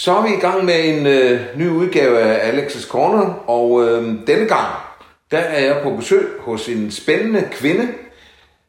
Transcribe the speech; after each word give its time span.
Så 0.00 0.12
er 0.12 0.22
vi 0.22 0.34
i 0.34 0.40
gang 0.40 0.64
med 0.64 0.74
en 0.84 1.06
øh, 1.06 1.40
ny 1.56 1.68
udgave 1.68 2.18
af 2.18 2.52
Alex's 2.52 2.88
Corner, 2.88 3.44
og 3.46 3.84
øh, 3.84 4.04
denne 4.26 4.46
gang, 4.46 4.66
der 5.30 5.38
er 5.38 5.64
jeg 5.64 5.80
på 5.82 5.90
besøg 5.90 6.28
hos 6.38 6.68
en 6.68 6.90
spændende 6.90 7.48
kvinde. 7.52 7.88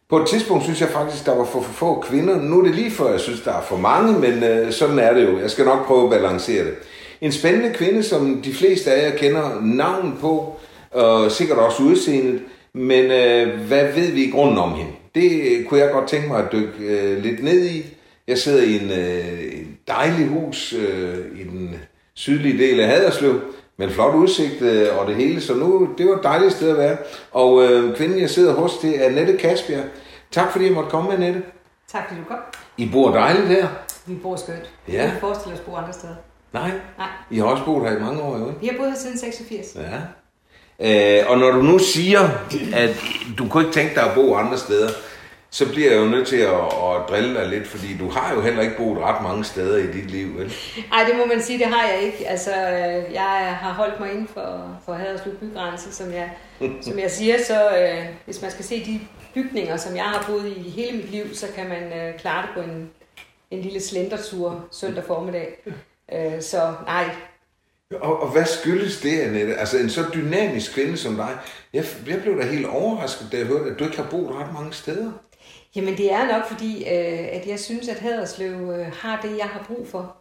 På 0.09 0.19
et 0.19 0.27
tidspunkt 0.27 0.63
synes 0.63 0.81
jeg 0.81 0.89
faktisk, 0.89 1.25
der 1.25 1.35
var 1.35 1.45
for, 1.45 1.61
for 1.61 1.73
få 1.73 1.99
kvinder. 1.99 2.41
Nu 2.41 2.59
er 2.59 2.63
det 2.63 2.75
lige 2.75 2.91
før, 2.91 3.11
jeg 3.11 3.19
synes, 3.19 3.41
der 3.41 3.53
er 3.53 3.61
for 3.61 3.77
mange, 3.77 4.19
men 4.19 4.43
øh, 4.43 4.71
sådan 4.71 4.99
er 4.99 5.13
det 5.13 5.27
jo. 5.27 5.39
Jeg 5.39 5.51
skal 5.51 5.65
nok 5.65 5.85
prøve 5.85 6.03
at 6.03 6.09
balancere 6.09 6.63
det. 6.63 6.73
En 7.21 7.31
spændende 7.31 7.73
kvinde, 7.73 8.03
som 8.03 8.41
de 8.41 8.53
fleste 8.53 8.91
af 8.91 9.09
jer 9.09 9.17
kender 9.17 9.61
navn 9.61 10.17
på, 10.21 10.59
og 10.91 11.31
sikkert 11.31 11.57
også 11.57 11.83
udseendet, 11.83 12.41
men 12.73 13.11
øh, 13.11 13.59
hvad 13.67 13.93
ved 13.95 14.11
vi 14.11 14.23
i 14.23 14.31
grunden 14.31 14.57
om 14.57 14.73
hende? 14.73 14.91
Det 15.15 15.31
øh, 15.31 15.65
kunne 15.65 15.79
jeg 15.79 15.91
godt 15.91 16.07
tænke 16.07 16.27
mig 16.27 16.39
at 16.39 16.51
dykke 16.51 16.73
øh, 16.79 17.23
lidt 17.23 17.43
ned 17.43 17.65
i. 17.65 17.85
Jeg 18.27 18.37
sidder 18.37 18.63
i 18.63 18.75
en, 18.75 18.91
øh, 18.91 19.60
en 19.87 19.93
dejlig 19.95 20.27
hus 20.27 20.73
øh, 20.73 21.17
i 21.39 21.43
den 21.43 21.75
sydlige 22.13 22.57
del 22.57 22.79
af 22.79 22.87
Haderslev, 22.87 23.41
med 23.77 23.87
en 23.87 23.93
flot 23.93 24.15
udsigt 24.15 24.61
øh, 24.61 24.97
og 24.99 25.07
det 25.07 25.15
hele, 25.15 25.41
så 25.41 25.53
nu, 25.53 25.89
det 25.97 26.07
var 26.07 26.15
et 26.15 26.23
dejligt 26.23 26.53
sted 26.53 26.69
at 26.69 26.77
være. 26.77 26.97
Og 27.31 27.63
øh, 27.63 27.95
kvinden, 27.95 28.19
jeg 28.21 28.29
sidder 28.29 28.53
hos, 28.53 28.77
det 28.77 29.05
er 29.05 29.09
Nette 29.11 29.37
Kasbjerg. 29.37 29.83
Tak 30.31 30.51
fordi 30.51 30.65
jeg 30.65 30.73
måtte 30.73 30.89
komme 30.89 31.09
med, 31.09 31.17
Nette. 31.17 31.43
Tak 31.91 32.07
fordi 32.07 32.19
du 32.21 32.25
kom. 32.27 32.37
I 32.77 32.89
bor 32.93 33.11
dejligt 33.11 33.47
her. 33.47 33.67
Vi 34.05 34.15
bor 34.15 34.35
skønt. 34.35 34.71
Ja. 34.87 35.01
Jeg 35.01 35.11
kan 35.11 35.19
forestille 35.19 35.53
os 35.53 35.59
at 35.59 35.65
bo 35.65 35.75
andre 35.75 35.93
steder. 35.93 36.15
Nej, 36.53 36.71
Nej, 36.97 37.07
I 37.29 37.37
har 37.37 37.45
også 37.45 37.65
boet 37.65 37.89
her 37.89 37.97
i 37.97 37.99
mange 37.99 38.21
år, 38.21 38.37
jo 38.37 38.47
ikke? 38.49 38.61
vi 38.61 38.67
har 38.67 38.73
boet 38.77 38.89
her 38.89 38.97
siden 38.97 39.17
86. 39.17 39.75
Ja. 39.75 41.19
Øh, 41.19 41.29
og 41.29 41.37
når 41.37 41.51
du 41.51 41.61
nu 41.61 41.79
siger, 41.79 42.19
at 42.73 43.03
du 43.37 43.47
kunne 43.47 43.63
ikke 43.63 43.73
tænke 43.73 43.95
dig 43.95 44.03
at 44.03 44.11
bo 44.15 44.35
andre 44.35 44.57
steder, 44.57 44.89
så 45.53 45.69
bliver 45.69 45.91
jeg 45.91 45.99
jo 45.99 46.05
nødt 46.05 46.27
til 46.27 46.35
at, 46.37 46.53
at 46.53 47.09
drille 47.09 47.39
dig 47.39 47.47
lidt, 47.49 47.67
fordi 47.67 47.97
du 47.97 48.09
har 48.09 48.33
jo 48.33 48.41
heller 48.41 48.61
ikke 48.61 48.77
boet 48.77 48.99
ret 48.99 49.23
mange 49.23 49.43
steder 49.43 49.77
i 49.77 49.91
dit 49.91 50.11
liv, 50.11 50.37
vel? 50.37 50.53
Nej, 50.89 51.03
det 51.03 51.17
må 51.17 51.25
man 51.25 51.41
sige, 51.41 51.59
det 51.59 51.67
har 51.67 51.87
jeg 51.87 52.01
ikke. 52.01 52.27
Altså, 52.27 52.51
øh, 52.51 53.13
jeg 53.13 53.57
har 53.61 53.73
holdt 53.73 53.99
mig 53.99 54.11
inden 54.11 54.27
for, 54.27 54.79
for 54.85 54.93
Haderslev 54.93 55.35
bygrænse, 55.35 55.93
som 55.93 56.11
jeg, 56.13 56.31
som 56.87 56.99
jeg 56.99 57.11
siger, 57.11 57.35
så 57.47 57.77
øh, 57.77 58.05
hvis 58.25 58.41
man 58.41 58.51
skal 58.51 58.65
se 58.65 58.85
de 58.85 58.99
bygninger, 59.33 59.77
som 59.77 59.95
jeg 59.95 60.03
har 60.03 60.23
boet 60.27 60.47
i 60.57 60.69
hele 60.69 60.97
mit 60.97 61.11
liv, 61.11 61.35
så 61.35 61.47
kan 61.55 61.69
man 61.69 61.83
øh, 61.99 62.19
klare 62.19 62.41
det 62.41 62.49
på 62.55 62.61
en, 62.61 62.89
en 63.51 63.61
lille 63.61 63.81
slendertur 63.81 64.65
søndag 64.71 65.03
formiddag. 65.07 65.47
Øh, 66.13 66.41
så 66.41 66.73
nej, 66.85 67.05
Og, 68.01 68.21
og 68.21 68.31
hvad 68.31 68.45
skyldes 68.45 69.01
det, 69.01 69.19
Annette? 69.19 69.55
Altså 69.55 69.77
en 69.77 69.89
så 69.89 70.03
dynamisk 70.13 70.73
kvinde 70.73 70.97
som 70.97 71.15
dig. 71.15 71.37
Jeg, 71.73 71.85
jeg 72.07 72.21
blev 72.21 72.37
da 72.41 72.45
helt 72.45 72.65
overrasket, 72.65 73.27
da 73.31 73.37
jeg 73.37 73.45
hørte, 73.45 73.71
at 73.71 73.79
du 73.79 73.83
ikke 73.83 73.97
har 73.97 74.07
boet 74.11 74.35
ret 74.35 74.53
mange 74.53 74.73
steder. 74.73 75.11
Jamen 75.75 75.97
det 75.97 76.11
er 76.11 76.27
nok 76.27 76.47
fordi, 76.47 76.77
øh, 76.83 77.27
at 77.31 77.47
jeg 77.47 77.59
synes, 77.59 77.87
at 77.87 77.99
Haderslev 77.99 78.51
øh, 78.51 78.93
har 78.93 79.21
det, 79.21 79.37
jeg 79.37 79.47
har 79.47 79.65
brug 79.67 79.87
for. 79.87 80.15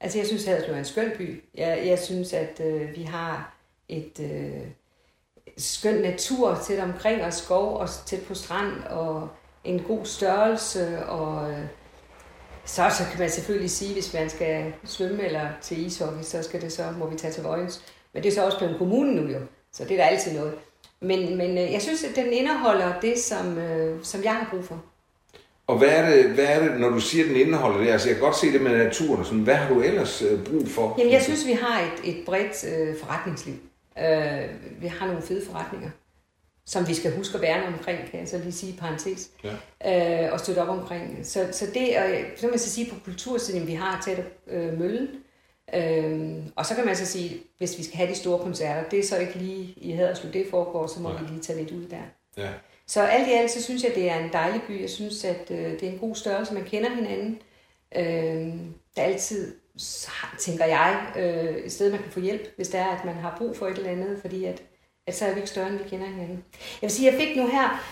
Altså 0.00 0.18
jeg 0.18 0.26
synes, 0.26 0.46
at 0.46 0.48
Haderslev 0.48 0.74
er 0.74 0.78
en 0.78 0.84
skøn 0.84 1.12
by. 1.18 1.44
Jeg, 1.54 1.82
jeg 1.86 1.98
synes, 1.98 2.32
at 2.32 2.60
øh, 2.64 2.96
vi 2.96 3.02
har 3.02 3.56
et 3.88 4.20
øh, 4.20 4.66
skøn 5.56 6.02
natur 6.02 6.58
tæt 6.66 6.80
omkring 6.80 7.22
os, 7.22 7.34
skov 7.34 7.76
og 7.76 7.88
tæt 8.06 8.22
på 8.22 8.34
strand, 8.34 8.84
og 8.90 9.28
en 9.64 9.82
god 9.82 10.04
størrelse, 10.04 11.06
og 11.06 11.50
øh, 11.50 11.66
så, 12.64 12.90
så 12.98 13.04
kan 13.10 13.20
man 13.20 13.30
selvfølgelig 13.30 13.70
sige, 13.70 13.92
hvis 13.92 14.14
man 14.14 14.30
skal 14.30 14.72
svømme 14.84 15.22
eller 15.22 15.48
til 15.62 15.86
ishockey, 15.86 16.22
så 16.22 16.42
skal 16.42 16.60
det 16.60 16.72
så, 16.72 16.90
må 16.98 17.06
vi 17.06 17.16
tage 17.16 17.32
til 17.32 17.42
Vojens. 17.42 17.84
Men 18.12 18.22
det 18.22 18.28
er 18.28 18.34
så 18.34 18.44
også 18.44 18.58
blevet 18.58 18.78
kommunen 18.78 19.14
nu 19.14 19.32
jo, 19.32 19.38
så 19.72 19.84
det 19.84 19.92
er 19.92 19.96
der 19.96 20.04
altid 20.04 20.32
noget. 20.32 20.54
Men, 21.00 21.36
men 21.36 21.50
øh, 21.58 21.72
jeg 21.72 21.82
synes, 21.82 22.04
at 22.04 22.16
den 22.16 22.32
indeholder 22.32 23.00
det, 23.00 23.18
som, 23.18 23.58
øh, 23.58 23.98
som 24.02 24.24
jeg 24.24 24.34
har 24.34 24.48
brug 24.50 24.64
for. 24.64 24.82
Og 25.66 25.78
hvad 25.78 25.88
er, 25.88 26.10
det, 26.10 26.30
hvad 26.30 26.44
er 26.44 26.68
det, 26.68 26.80
når 26.80 26.88
du 26.88 27.00
siger, 27.00 27.24
at 27.24 27.30
den 27.30 27.36
indeholder 27.40 27.78
det? 27.78 27.88
Altså 27.88 28.08
jeg 28.08 28.16
kan 28.16 28.24
godt 28.24 28.36
se 28.36 28.52
det 28.52 28.60
med 28.62 28.78
naturen 28.84 29.24
sådan. 29.24 29.40
Hvad 29.40 29.54
har 29.54 29.74
du 29.74 29.80
ellers 29.82 30.22
øh, 30.22 30.44
brug 30.44 30.68
for? 30.68 30.94
Jamen, 30.98 31.12
jeg 31.12 31.22
synes, 31.22 31.46
vi 31.46 31.52
har 31.52 31.80
et, 31.80 32.16
et 32.16 32.24
bredt 32.26 32.64
øh, 32.74 32.96
forretningsliv. 33.00 33.54
Øh, 33.98 34.42
vi 34.80 34.86
har 34.86 35.06
nogle 35.06 35.22
fede 35.22 35.46
forretninger, 35.46 35.90
som 36.66 36.88
vi 36.88 36.94
skal 36.94 37.16
huske 37.16 37.34
at 37.34 37.42
værne 37.42 37.66
omkring, 37.66 37.98
kan 38.10 38.20
jeg 38.20 38.28
så 38.28 38.38
lige 38.38 38.52
sige 38.52 38.72
i 38.72 38.76
parentes, 38.76 39.30
Ja. 39.84 40.26
øh, 40.26 40.32
og 40.32 40.40
støtte 40.40 40.58
op 40.62 40.68
omkring. 40.68 41.20
Så, 41.22 41.46
så 41.52 41.66
det, 41.74 41.96
og 41.98 42.04
så 42.36 42.46
man 42.48 42.58
så 42.58 42.70
sige 42.70 42.90
på 42.90 42.96
kultursiden, 43.04 43.66
vi 43.66 43.74
har 43.74 44.02
tæt 44.04 44.24
øh, 44.50 44.78
møllen, 44.78 45.08
øh, 45.74 46.36
og 46.56 46.66
så 46.66 46.74
kan 46.74 46.86
man 46.86 46.96
så 46.96 47.06
sige, 47.06 47.40
hvis 47.58 47.78
vi 47.78 47.82
skal 47.82 47.96
have 47.96 48.10
de 48.10 48.14
store 48.14 48.38
koncerter, 48.38 48.88
det 48.88 48.98
er 48.98 49.04
så 49.04 49.18
ikke 49.18 49.34
lige 49.34 49.74
i 49.76 49.92
Haderslev, 49.92 50.32
det 50.32 50.46
foregår, 50.50 50.86
så 50.86 51.00
må 51.00 51.08
Nej. 51.12 51.22
vi 51.22 51.28
lige 51.28 51.40
tage 51.40 51.58
lidt 51.58 51.70
ud 51.70 51.84
der. 51.88 52.02
Ja. 52.36 52.48
Så 52.86 53.02
alt 53.02 53.28
i 53.28 53.32
alt, 53.32 53.50
så 53.50 53.62
synes 53.62 53.84
jeg, 53.84 53.92
det 53.94 54.10
er 54.10 54.18
en 54.18 54.32
dejlig 54.32 54.62
by. 54.68 54.80
Jeg 54.80 54.90
synes, 54.90 55.24
at 55.24 55.50
øh, 55.50 55.72
det 55.72 55.82
er 55.82 55.92
en 55.92 55.98
god 55.98 56.14
størrelse. 56.14 56.54
Man 56.54 56.64
kender 56.64 56.90
hinanden. 56.90 57.38
Øh, 57.96 58.54
der 58.96 59.02
er 59.02 59.06
altid, 59.06 59.54
tænker 60.38 60.64
jeg, 60.64 61.06
øh, 61.16 61.56
et 61.56 61.72
sted, 61.72 61.90
man 61.90 62.02
kan 62.02 62.12
få 62.12 62.20
hjælp, 62.20 62.56
hvis 62.56 62.68
det 62.68 62.80
er, 62.80 62.86
at 62.86 63.04
man 63.04 63.14
har 63.14 63.34
brug 63.38 63.56
for 63.56 63.66
et 63.66 63.78
eller 63.78 63.90
andet, 63.90 64.18
fordi 64.20 64.44
at, 64.44 64.62
at 65.06 65.16
så 65.16 65.24
er 65.24 65.30
vi 65.30 65.36
ikke 65.36 65.50
større, 65.50 65.68
end 65.68 65.78
vi 65.78 65.88
kender 65.88 66.06
hinanden. 66.06 66.44
Jeg 66.54 66.88
vil 66.88 66.90
sige, 66.90 67.12
jeg 67.12 67.20
fik 67.20 67.36
nu 67.36 67.46
her, 67.46 67.84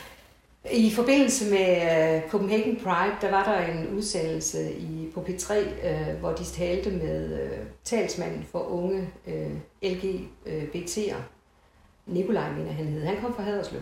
i 0.73 0.91
forbindelse 0.95 1.51
med 1.51 1.77
øh, 2.17 2.31
Copenhagen 2.31 2.77
Pride, 2.77 3.17
der 3.21 3.31
var 3.31 3.45
der 3.45 3.67
en 3.67 3.89
udsendelse 3.97 4.73
i, 4.73 5.11
på 5.15 5.21
P3, 5.21 5.55
øh, 5.89 6.19
hvor 6.21 6.33
de 6.33 6.45
talte 6.45 6.91
med 6.91 7.43
øh, 7.43 7.59
talsmanden 7.85 8.47
for 8.53 8.59
unge 8.59 9.09
øh, 9.27 9.51
LGBT'er. 9.83 11.17
Øh, 11.17 11.23
Nikolaj, 12.07 12.53
mener 12.53 12.73
han 12.73 12.87
hed. 12.87 13.05
Han 13.05 13.21
kom 13.21 13.35
fra 13.35 13.43
Haderslev. 13.43 13.81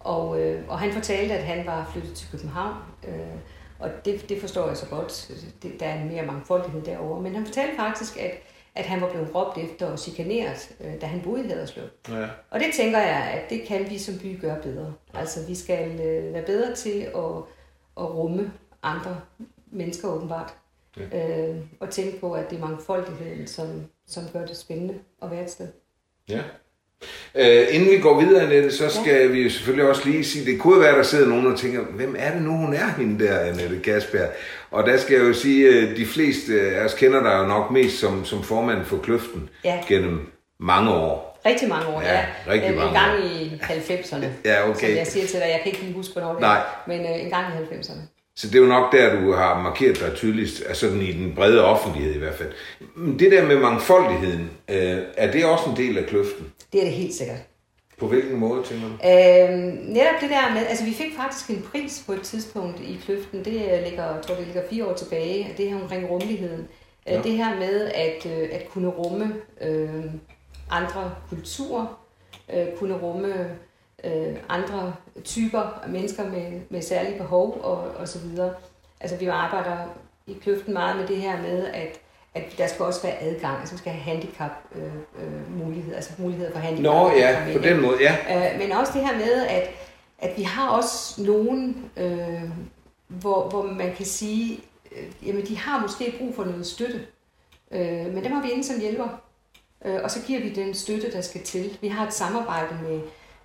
Og, 0.00 0.40
øh, 0.40 0.62
og 0.68 0.78
han 0.78 0.92
fortalte, 0.92 1.34
at 1.34 1.44
han 1.44 1.66
var 1.66 1.90
flyttet 1.92 2.14
til 2.14 2.28
København. 2.30 2.76
Øh, 3.08 3.36
og 3.78 3.90
det, 4.04 4.28
det 4.28 4.40
forstår 4.40 4.68
jeg 4.68 4.76
så 4.76 4.86
godt. 4.86 5.30
Det, 5.62 5.80
der 5.80 5.86
er 5.86 6.02
en 6.02 6.08
mere 6.08 6.26
mangfoldighed 6.26 6.82
derovre. 6.82 7.22
Men 7.22 7.34
han 7.34 7.46
fortalte 7.46 7.76
faktisk, 7.76 8.16
at, 8.16 8.30
at 8.74 8.84
han 8.84 9.00
var 9.00 9.10
blevet 9.10 9.34
råbt 9.34 9.58
efter 9.58 9.86
og 9.86 9.98
chikaneret, 9.98 10.76
øh, 10.80 11.00
da 11.00 11.06
han 11.06 11.20
boede 11.22 11.44
i 11.44 11.48
Haderslev. 11.48 11.84
ja. 12.08 12.28
Og 12.50 12.60
det 12.60 12.66
tænker 12.74 12.98
jeg, 12.98 13.30
at 13.34 13.50
det 13.50 13.62
kan 13.66 13.90
vi 13.90 13.98
som 13.98 14.18
by 14.18 14.40
gøre 14.40 14.62
bedre. 14.62 14.94
Altså 15.14 15.46
vi 15.46 15.54
skal 15.54 16.00
øh, 16.00 16.34
være 16.34 16.46
bedre 16.46 16.74
til 16.74 17.00
at, 17.00 17.36
at 17.96 18.14
rumme 18.14 18.52
andre 18.82 19.20
mennesker 19.70 20.08
åbenbart. 20.08 20.54
Øh, 20.96 21.56
og 21.80 21.90
tænke 21.90 22.20
på, 22.20 22.32
at 22.32 22.50
det 22.50 22.56
er 22.56 22.60
mangfoldigheden, 22.60 23.46
som, 23.46 23.86
som 24.06 24.22
gør 24.32 24.46
det 24.46 24.56
spændende 24.56 24.98
at 25.22 25.30
være 25.30 25.42
et 25.42 25.50
sted. 25.50 25.68
Ja. 26.28 26.42
Øh, 27.34 27.66
inden 27.70 27.90
vi 27.90 27.98
går 27.98 28.20
videre, 28.20 28.42
Annette, 28.42 28.76
så 28.76 28.88
skal 28.88 29.20
ja. 29.20 29.26
vi 29.26 29.42
jo 29.42 29.50
selvfølgelig 29.50 29.88
også 29.88 30.02
lige 30.08 30.24
sige, 30.24 30.44
det 30.52 30.60
kunne 30.60 30.80
være, 30.80 30.96
der 30.96 31.02
sidder 31.02 31.28
nogen 31.28 31.46
og 31.52 31.58
tænker, 31.58 31.80
hvem 31.80 32.16
er 32.18 32.32
det 32.32 32.42
nu, 32.42 32.50
hun 32.50 32.74
er, 32.74 32.88
hende 32.98 33.24
der, 33.24 33.38
Annette 33.38 33.78
Gasberg? 33.82 34.28
Og 34.70 34.86
der 34.86 34.96
skal 34.96 35.16
jeg 35.16 35.28
jo 35.28 35.32
sige, 35.34 35.68
at 35.78 35.96
de 35.96 36.06
fleste 36.06 36.60
af 36.60 36.84
os 36.84 36.94
kender 36.94 37.22
dig 37.22 37.38
jo 37.38 37.46
nok 37.46 37.70
mest 37.70 37.98
som, 37.98 38.24
som 38.24 38.42
formand 38.42 38.84
for 38.84 38.96
Kløften 38.96 39.48
Ja. 39.64 39.78
gennem 39.88 40.20
mange 40.60 40.90
år. 40.90 41.40
Rigtig 41.46 41.68
mange 41.68 41.86
år, 41.86 42.00
Ja, 42.02 42.12
ja. 42.12 42.24
rigtig 42.48 42.70
Øh, 42.70 42.76
mange 42.76 42.88
En 42.88 42.94
gang 42.94 43.24
i 43.24 43.52
90'erne. 43.62 44.26
Ja, 44.44 44.68
okay. 44.68 44.86
Som 44.88 44.96
jeg 44.96 45.06
siger 45.06 45.26
til 45.26 45.34
dig, 45.40 45.46
jeg 45.48 45.60
kan 45.62 45.72
ikke 45.72 45.82
lige 45.84 45.94
huske, 45.94 46.12
hvornår 46.12 46.32
det 46.32 46.40
Nej. 46.40 46.60
Men 46.86 47.00
øh, 47.00 47.24
en 47.24 47.30
gang 47.30 47.44
i 47.46 47.74
90'erne. 47.74 48.21
Så 48.42 48.48
det 48.48 48.54
er 48.54 48.60
jo 48.60 48.66
nok 48.66 48.92
der, 48.92 49.20
du 49.20 49.32
har 49.32 49.62
markeret 49.62 50.00
dig 50.00 50.12
tydeligst, 50.14 50.62
altså 50.68 50.86
sådan 50.86 51.02
i 51.02 51.12
den 51.12 51.34
brede 51.34 51.64
offentlighed 51.64 52.14
i 52.14 52.18
hvert 52.18 52.34
fald. 52.34 52.52
Men 52.96 53.18
det 53.18 53.32
der 53.32 53.46
med 53.46 53.56
mangfoldigheden, 53.56 54.50
øh, 54.68 54.98
er 55.16 55.32
det 55.32 55.44
også 55.44 55.70
en 55.70 55.76
del 55.76 55.98
af 55.98 56.06
Kløften? 56.06 56.52
Det 56.72 56.80
er 56.80 56.84
det 56.84 56.92
helt 56.92 57.14
sikkert. 57.14 57.36
På 57.98 58.06
hvilken 58.06 58.36
måde, 58.36 58.62
tænker 58.64 58.86
du? 58.86 58.92
Øh, 58.92 59.58
netop 59.88 60.20
det 60.20 60.30
der 60.30 60.54
med, 60.54 60.66
altså 60.68 60.84
vi 60.84 60.92
fik 60.92 61.16
faktisk 61.16 61.50
en 61.50 61.66
pris 61.72 62.02
på 62.06 62.12
et 62.12 62.22
tidspunkt 62.22 62.80
i 62.80 63.00
Kløften, 63.04 63.44
det 63.44 63.54
øh, 63.72 63.84
ligger, 63.84 64.14
jeg 64.14 64.22
tror 64.22 64.34
det 64.34 64.46
ligger 64.46 64.62
fire 64.70 64.86
år 64.86 64.94
tilbage, 64.94 65.54
det 65.56 65.70
her 65.70 65.82
omkring 65.82 66.10
rummeligheden. 66.10 66.68
Ja. 67.06 67.14
Ja. 67.14 67.22
Det 67.22 67.32
her 67.32 67.54
med 67.58 67.90
at, 67.94 68.26
øh, 68.26 68.48
at 68.52 68.68
kunne 68.68 68.88
rumme 68.88 69.34
øh, 69.60 70.04
andre 70.70 71.14
kulturer, 71.28 72.00
øh, 72.54 72.66
kunne 72.78 72.94
rumme 72.94 73.34
øh, 74.04 74.36
andre 74.48 74.94
typer 75.24 75.80
af 75.84 75.88
mennesker 75.88 76.24
med, 76.24 76.60
med 76.70 76.82
særlige 76.82 77.18
behov 77.18 77.60
og, 77.62 77.78
og 77.78 78.08
så 78.08 78.18
videre. 78.18 78.54
Altså 79.00 79.16
vi 79.16 79.26
arbejder 79.26 79.76
i 80.26 80.32
Kløften 80.42 80.72
meget 80.72 80.96
med 80.96 81.06
det 81.06 81.16
her 81.16 81.42
med, 81.42 81.66
at 81.66 82.00
at 82.34 82.58
der 82.58 82.66
skal 82.66 82.84
også 82.84 83.02
være 83.02 83.22
adgang, 83.22 83.58
altså 83.60 83.74
vi 83.74 83.78
skal 83.78 83.92
have 83.92 84.14
handicap 84.14 84.50
øh, 84.74 84.84
øh, 85.24 85.58
mulighed, 85.64 85.94
altså 85.94 86.12
mulighed 86.18 86.52
for 86.52 86.58
handicap. 86.58 86.94
Nå 86.94 87.10
ja, 87.10 87.46
på 87.52 87.58
den 87.58 87.80
måde, 87.80 87.96
ja. 88.00 88.52
Øh, 88.52 88.58
men 88.60 88.72
også 88.72 88.92
det 88.94 89.06
her 89.06 89.16
med, 89.16 89.46
at, 89.46 89.70
at 90.18 90.36
vi 90.36 90.42
har 90.42 90.68
også 90.68 91.22
nogen, 91.22 91.90
øh, 91.96 92.42
hvor, 93.08 93.48
hvor 93.48 93.62
man 93.62 93.94
kan 93.96 94.06
sige, 94.06 94.60
øh, 94.96 95.26
jamen 95.26 95.46
de 95.46 95.58
har 95.58 95.80
måske 95.80 96.14
brug 96.18 96.34
for 96.34 96.44
noget 96.44 96.66
støtte, 96.66 97.00
øh, 97.70 98.14
men 98.14 98.24
dem 98.24 98.32
har 98.32 98.42
vi 98.42 98.50
inde 98.50 98.64
som 98.64 98.80
hjælper, 98.80 99.08
øh, 99.84 100.00
og 100.04 100.10
så 100.10 100.22
giver 100.26 100.40
vi 100.40 100.48
den 100.48 100.74
støtte, 100.74 101.12
der 101.12 101.20
skal 101.20 101.42
til. 101.42 101.78
Vi 101.80 101.88
har 101.88 102.06
et 102.06 102.12
samarbejde 102.12 102.78
med, 102.82 103.00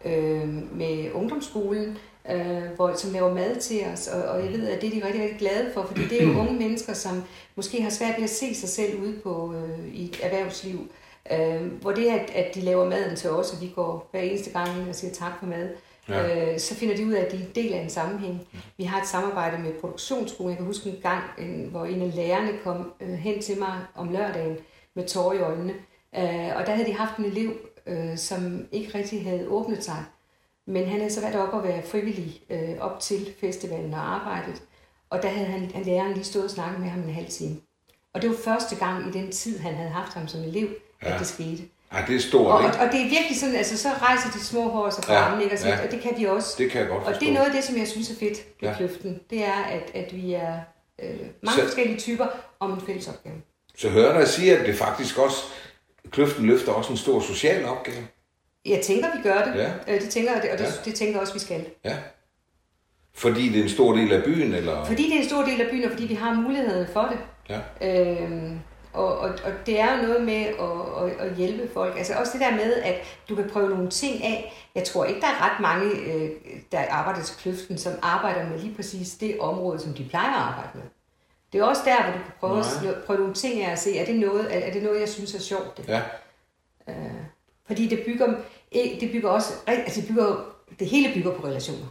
øh, 0.07 0.77
med 0.77 1.12
ungdomsskolen, 1.13 1.98
øh, 2.31 2.63
hvor, 2.75 2.94
som 2.95 3.13
laver 3.13 3.33
mad 3.33 3.56
til 3.56 3.86
os, 3.94 4.07
og, 4.07 4.24
og 4.24 4.44
jeg 4.44 4.54
ved, 4.54 4.68
at 4.68 4.81
det 4.81 4.88
er 4.88 5.01
de 5.01 5.07
rigtig, 5.07 5.21
rigtig 5.21 5.39
glade 5.39 5.71
for, 5.74 5.83
fordi 5.83 6.07
det 6.07 6.21
er 6.21 6.27
jo 6.27 6.39
unge 6.42 6.54
mennesker, 6.54 6.94
som 6.94 7.24
måske 7.56 7.81
har 7.81 7.89
svært 7.89 8.18
ved 8.18 8.24
at 8.24 8.30
se 8.30 8.56
sig 8.56 8.69
selv 8.69 9.01
ude 9.01 9.19
på, 9.24 9.54
øh, 9.54 9.88
i 9.94 10.06
et 10.06 10.19
erhvervsliv, 10.24 10.80
øh, 11.31 11.81
hvor 11.81 11.92
det 11.92 12.09
er, 12.09 12.15
at, 12.15 12.30
at 12.36 12.56
de 12.56 12.62
laver 12.62 12.89
maden 12.89 13.15
til 13.15 13.30
os, 13.30 13.54
og 13.54 13.62
vi 13.62 13.71
går 13.75 14.07
hver 14.12 14.21
eneste 14.21 14.50
gang 14.50 14.89
og 14.89 14.95
siger 14.95 15.13
tak 15.13 15.31
for 15.39 15.45
mad, 15.45 15.69
ja. 16.10 16.51
øh, 16.53 16.60
så 16.60 16.75
finder 16.75 16.95
de 16.95 17.06
ud 17.06 17.12
af, 17.12 17.21
at 17.21 17.31
de 17.31 17.38
er 17.38 17.42
en 17.42 17.51
del 17.56 17.74
af 17.74 17.80
en 17.80 17.89
sammenhæng. 17.89 18.48
Vi 18.77 18.83
har 18.83 19.01
et 19.01 19.07
samarbejde 19.07 19.57
med 19.63 19.74
produktionsskolen. 19.74 20.50
Jeg 20.50 20.57
kan 20.57 20.65
huske 20.65 20.89
en 20.89 21.01
gang, 21.01 21.24
hvor 21.71 21.86
en 21.86 22.01
af 22.01 22.15
lærerne 22.15 22.51
kom 22.63 22.94
øh, 23.01 23.13
hen 23.13 23.42
til 23.42 23.60
mig 23.60 23.80
om 23.95 24.12
lørdagen 24.12 24.57
med 24.94 25.07
tårer 25.07 25.33
i 25.33 25.39
øjnene. 25.39 25.74
Øh, 26.18 26.56
og 26.56 26.65
der 26.65 26.71
havde 26.71 26.88
de 26.88 26.94
haft 26.94 27.18
en 27.18 27.25
elev, 27.25 27.53
øh, 27.88 28.18
som 28.18 28.68
ikke 28.72 28.98
rigtig 28.98 29.24
havde 29.24 29.48
åbnet 29.48 29.84
sig. 29.84 30.04
Men 30.68 30.88
han 30.88 31.00
havde 31.00 31.13
så 31.13 31.22
været 31.22 31.36
op 31.36 31.54
og 31.54 31.63
være 31.63 31.81
frivillig 31.84 32.42
øh, 32.50 32.78
op 32.80 33.00
til 33.00 33.34
festivalen 33.42 33.94
og 33.94 34.16
arbejdet. 34.16 34.62
Og 35.10 35.22
der 35.22 35.30
havde 35.30 35.48
han, 35.48 35.72
han 35.74 35.84
læreren 35.84 36.13
lige 36.13 36.24
stået 36.24 36.45
og 36.45 36.51
snakket 36.51 36.80
med 36.80 36.89
ham 36.89 37.01
en 37.01 37.13
halv 37.13 37.28
time. 37.28 37.56
Og 38.13 38.22
det 38.22 38.30
var 38.30 38.36
første 38.44 38.75
gang 38.75 39.07
i 39.07 39.19
den 39.19 39.31
tid, 39.31 39.60
han 39.60 39.75
havde 39.75 39.89
haft 39.89 40.13
ham 40.13 40.28
som 40.28 40.42
elev, 40.44 40.68
ja. 41.04 41.13
at 41.13 41.19
det 41.19 41.28
skete. 41.28 41.63
Ja, 41.94 42.04
det 42.07 42.16
er 42.16 42.19
stort, 42.19 42.54
og, 42.54 42.63
ikke? 42.63 42.78
Og, 42.78 42.86
og 42.86 42.92
det 42.92 43.01
er 43.01 43.10
virkelig 43.10 43.39
sådan, 43.39 43.56
altså 43.56 43.78
så 43.78 43.89
rejser 44.01 44.31
de 44.31 44.39
små 44.39 44.69
hår 44.69 44.89
sig 44.89 45.04
på 45.04 45.13
ja, 45.13 45.19
armen, 45.19 45.42
ikke? 45.44 45.56
Og, 45.56 45.68
ja. 45.68 45.86
og 45.86 45.92
det 45.92 46.01
kan 46.01 46.13
vi 46.18 46.25
også. 46.25 46.56
Det 46.57 46.72
kan 46.72 46.81
jeg 46.81 46.89
godt 46.89 47.04
forstå. 47.04 47.16
Og 47.16 47.22
det 47.22 47.30
er 47.30 47.34
noget 47.34 47.45
af 47.45 47.54
det, 47.54 47.63
som 47.63 47.78
jeg 47.78 47.88
synes 47.88 48.12
er 48.12 48.16
fedt 48.16 48.38
ved 48.62 48.69
ja. 48.69 48.75
kløften. 48.75 49.19
Det 49.30 49.44
er, 49.45 49.63
at, 49.63 49.92
at 49.94 50.16
vi 50.16 50.34
er 50.34 50.60
øh, 51.04 51.19
mange 51.42 51.60
så, 51.60 51.66
forskellige 51.66 51.98
typer 51.98 52.28
om 52.60 52.74
en 52.74 52.81
fælles 52.81 53.07
opgave. 53.07 53.36
Så 53.78 53.89
hører 53.89 54.19
dig 54.19 54.28
sige, 54.28 54.57
at 54.57 54.66
det 54.66 54.75
faktisk 54.75 55.18
også, 55.18 55.38
kløften 56.12 56.45
løfter 56.45 56.71
også 56.71 56.92
en 56.92 56.98
stor 56.98 57.19
social 57.19 57.65
opgave? 57.65 58.07
Jeg 58.65 58.81
tænker, 58.81 59.07
vi 59.15 59.21
gør 59.24 59.44
det. 59.44 59.56
Ja. 59.56 59.71
Øh, 59.88 60.01
det 60.01 60.09
tænker 60.09 60.31
jeg, 60.31 60.51
og 60.51 60.59
det, 60.59 60.65
ja. 60.65 60.71
det 60.86 60.95
tænker 60.95 61.13
jeg 61.13 61.21
også, 61.21 61.33
vi 61.33 61.39
skal. 61.39 61.65
Ja. 61.86 61.98
Fordi 63.13 63.50
det 63.50 63.59
er 63.59 63.63
en 63.63 63.69
stor 63.69 63.94
del 63.94 64.13
af 64.13 64.24
byen, 64.24 64.54
eller? 64.54 64.86
Fordi 64.86 65.04
det 65.04 65.15
er 65.15 65.19
en 65.19 65.30
stor 65.30 65.44
del 65.44 65.62
af 65.62 65.69
byen, 65.71 65.83
og 65.83 65.92
fordi 65.92 66.06
vi 66.06 66.13
har 66.13 66.33
muligheden 66.33 66.88
for 66.94 67.12
det. 67.12 67.19
Ja. 67.50 68.21
Øhm, 68.21 68.59
og, 68.94 69.18
og, 69.18 69.30
og 69.30 69.51
det 69.65 69.80
er 69.80 69.98
jo 69.98 70.07
noget 70.07 70.24
med 70.24 70.45
at, 70.45 71.04
at, 71.04 71.27
at 71.27 71.36
hjælpe 71.36 71.74
folk. 71.74 71.98
Altså 71.98 72.13
også 72.13 72.31
det 72.33 72.42
der 72.42 72.51
med, 72.51 72.74
at 72.74 72.95
du 73.30 73.36
kan 73.36 73.50
prøve 73.50 73.69
nogle 73.69 73.89
ting 73.89 74.24
af. 74.24 74.53
Jeg 74.75 74.83
tror 74.83 75.06
ikke, 75.06 75.21
der 75.21 75.27
er 75.27 75.45
ret 75.45 75.60
mange, 75.62 75.95
øh, 75.95 76.30
der 76.71 76.80
arbejder 76.89 77.21
til 77.24 77.36
kløften, 77.38 77.77
som 77.77 77.94
arbejder 78.01 78.50
med 78.50 78.60
lige 78.60 78.75
præcis 78.75 79.10
det 79.12 79.39
område, 79.39 79.80
som 79.80 79.94
de 79.94 80.06
plejer 80.10 80.33
at 80.33 80.42
arbejde 80.42 80.69
med. 80.74 80.83
Det 81.53 81.59
er 81.59 81.63
også 81.63 81.81
der, 81.85 82.03
hvor 82.03 82.13
du 82.13 82.19
kan 82.23 82.33
prøve, 82.39 82.59
at, 82.95 83.03
prøve 83.05 83.19
nogle 83.19 83.33
ting 83.33 83.61
af 83.61 83.71
at 83.71 83.79
se, 83.79 83.97
er 83.97 84.05
det 84.05 84.15
noget, 84.15 84.55
er, 84.55 84.59
er 84.59 84.73
det 84.73 84.83
noget 84.83 84.99
jeg 84.99 85.09
synes 85.09 85.35
er 85.35 85.39
sjovt? 85.39 85.77
Det? 85.77 85.88
Ja. 85.88 86.01
Øh, 86.89 86.95
fordi 87.67 87.88
det 87.88 87.99
bygger, 88.05 88.27
det 88.73 89.09
bygger 89.11 89.29
også, 89.29 89.53
altså 89.67 90.01
det, 90.01 90.09
bygger, 90.09 90.55
det 90.79 90.88
hele 90.88 91.13
bygger 91.13 91.31
på 91.31 91.47
relationer. 91.47 91.88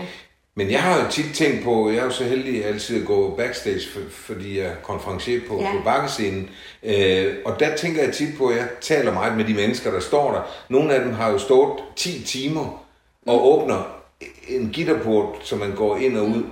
Ikke? 0.00 0.12
Men 0.58 0.70
jeg 0.70 0.82
har 0.82 1.04
jo 1.04 1.10
tit 1.10 1.34
tænkt 1.34 1.64
på, 1.64 1.90
jeg 1.90 1.98
er 1.98 2.04
jo 2.04 2.10
så 2.10 2.24
heldig 2.24 2.64
altid 2.64 3.00
at 3.00 3.06
gå 3.06 3.36
backstage, 3.36 3.80
for, 3.92 4.00
fordi 4.10 4.58
jeg 4.58 4.66
er 4.66 4.74
konferencier 4.82 5.40
på, 5.48 5.60
ja. 5.60 5.72
på 5.72 5.84
bakkescenen. 5.84 6.50
Øh, 6.82 7.34
og 7.44 7.60
der 7.60 7.76
tænker 7.76 8.02
jeg 8.02 8.14
tit 8.14 8.38
på, 8.38 8.46
at 8.46 8.56
jeg 8.56 8.68
taler 8.80 9.12
meget 9.12 9.36
med 9.36 9.44
de 9.44 9.54
mennesker, 9.54 9.90
der 9.90 10.00
står 10.00 10.32
der. 10.32 10.42
Nogle 10.68 10.94
af 10.94 11.04
dem 11.04 11.12
har 11.12 11.30
jo 11.30 11.38
stået 11.38 11.82
10 11.96 12.22
timer 12.24 12.84
og 13.26 13.36
mm. 13.36 13.42
åbner 13.42 14.02
en 14.48 14.70
gitterport, 14.70 15.36
så 15.42 15.56
man 15.56 15.74
går 15.74 15.96
ind 15.96 16.16
og 16.16 16.26
ud 16.26 16.44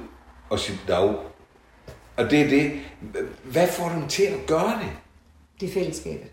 og 0.50 0.58
sit 0.58 0.78
dag. 0.88 1.14
Og 2.16 2.30
det 2.30 2.40
er 2.40 2.48
det. 2.48 2.72
Hvad 3.44 3.68
får 3.68 3.88
dem 3.88 4.08
til 4.08 4.22
at 4.22 4.46
gøre 4.46 4.80
det? 4.82 4.90
Det 5.60 5.68
er 5.68 5.72
fællesskabet. 5.72 6.30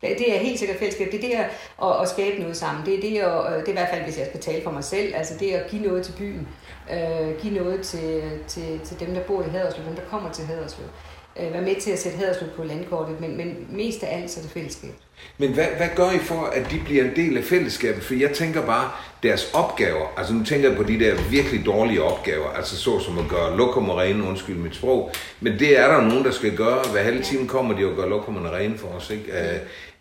Det 0.00 0.36
er 0.36 0.38
helt 0.38 0.58
sikkert 0.58 0.78
fællesskab. 0.78 1.12
Det 1.12 1.24
er 1.24 1.28
det 1.28 1.34
at, 1.34 1.50
at, 1.82 2.02
at 2.02 2.08
skabe 2.08 2.40
noget 2.40 2.56
sammen. 2.56 2.86
Det 2.86 2.94
er, 2.94 3.00
det, 3.00 3.18
at, 3.18 3.52
øh, 3.52 3.60
det 3.60 3.66
er 3.66 3.68
i 3.68 3.72
hvert 3.72 3.88
fald, 3.90 4.02
hvis 4.04 4.18
jeg 4.18 4.26
skal 4.26 4.40
tale 4.40 4.62
for 4.62 4.70
mig 4.70 4.84
selv, 4.84 5.14
altså 5.14 5.34
det 5.40 5.52
at 5.52 5.70
give 5.70 5.82
noget 5.82 6.04
til 6.04 6.12
byen. 6.18 6.48
Øh, 6.92 7.40
give 7.42 7.54
noget 7.54 7.80
til, 7.82 8.40
til, 8.46 8.80
til 8.84 9.00
dem, 9.00 9.14
der 9.14 9.22
bor 9.24 9.42
i 9.42 9.48
Haderslev, 9.48 9.86
dem, 9.86 9.94
der 9.94 10.04
kommer 10.10 10.32
til 10.32 10.44
Haderslev. 10.44 10.86
Øh, 11.40 11.52
være 11.52 11.62
med 11.62 11.80
til 11.80 11.90
at 11.90 11.98
sætte 11.98 12.18
Haderslev 12.18 12.50
på 12.56 12.64
landkortet, 12.64 13.20
men, 13.20 13.36
men 13.36 13.66
mest 13.70 14.02
af 14.02 14.16
alt 14.16 14.30
så 14.30 14.40
er 14.40 14.42
det 14.42 14.52
fællesskab. 14.52 14.90
Men 15.38 15.52
hvad, 15.52 15.66
hvad 15.76 15.88
gør 15.96 16.10
I 16.10 16.18
for, 16.18 16.42
at 16.42 16.70
de 16.70 16.80
bliver 16.84 17.04
en 17.04 17.16
del 17.16 17.36
af 17.36 17.44
fællesskabet? 17.44 18.02
For 18.02 18.14
jeg 18.14 18.30
tænker 18.30 18.66
bare, 18.66 18.90
deres 19.22 19.50
opgaver, 19.54 20.06
altså 20.16 20.34
nu 20.34 20.44
tænker 20.44 20.68
jeg 20.68 20.76
på 20.76 20.82
de 20.82 21.00
der 21.00 21.14
virkelig 21.30 21.66
dårlige 21.66 22.02
opgaver, 22.02 22.50
altså 22.50 22.76
så 22.76 23.00
som 23.00 23.18
at 23.18 23.24
gøre 23.28 23.56
lokummer 23.56 24.00
rene, 24.00 24.24
undskyld 24.24 24.56
mit 24.56 24.74
sprog, 24.74 25.10
men 25.40 25.58
det 25.58 25.78
er 25.78 25.88
der 25.88 26.00
nogen, 26.00 26.24
der 26.24 26.30
skal 26.30 26.56
gøre. 26.56 26.84
Hver 26.92 27.02
halve 27.02 27.22
time 27.22 27.48
kommer 27.48 27.76
de 27.76 27.86
og 27.86 27.96
gør 27.96 28.06
lokummerne 28.06 28.50
rene 28.50 28.78
for 28.78 28.88
os, 28.88 29.10
ikke? 29.10 29.32
Øh, 29.32 29.60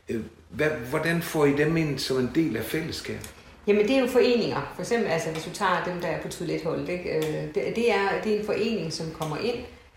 Øh, 0.10 0.22
hvad, 0.50 0.70
hvordan 0.90 1.22
får 1.22 1.46
I 1.46 1.54
dem 1.58 1.78
ind 1.78 2.00
som 2.00 2.20
en 2.20 2.32
del 2.36 2.58
af 2.58 2.64
fællesskabet? 2.64 3.30
Jamen 3.68 3.88
det 3.88 3.96
er 3.96 4.00
jo 4.00 4.08
foreninger. 4.08 4.74
For 4.76 4.82
eksempel, 4.82 5.10
altså, 5.10 5.30
hvis 5.32 5.44
du 5.44 5.50
tager 5.50 5.84
dem, 5.86 6.02
der 6.02 6.08
er 6.08 6.22
på 6.22 6.28
toiletholdet, 6.28 6.90
ikke? 6.90 7.18
Øh, 7.18 7.24
det, 7.56 7.64
det, 7.76 7.92
er, 7.92 8.22
det 8.24 8.36
er 8.36 8.40
en 8.40 8.46
forening, 8.46 8.94
som 8.94 9.06
kommer 9.20 9.38
ind, 9.38 9.56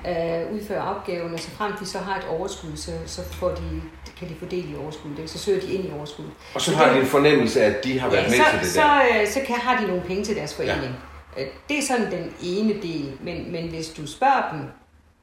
øh, 0.09 0.55
udfører 0.55 0.83
opgaven, 0.83 1.35
og 1.35 1.41
så 1.41 1.51
frem 1.51 1.73
de 1.81 1.87
så 1.87 1.99
har 1.99 2.19
et 2.19 2.27
overskud, 2.29 2.77
så, 2.77 2.93
så 3.07 3.23
får 3.25 3.49
de, 3.49 3.83
kan 4.19 4.29
de 4.29 4.35
fordele 4.39 4.69
i 4.69 4.77
overskud. 4.77 5.11
Ikke? 5.11 5.29
Så 5.29 5.39
søger 5.39 5.61
de 5.61 5.73
ind 5.73 5.85
i 5.85 5.93
overskud. 5.99 6.25
Og 6.55 6.61
så, 6.61 6.71
så 6.71 6.77
har 6.77 6.93
de 6.93 7.01
en 7.01 7.07
fornemmelse 7.07 7.63
af, 7.63 7.71
at 7.71 7.85
de 7.85 7.99
har 7.99 8.11
været 8.11 8.23
ja, 8.23 8.29
med 8.29 8.37
så, 8.37 8.45
til 8.51 8.61
det 8.61 8.69
så, 8.69 8.81
der? 8.81 9.27
Så, 9.27 9.33
så 9.33 9.41
kan, 9.47 9.57
har 9.57 9.81
de 9.81 9.87
nogle 9.87 10.03
penge 10.03 10.25
til 10.25 10.37
deres 10.37 10.55
forening. 10.55 10.97
Ja. 11.37 11.45
Det 11.69 11.79
er 11.79 11.83
sådan 11.83 12.13
den 12.13 12.35
ene 12.43 12.75
del. 12.83 13.13
Men, 13.21 13.53
men 13.53 13.69
hvis 13.69 13.89
du 13.89 14.07
spørger 14.07 14.51
dem, 14.53 14.61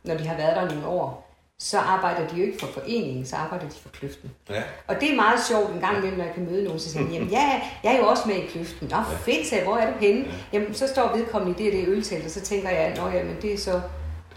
når 0.03 0.15
de 0.15 0.27
har 0.27 0.38
været 0.38 0.56
der 0.56 0.75
nogle 0.75 0.88
år, 0.88 1.27
så 1.59 1.79
arbejder 1.79 2.27
de 2.27 2.35
jo 2.35 2.45
ikke 2.45 2.59
for 2.59 2.68
foreningen, 2.68 3.25
så 3.25 3.35
arbejder 3.35 3.69
de 3.69 3.75
for 3.81 3.89
kløften. 3.89 4.31
Ja. 4.50 4.62
Og 4.88 4.95
det 5.01 5.12
er 5.12 5.15
meget 5.15 5.39
sjovt 5.47 5.74
en 5.74 5.79
gang 5.79 5.97
imellem, 5.97 6.18
når 6.18 6.25
jeg 6.25 6.33
kan 6.33 6.45
møde 6.45 6.63
nogen, 6.63 6.79
så 6.79 6.91
siger 6.91 7.12
jamen 7.13 7.29
ja, 7.38 7.62
jeg 7.83 7.94
er 7.94 7.97
jo 7.97 8.07
også 8.07 8.24
med 8.27 8.35
i 8.35 8.45
kløften. 8.45 8.88
Nå, 8.91 8.97
fedt, 9.19 9.47
sagde, 9.47 9.63
hvor 9.63 9.77
er 9.77 9.94
du 9.94 10.00
henne? 10.00 10.25
Ja. 10.25 10.31
Jamen, 10.53 10.74
så 10.74 10.88
står 10.88 11.15
vedkommende 11.15 11.63
i 11.63 11.65
det 11.65 11.74
det 11.74 11.88
øltelt, 11.88 12.25
og 12.25 12.31
så 12.31 12.41
tænker 12.41 12.69
jeg, 12.69 12.94
nå 12.97 13.09
ja, 13.09 13.24
men 13.24 13.38
det 13.41 13.53
er 13.53 13.57
så... 13.57 13.81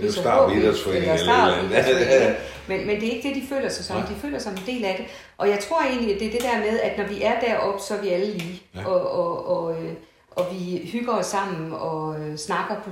Det, 0.00 0.08
er 0.08 0.12
så 0.12 0.20
Star 0.20 0.50
Idrætsforening. 0.50 1.12
Eller, 1.12 1.56
eller, 1.72 2.34
men, 2.68 2.86
men 2.86 3.00
det 3.00 3.08
er 3.08 3.16
ikke 3.16 3.28
det, 3.28 3.36
de 3.36 3.46
føler 3.48 3.68
sig 3.68 3.84
som. 3.84 3.96
Ja. 3.96 4.02
De 4.02 4.20
føler 4.20 4.38
sig 4.38 4.52
som 4.52 4.62
en 4.62 4.74
del 4.74 4.84
af 4.84 4.94
det. 4.98 5.06
Og 5.38 5.48
jeg 5.48 5.58
tror 5.58 5.82
egentlig, 5.82 6.14
at 6.14 6.20
det 6.20 6.28
er 6.28 6.32
det 6.32 6.42
der 6.42 6.58
med, 6.58 6.80
at 6.80 6.98
når 6.98 7.06
vi 7.06 7.22
er 7.22 7.40
deroppe, 7.40 7.80
så 7.82 7.94
er 7.94 8.00
vi 8.00 8.08
alle 8.08 8.32
lige. 8.32 8.62
Ja. 8.74 8.86
Og, 8.86 9.10
og, 9.10 9.46
og, 9.56 9.82
øh, 9.82 9.92
og 10.30 10.46
vi 10.52 10.90
hygger 10.92 11.12
os 11.12 11.26
sammen 11.26 11.72
og 11.72 12.20
øh, 12.20 12.36
snakker 12.36 12.74
på 12.84 12.90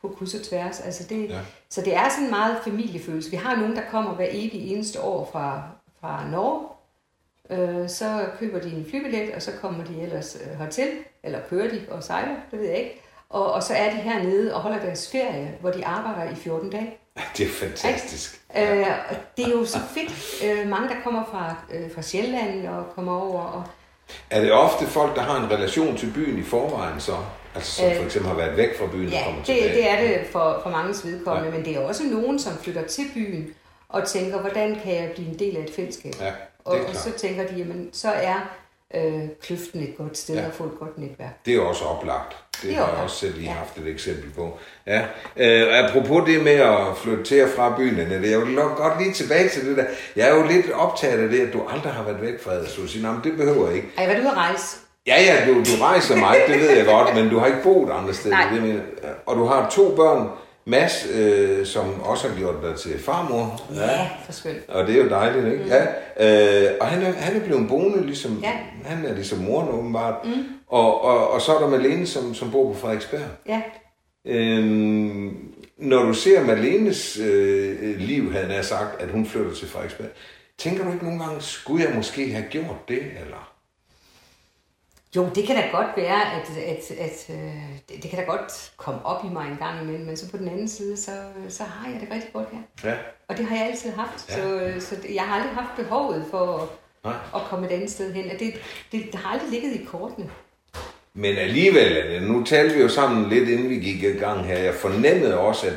på 0.00 0.08
kryds 0.08 0.34
og 0.34 0.42
tværs. 0.42 0.80
Altså 0.80 1.04
det, 1.08 1.28
ja. 1.30 1.40
Så 1.70 1.80
det 1.80 1.96
er 1.96 2.08
sådan 2.08 2.24
en 2.24 2.30
meget 2.30 2.56
familiefølelse. 2.64 3.30
Vi 3.30 3.36
har 3.36 3.56
nogen, 3.56 3.76
der 3.76 3.82
kommer 3.90 4.14
hver 4.14 4.28
evig 4.30 4.72
eneste 4.72 5.00
år 5.00 5.28
fra, 5.32 5.62
fra 6.00 6.30
Norge. 6.30 6.66
Øh, 7.50 7.88
så 7.88 8.26
køber 8.38 8.60
de 8.60 8.70
en 8.70 8.86
flybillet, 8.90 9.34
og 9.34 9.42
så 9.42 9.50
kommer 9.60 9.84
de 9.84 10.02
ellers 10.02 10.38
øh, 10.44 10.58
hertil, 10.58 10.88
eller 11.22 11.38
kører 11.50 11.70
de 11.70 11.80
og 11.90 12.04
sejler, 12.04 12.36
det 12.50 12.58
ved 12.58 12.66
jeg 12.66 12.78
ikke. 12.78 13.02
Og, 13.30 13.52
og 13.52 13.62
så 13.62 13.74
er 13.74 13.90
de 13.90 13.96
hernede 13.96 14.54
og 14.54 14.60
holder 14.60 14.78
deres 14.78 15.10
ferie, 15.12 15.54
hvor 15.60 15.70
de 15.70 15.86
arbejder 15.86 16.32
i 16.32 16.34
14 16.34 16.70
dage. 16.70 16.94
Det 17.36 17.46
er 17.46 17.50
fantastisk. 17.50 18.40
Ja. 18.54 18.74
Øh, 18.74 18.86
det 19.36 19.46
er 19.46 19.50
jo 19.50 19.64
så 19.64 19.78
fedt. 19.94 20.44
Øh, 20.44 20.68
mange, 20.68 20.88
der 20.88 20.94
kommer 21.04 21.24
fra, 21.30 21.54
øh, 21.74 21.94
fra 21.94 22.02
Sjælland 22.02 22.68
og 22.68 22.84
kommer 22.94 23.20
over. 23.20 23.42
Og... 23.42 23.64
Er 24.30 24.40
det 24.40 24.52
ofte 24.52 24.86
folk, 24.86 25.16
der 25.16 25.22
har 25.22 25.44
en 25.44 25.50
relation 25.50 25.96
til 25.96 26.12
byen 26.14 26.38
i 26.38 26.42
forvejen 26.42 27.00
så? 27.00 27.16
Altså 27.54 27.76
som 27.76 27.96
for 27.96 28.04
eksempel 28.04 28.28
har 28.28 28.36
været 28.36 28.56
væk 28.56 28.78
fra 28.78 28.86
byen 28.86 29.08
ja, 29.08 29.18
og 29.18 29.24
kommer 29.24 29.44
det, 29.44 29.54
tilbage. 29.54 29.74
det 29.74 29.90
er 29.90 30.00
det 30.00 30.26
for, 30.26 30.60
for 30.62 30.70
mange 30.70 30.94
vedkommende, 31.04 31.50
ja. 31.50 31.56
men 31.56 31.64
det 31.64 31.76
er 31.76 31.80
også 31.80 32.02
nogen, 32.04 32.38
som 32.38 32.58
flytter 32.58 32.86
til 32.86 33.04
byen 33.14 33.54
og 33.88 34.08
tænker, 34.08 34.40
hvordan 34.40 34.80
kan 34.84 34.94
jeg 34.94 35.10
blive 35.14 35.28
en 35.28 35.38
del 35.38 35.56
af 35.56 35.62
et 35.62 35.74
fællesskab? 35.76 36.12
Ja, 36.20 36.32
og, 36.64 36.78
og 36.88 36.94
så 36.94 37.12
tænker 37.12 37.46
de, 37.46 37.54
jamen 37.54 37.90
så 37.92 38.10
er 38.10 38.56
øh, 38.94 39.28
kløften 39.42 39.82
et 39.82 39.96
godt 39.96 40.18
sted 40.18 40.34
ja. 40.34 40.46
at 40.46 40.52
få 40.52 40.64
et 40.64 40.78
godt 40.78 40.98
netværk. 40.98 41.44
Det 41.46 41.56
er 41.56 41.60
også 41.60 41.84
oplagt. 41.84 42.36
Det, 42.62 42.68
det 42.68 42.76
har 42.76 42.92
jeg 42.92 43.02
også 43.02 43.16
selv 43.16 43.34
lige 43.34 43.50
ja. 43.50 43.52
haft 43.52 43.78
et 43.78 43.86
eksempel 43.86 44.30
på. 44.30 44.58
Ja. 44.86 45.02
Øh, 45.36 45.84
apropos 45.84 46.22
det 46.26 46.44
med 46.44 46.52
at 46.52 46.96
flytte 46.96 47.24
til 47.24 47.42
og 47.42 47.48
fra 47.56 47.76
byen, 47.76 48.10
det 48.10 48.32
er 48.32 48.34
jo 48.34 48.74
godt 48.76 49.02
lige 49.02 49.12
tilbage 49.12 49.48
til 49.48 49.68
det 49.68 49.76
der. 49.76 49.84
Jeg 50.16 50.28
er 50.28 50.36
jo 50.36 50.46
lidt 50.46 50.72
optaget 50.72 51.22
af 51.22 51.28
det, 51.28 51.40
at 51.46 51.52
du 51.52 51.62
aldrig 51.68 51.92
har 51.92 52.02
været 52.02 52.22
væk 52.22 52.42
fra 52.42 52.66
Så 52.66 52.80
du 52.80 52.86
siger, 52.86 53.20
det 53.24 53.36
behøver 53.36 53.66
jeg 53.66 53.76
ikke. 53.76 53.88
Ej, 53.98 54.06
hvad 54.06 54.16
du 54.16 54.28
at 54.28 54.36
rejse? 54.36 54.76
Ja, 55.06 55.22
ja, 55.22 55.46
du, 55.48 55.54
du 55.54 55.82
rejser 55.82 56.16
meget, 56.16 56.42
det 56.48 56.60
ved 56.60 56.70
jeg 56.70 56.86
godt, 56.86 57.14
men 57.14 57.30
du 57.30 57.38
har 57.38 57.46
ikke 57.46 57.62
boet 57.62 57.90
andre 57.90 58.14
steder. 58.14 58.36
Nej. 58.36 58.52
Det 58.52 58.62
mener. 58.62 58.80
Og 59.26 59.36
du 59.36 59.44
har 59.44 59.70
to 59.70 59.94
børn, 59.96 60.28
Mads, 60.70 61.06
øh, 61.14 61.66
som 61.66 62.00
også 62.00 62.28
har 62.28 62.36
gjort 62.36 62.54
dig 62.62 62.76
til 62.76 62.98
farmor. 62.98 63.62
Ja, 63.74 64.08
for 64.24 64.32
skønt. 64.32 64.68
Og 64.68 64.86
det 64.86 64.94
er 64.98 65.04
jo 65.04 65.08
dejligt, 65.08 65.46
ikke? 65.46 65.64
Mm. 65.64 65.70
Ja. 65.70 65.82
Øh, 66.66 66.76
og 66.80 66.86
han 66.86 67.02
er, 67.02 67.12
han 67.12 67.36
er 67.36 67.44
blevet 67.44 67.68
boende, 67.68 68.06
ligesom, 68.06 68.40
ja. 68.42 68.52
han 68.84 69.06
er 69.06 69.14
ligesom 69.14 69.38
moren 69.38 69.68
åbenbart. 69.68 70.14
Mm. 70.24 70.44
Og, 70.68 71.04
og, 71.04 71.30
og 71.30 71.40
så 71.40 71.54
er 71.54 71.60
der 71.60 71.68
Malene, 71.68 72.06
som, 72.06 72.34
som 72.34 72.50
bor 72.50 72.72
på 72.72 72.78
Frederiksberg. 72.78 73.20
Ja. 73.48 73.62
Øhm, 74.24 75.54
når 75.78 76.02
du 76.02 76.14
ser 76.14 76.44
Malenes 76.44 77.18
øh, 77.18 77.98
liv, 77.98 78.32
havde 78.32 78.46
han 78.46 78.64
sagt, 78.64 79.02
at 79.02 79.10
hun 79.10 79.26
flytter 79.26 79.54
til 79.54 79.68
Frederiksberg, 79.68 80.08
tænker 80.58 80.84
du 80.84 80.92
ikke 80.92 81.04
nogle 81.04 81.24
gange, 81.24 81.40
skulle 81.40 81.84
jeg 81.84 81.94
måske 81.96 82.32
have 82.32 82.44
gjort 82.50 82.88
det, 82.88 82.98
eller? 82.98 83.49
Jo, 85.16 85.28
det 85.34 85.46
kan 85.46 85.56
da 85.56 85.62
godt 85.72 85.96
være, 85.96 86.22
at, 86.34 86.50
at, 86.66 86.90
at, 86.90 87.26
øh, 87.30 87.36
det, 87.88 88.02
det 88.02 88.10
kan 88.10 88.18
da 88.18 88.24
godt 88.24 88.72
komme 88.76 89.06
op 89.06 89.24
i 89.24 89.28
mig 89.28 89.50
en 89.50 89.56
gang 89.56 89.82
imellem, 89.82 90.06
men 90.06 90.16
så 90.16 90.30
på 90.30 90.36
den 90.36 90.48
anden 90.48 90.68
side, 90.68 90.96
så, 90.96 91.10
så 91.48 91.62
har 91.64 91.90
jeg 91.90 92.00
det 92.00 92.08
rigtig 92.10 92.32
godt 92.32 92.48
her. 92.52 92.90
Ja. 92.90 92.96
Og 93.28 93.38
det 93.38 93.46
har 93.46 93.56
jeg 93.56 93.66
altid 93.66 93.90
haft, 93.90 94.28
ja. 94.28 94.34
så, 94.34 94.86
så 94.86 94.96
jeg 95.14 95.22
har 95.22 95.34
aldrig 95.34 95.54
haft 95.54 95.76
behovet 95.76 96.24
for 96.30 96.70
Nej. 97.04 97.14
at 97.34 97.40
komme 97.48 97.66
et 97.66 97.72
andet 97.72 97.90
sted 97.90 98.12
hen. 98.12 98.24
Det, 98.24 98.54
det, 98.92 99.04
det 99.12 99.14
har 99.14 99.32
aldrig 99.32 99.50
ligget 99.50 99.80
i 99.80 99.84
kortene. 99.84 100.30
Men 101.14 101.36
alligevel, 101.36 102.22
nu 102.22 102.44
talte 102.44 102.74
vi 102.74 102.82
jo 102.82 102.88
sammen 102.88 103.28
lidt, 103.28 103.48
inden 103.48 103.68
vi 103.68 103.74
gik 103.74 104.02
i 104.02 104.06
gang 104.06 104.44
her. 104.46 104.58
Jeg 104.58 104.74
fornemmede 104.74 105.38
også, 105.38 105.66
at 105.66 105.74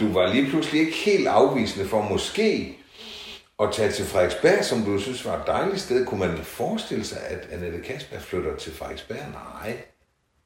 du 0.00 0.12
var 0.12 0.32
lige 0.32 0.50
pludselig 0.50 0.80
ikke 0.80 0.96
helt 0.96 1.26
afvisende 1.26 1.88
for 1.88 2.02
måske 2.02 2.78
at 3.62 3.68
tage 3.72 3.92
til 3.92 4.04
Frederiksberg, 4.04 4.64
som 4.64 4.82
du 4.82 4.98
synes 5.00 5.24
var 5.26 5.32
et 5.36 5.46
dejligt 5.46 5.80
sted, 5.80 6.06
kunne 6.06 6.20
man 6.20 6.38
forestille 6.42 7.04
sig, 7.04 7.18
at 7.28 7.48
Annette 7.52 7.78
Kasper 7.80 8.18
flytter 8.20 8.56
til 8.56 8.72
Frederiksberg? 8.74 9.18
Nej. 9.18 9.72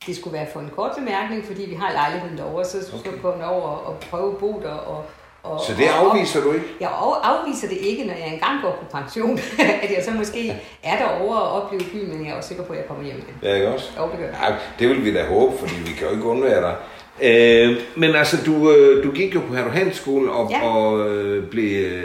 det 0.07 0.17
skulle 0.17 0.35
være 0.38 0.47
for 0.52 0.61
en 0.61 0.71
kort 0.76 0.90
bemærkning, 0.99 1.45
fordi 1.47 1.64
vi 1.69 1.75
har 1.75 1.93
lejligheden 1.93 2.38
derovre, 2.38 2.64
så 2.64 2.87
skulle 2.87 3.09
okay. 3.11 3.21
komme 3.23 3.47
over 3.47 3.69
og 3.69 4.00
prøve 4.11 4.33
at 4.33 4.38
bo 4.38 4.61
der. 4.64 4.71
Og, 4.73 5.05
og, 5.43 5.61
Så 5.61 5.73
det 5.79 5.87
afviser 5.87 6.40
du 6.40 6.52
ikke? 6.52 6.67
Jeg 6.81 6.88
af- 6.88 7.21
afviser 7.23 7.69
det 7.69 7.76
ikke, 7.76 8.05
når 8.05 8.14
jeg 8.14 8.29
engang 8.33 8.62
går 8.62 8.79
på 8.81 8.97
pension, 8.99 9.38
at 9.83 9.90
jeg 9.97 10.05
så 10.05 10.11
måske 10.11 10.55
er 10.83 10.97
derovre 10.99 11.43
og 11.43 11.62
oplever 11.62 11.85
byen, 11.93 12.09
men 12.17 12.25
jeg 12.26 12.33
er 12.33 12.37
også 12.37 12.49
sikker 12.49 12.64
på, 12.64 12.73
at 12.73 12.79
jeg 12.79 12.87
kommer 12.88 13.05
hjem 13.05 13.17
igen. 13.17 13.35
Ja, 13.43 13.55
ikke 13.55 13.69
også? 13.69 13.90
Jo, 13.99 14.02
det 14.11 14.19
gør 14.19 14.25
jeg. 14.26 14.37
Ja, 14.49 14.55
det 14.79 14.88
vil 14.88 15.05
vi 15.05 15.14
da 15.14 15.25
håbe, 15.26 15.59
fordi 15.59 15.75
vi 15.87 15.93
kan 15.93 16.07
jo 16.07 16.12
ikke 16.12 16.25
undvære 16.25 16.61
dig. 16.62 16.76
Øh, 17.23 17.76
men 17.97 18.14
altså, 18.14 18.37
du, 18.47 18.73
øh, 18.73 19.05
du 19.05 19.11
gik 19.11 19.35
jo 19.35 19.40
på 19.49 19.55
Hertug 19.55 19.73
Hans 19.73 19.97
skole 19.97 20.33
og, 20.33 20.50
Ja. 20.50 20.67
og 20.69 21.09
øh, 21.11 21.50
blev... 21.50 22.02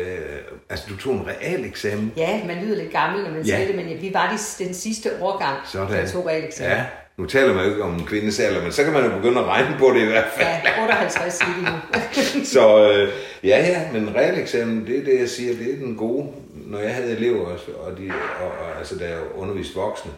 Altså, 0.69 0.86
du 0.89 0.98
tog 0.98 1.13
en 1.13 1.27
real 1.27 1.65
eksamen. 1.65 2.12
Ja, 2.17 2.39
man 2.48 2.57
lyder 2.65 2.75
lidt 2.77 2.91
gammel, 2.91 3.24
når 3.24 3.31
man 3.31 3.41
Ja. 3.41 3.55
siger 3.55 3.67
det, 3.67 3.75
men 3.75 4.01
vi 4.01 4.12
var 4.13 4.31
de, 4.60 4.63
den 4.65 4.74
sidste 4.74 5.10
årgang, 5.22 5.57
Sådan. 5.65 5.91
der 5.98 6.07
tog 6.07 6.27
realeksamen. 6.27 6.72
Ja, 6.72 6.84
nu 7.17 7.25
taler 7.25 7.53
man 7.53 7.63
jo 7.65 7.69
ikke 7.72 7.84
om 7.84 7.93
en 7.93 8.05
kvindes 8.05 8.39
alder, 8.39 8.63
men 8.63 8.72
så 8.72 8.84
kan 8.84 8.93
man 8.93 9.03
jo 9.03 9.10
begynde 9.15 9.39
at 9.39 9.45
regne 9.45 9.75
på 9.79 9.91
det 9.95 10.01
i 10.01 10.05
hvert 10.05 10.27
fald. 10.38 10.48
Ja, 10.77 10.81
58 10.84 11.34
siger 11.34 11.50
de 11.57 11.62
nu. 11.72 12.45
Så 12.55 12.91
øh, 12.91 13.10
ja, 13.43 13.57
ja, 13.67 13.81
men 13.93 14.15
realeksamen, 14.15 14.88
det 14.88 15.00
er 15.00 15.03
det, 15.03 15.19
jeg 15.19 15.29
siger, 15.29 15.53
det 15.53 15.74
er 15.74 15.77
den 15.86 15.95
gode. 15.95 16.27
Når 16.65 16.79
jeg 16.79 16.95
havde 16.95 17.12
elever, 17.12 17.45
og, 17.45 17.60
og, 17.86 17.98
de, 17.98 18.12
og, 18.41 18.48
og 18.48 18.77
altså 18.77 19.03
jeg 19.03 19.19
underviste 19.36 19.75
voksne, 19.75 20.12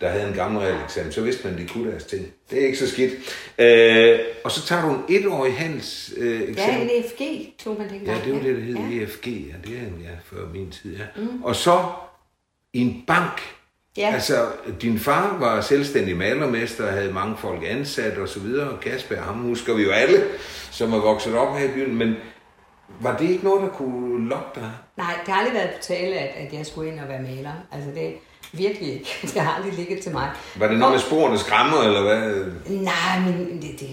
der 0.00 0.08
havde 0.08 0.28
en 0.28 0.34
gammel 0.34 0.62
realeksamen, 0.62 1.12
så 1.12 1.20
vidste 1.20 1.44
man, 1.44 1.54
at 1.54 1.60
de 1.60 1.68
kunne 1.68 1.90
deres 1.90 2.04
ting. 2.04 2.26
Det 2.50 2.62
er 2.62 2.66
ikke 2.66 2.78
så 2.78 2.88
skidt. 2.88 3.12
Øh, 3.58 4.18
og 4.44 4.50
så 4.50 4.66
tager 4.66 4.82
du 4.82 4.90
en 4.90 5.04
etårig 5.08 5.56
handels 5.56 6.12
øh, 6.16 6.40
ja, 6.40 6.46
eksamen. 6.46 6.80
en 6.80 6.90
EFG 6.90 7.52
tog 7.58 7.78
man 7.78 7.88
dengang. 7.90 8.18
Ja, 8.18 8.24
det 8.24 8.32
var 8.32 8.42
det, 8.42 8.56
der 8.56 8.62
hed 8.62 8.74
ja. 8.74 8.96
ja. 8.96 9.02
EFG, 9.02 9.26
ja, 9.26 9.70
det 9.70 9.78
er 9.78 9.82
ja, 9.82 10.16
før 10.24 10.48
min 10.52 10.70
tid, 10.70 10.96
ja. 10.96 11.04
Mm. 11.16 11.42
Og 11.42 11.56
så 11.56 11.84
i 12.72 12.80
en 12.80 13.04
bank. 13.06 13.40
Ja. 13.96 14.10
Altså, 14.14 14.46
din 14.82 14.98
far 14.98 15.36
var 15.38 15.60
selvstændig 15.60 16.16
malermester 16.16 16.86
og 16.86 16.92
havde 16.92 17.12
mange 17.12 17.36
folk 17.36 17.62
ansat 17.66 18.18
og 18.18 18.28
så 18.28 18.40
videre, 18.40 18.70
og 18.70 18.80
Kasper, 18.80 19.16
ham 19.16 19.34
husker 19.34 19.74
vi 19.74 19.82
jo 19.82 19.90
alle, 19.90 20.24
som 20.70 20.92
er 20.92 21.00
vokset 21.00 21.34
op 21.34 21.58
her 21.58 21.64
i 21.64 21.72
byen, 21.72 21.96
men 21.96 22.16
var 23.00 23.16
det 23.16 23.30
ikke 23.30 23.44
noget, 23.44 23.62
der 23.62 23.68
kunne 23.68 24.28
lokke 24.28 24.60
dig? 24.60 24.70
Nej, 25.02 25.14
det 25.26 25.34
har 25.34 25.40
aldrig 25.40 25.54
været 25.54 25.70
på 25.70 25.82
tale, 25.82 26.14
at, 26.16 26.46
at 26.46 26.52
jeg 26.52 26.66
skulle 26.66 26.92
ind 26.92 27.00
og 27.00 27.08
være 27.08 27.22
maler. 27.22 27.52
Altså 27.72 27.90
det 27.94 28.14
virkelig 28.52 28.92
ikke. 28.92 29.06
Det 29.34 29.40
har 29.40 29.54
aldrig 29.54 29.72
ligget 29.72 30.00
til 30.02 30.12
mig. 30.12 30.30
Var 30.56 30.68
det 30.68 30.78
noget 30.78 30.92
med 30.92 31.00
sporene 31.00 31.38
skræmmer, 31.38 31.82
eller 31.82 32.02
hvad? 32.02 32.44
Nej, 32.66 33.18
men 33.26 33.62
det, 33.62 33.80
det, 33.80 33.88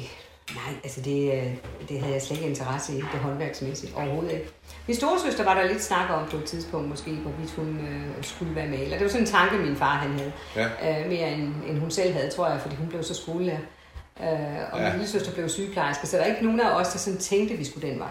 nej, 0.56 0.74
altså 0.84 1.02
det, 1.02 1.44
det 1.90 2.00
havde 2.00 2.14
jeg 2.14 2.22
slet 2.22 2.38
ikke 2.38 2.50
interesse 2.50 2.94
i, 2.94 2.96
det 2.96 3.20
håndværksmæssigt 3.22 3.94
overhovedet 3.96 4.32
ikke. 4.32 4.50
Min 4.88 4.96
storesøster 4.98 5.44
var 5.44 5.54
der 5.54 5.68
lidt 5.68 5.84
snak 5.84 6.10
om 6.10 6.28
på 6.32 6.38
et 6.38 6.44
tidspunkt 6.44 6.90
måske, 6.90 7.12
hvorvidt 7.12 7.52
hun 7.56 7.80
øh, 7.80 8.24
skulle 8.24 8.56
være 8.56 8.68
maler. 8.68 8.98
Det 8.98 9.02
var 9.02 9.08
sådan 9.10 9.26
en 9.26 9.32
tanke, 9.32 9.58
min 9.58 9.76
far 9.76 9.96
han 9.96 10.12
havde. 10.20 10.32
Ja. 10.56 11.02
Øh, 11.02 11.10
mere 11.10 11.32
end, 11.32 11.54
end 11.70 11.80
hun 11.80 11.92
selv 11.92 12.14
havde, 12.14 12.30
tror 12.30 12.48
jeg, 12.50 12.62
fordi 12.62 12.76
hun 12.76 12.88
blev 12.88 13.04
så 13.04 13.14
skolelærer. 13.14 13.60
Øh, 14.22 14.28
og 14.72 14.80
Ja. 14.80 14.84
min 14.84 14.92
lille 14.92 15.08
søster 15.08 15.32
blev 15.34 15.50
sygeplejerske, 15.50 16.08
så 16.08 16.18
der 16.18 16.24
var 16.24 16.30
ikke 16.30 16.46
nogen 16.46 16.60
af 16.60 16.70
os, 16.72 16.88
der 16.88 17.00
sådan 17.00 17.20
tænkte, 17.20 17.54
at 17.54 17.60
vi 17.60 17.66
skulle 17.66 17.90
den 17.90 18.00
vej. 18.00 18.08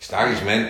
Stakkels 0.00 0.44
mand. 0.44 0.66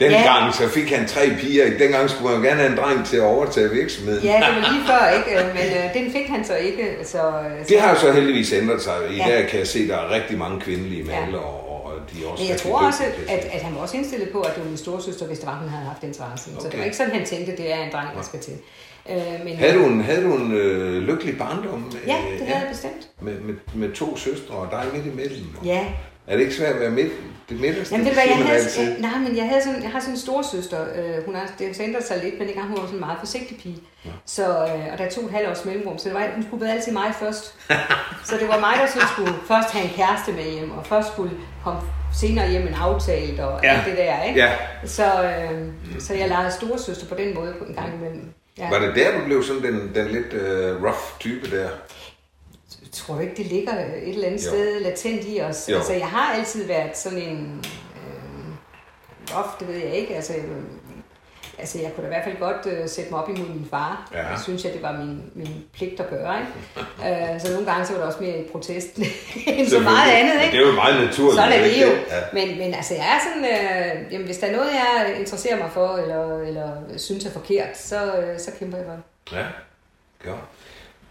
Dengang 0.00 0.46
Ja. 0.46 0.52
så 0.52 0.68
fik 0.68 0.90
han 0.90 1.08
tre 1.08 1.30
piger. 1.40 1.78
Dengang 1.78 2.10
skulle 2.10 2.28
man 2.30 2.36
jo 2.42 2.48
gerne 2.48 2.60
have 2.60 2.72
en 2.72 2.78
dreng 2.78 3.06
til 3.06 3.16
at 3.16 3.22
overtage 3.22 3.70
virksomheden. 3.70 4.24
Ja, 4.24 4.32
det 4.32 4.40
var 4.62 4.72
lige 4.72 4.86
før, 4.86 5.08
ikke? 5.18 5.40
Øh, 5.40 5.54
Men 5.54 5.64
øh, 5.78 5.94
den 5.94 6.12
fik 6.12 6.26
han 6.28 6.44
så 6.44 6.54
ikke. 6.56 6.96
Så, 7.04 7.18
øh, 7.18 7.68
Det 7.68 7.80
har 7.80 7.94
så 7.94 8.12
heldigvis 8.12 8.52
ændret 8.52 8.82
sig. 8.82 8.94
I 9.10 9.16
Ja. 9.16 9.24
dag 9.28 9.48
kan 9.48 9.58
jeg 9.58 9.66
se, 9.66 9.78
at 9.78 9.88
der 9.88 9.96
er 9.96 10.10
rigtig 10.10 10.38
mange 10.38 10.60
kvindelige 10.60 11.04
Ja. 11.04 11.20
malere, 11.20 11.40
og, 11.42 11.84
og 11.86 11.92
de 12.12 12.24
er 12.24 12.28
også 12.28 12.42
Men 12.42 12.50
jeg 12.50 12.58
tror 12.60 12.86
også, 12.86 13.02
at, 13.28 13.44
at 13.52 13.62
han 13.62 13.74
var 13.74 13.80
også 13.80 13.96
indstillet 13.96 14.28
på, 14.28 14.40
at 14.40 14.54
det 14.54 14.62
var 14.62 14.68
min 14.68 14.78
storesøster, 14.78 15.26
hvis 15.26 15.38
det 15.38 15.46
var, 15.46 15.58
hun 15.58 15.68
havde 15.68 15.84
haft 15.84 16.02
interesse. 16.02 16.50
Okay. 16.50 16.62
Så 16.62 16.68
det 16.70 16.78
var 16.78 16.84
ikke 16.84 16.96
sådan, 16.96 17.12
han 17.12 17.24
tænkte, 17.26 17.52
det 17.56 17.72
er 17.72 17.76
en 17.76 17.92
dreng, 17.92 18.08
der 18.16 18.22
skal 18.22 18.40
til. 18.40 18.52
Øh, 19.10 19.16
men, 19.44 19.56
Havde 19.56 19.74
du 19.74 19.84
en, 19.84 20.00
havde 20.04 20.22
du 20.24 20.34
en 20.34 20.52
øh, 20.52 21.02
lykkelig 21.02 21.38
barndom? 21.38 21.92
Ja, 22.06 22.16
Øh, 22.32 22.38
det 22.38 22.46
havde 22.46 22.60
jeg 22.60 22.68
bestemt. 22.70 23.08
Med, 23.20 23.32
med, 23.40 23.54
med 23.74 23.92
to 23.94 24.16
søstre 24.16 24.54
og 24.54 24.68
dig 24.70 24.84
midt 24.94 25.06
imellem? 25.06 25.46
Ja. 25.64 25.80
Er 26.26 26.36
det 26.36 26.40
ikke 26.42 26.54
svært 26.54 26.74
at 26.74 26.80
være 26.80 26.90
midt, 26.90 27.12
det 27.48 27.60
midterste? 27.60 27.94
Jamen, 27.94 28.12
hvad, 28.12 28.22
siger 28.22 28.36
jeg 28.36 28.46
havde, 28.46 28.58
altid. 28.58 28.98
nej, 29.00 29.18
men 29.18 29.36
jeg, 29.36 29.48
havde 29.48 29.62
sådan, 29.62 29.82
jeg 29.82 29.90
har 29.90 30.00
sådan 30.00 30.14
en 30.14 30.18
storsøster, 30.20 30.80
øh, 30.96 31.24
hun 31.26 31.34
har, 31.34 31.50
det 31.58 31.76
har 31.76 31.84
ændret 31.84 32.04
sig 32.04 32.20
lidt, 32.24 32.38
men 32.38 32.46
dengang 32.48 32.68
hun 32.68 32.76
var 32.76 32.82
sådan 32.82 32.96
en 32.96 33.00
meget 33.00 33.18
forsigtig 33.18 33.56
pige. 33.62 33.78
Ja. 34.04 34.10
Så, 34.26 34.42
øh, 34.48 34.92
og 34.92 34.98
der 34.98 35.08
tog 35.10 35.24
et 35.24 35.30
halvt 35.30 35.48
års 35.50 35.64
mellemrum, 35.64 35.98
så 35.98 36.08
det 36.08 36.14
var, 36.14 36.28
hun 36.34 36.44
skulle 36.48 36.72
altid 36.72 36.92
mig 36.92 37.12
først. 37.20 37.54
så 38.28 38.36
det 38.40 38.48
var 38.48 38.60
mig, 38.60 38.74
der 38.80 38.86
så 38.86 39.00
skulle 39.12 39.32
først 39.48 39.70
have 39.70 39.84
en 39.84 39.90
kæreste 39.96 40.32
med 40.32 40.44
hjem, 40.52 40.70
og 40.70 40.86
først 40.86 41.08
skulle 41.12 41.32
komme 41.64 41.80
senere 42.20 42.50
hjem 42.50 42.62
en 42.66 42.74
aftalt, 42.74 43.40
og 43.40 43.60
Ja. 43.62 43.68
alt 43.74 43.86
det 43.86 43.96
der, 43.96 44.22
ikke? 44.22 44.40
Ja. 44.40 44.50
Så, 44.84 45.04
øh, 45.24 45.68
så 46.00 46.14
jeg 46.14 46.28
legede 46.28 46.52
storesøster 46.52 47.06
på 47.06 47.14
den 47.14 47.34
måde 47.34 47.54
på 47.58 47.64
en 47.64 47.74
gang 47.74 47.94
imellem. 47.94 48.24
Ja. 48.58 48.68
Var 48.70 48.78
det 48.78 48.94
der, 48.94 49.18
du 49.18 49.24
blev 49.24 49.42
sådan 49.44 49.62
den, 49.62 49.90
den 49.94 50.06
lidt 50.08 50.32
øh, 50.32 50.82
rough 50.84 50.98
type 51.20 51.56
der? 51.56 51.68
Tror 52.92 53.20
ikke, 53.20 53.34
det 53.36 53.46
ligger 53.46 53.72
et 53.78 54.08
eller 54.08 54.26
andet 54.26 54.44
Jo. 54.46 54.50
sted 54.50 54.80
latent 54.80 55.22
i 55.26 55.40
os? 55.40 55.68
Jo. 55.70 55.76
Altså, 55.76 55.92
jeg 55.92 56.06
har 56.06 56.34
altid 56.34 56.66
været 56.66 56.96
sådan 56.96 57.18
en... 57.18 57.64
Øh, 57.96 59.38
off, 59.38 59.48
det 59.60 59.68
ved 59.68 59.74
jeg 59.74 59.94
ikke. 59.94 60.14
Altså, 60.16 60.32
øh, 60.36 60.62
altså, 61.58 61.78
jeg 61.78 61.92
kunne 61.94 62.02
da 62.02 62.08
i 62.08 62.14
hvert 62.14 62.24
fald 62.24 62.38
godt 62.38 62.66
øh, 62.66 62.88
sætte 62.88 63.10
mig 63.10 63.22
op 63.22 63.28
imod 63.28 63.48
min 63.48 63.66
far. 63.70 64.10
Ja. 64.14 64.26
Jeg 64.28 64.38
synes, 64.42 64.64
jeg, 64.64 64.72
det 64.72 64.82
var 64.82 64.92
min, 64.92 65.22
min 65.34 65.64
pligt 65.74 66.00
at 66.00 66.10
gøre. 66.10 66.36
Ikke? 66.40 67.32
øh, 67.34 67.40
så 67.40 67.52
nogle 67.52 67.66
gange 67.70 67.86
så 67.86 67.92
var 67.92 67.98
det 67.98 68.08
også 68.08 68.22
mere 68.22 68.38
i 68.38 68.48
protest 68.52 68.96
end 69.46 69.68
så 69.68 69.80
meget 69.80 70.12
andet. 70.12 70.34
Ikke? 70.44 70.56
Det 70.56 70.64
er 70.64 70.68
jo 70.68 70.74
meget 70.74 71.04
naturligt. 71.04 71.34
Sådan 71.36 71.52
er 71.52 71.64
det 71.64 71.82
jo. 71.82 71.88
Ja. 71.88 72.20
Men, 72.32 72.58
men 72.58 72.74
altså, 72.74 72.94
jeg 72.94 73.04
er 73.04 73.20
sådan, 73.28 73.44
øh, 73.44 74.12
jamen, 74.12 74.26
hvis 74.26 74.38
der 74.38 74.46
er 74.46 74.52
noget, 74.56 74.70
jeg 74.72 75.14
interesserer 75.18 75.58
mig 75.58 75.70
for, 75.74 75.96
eller, 75.96 76.38
eller 76.38 76.72
synes 76.96 77.24
er 77.24 77.30
forkert, 77.30 77.78
så, 77.78 78.16
øh, 78.16 78.38
så 78.40 78.50
kæmper 78.58 78.76
jeg 78.78 78.86
for 78.86 78.92
det. 78.92 79.02
Ja, 79.32 79.46
ja. 80.30 80.36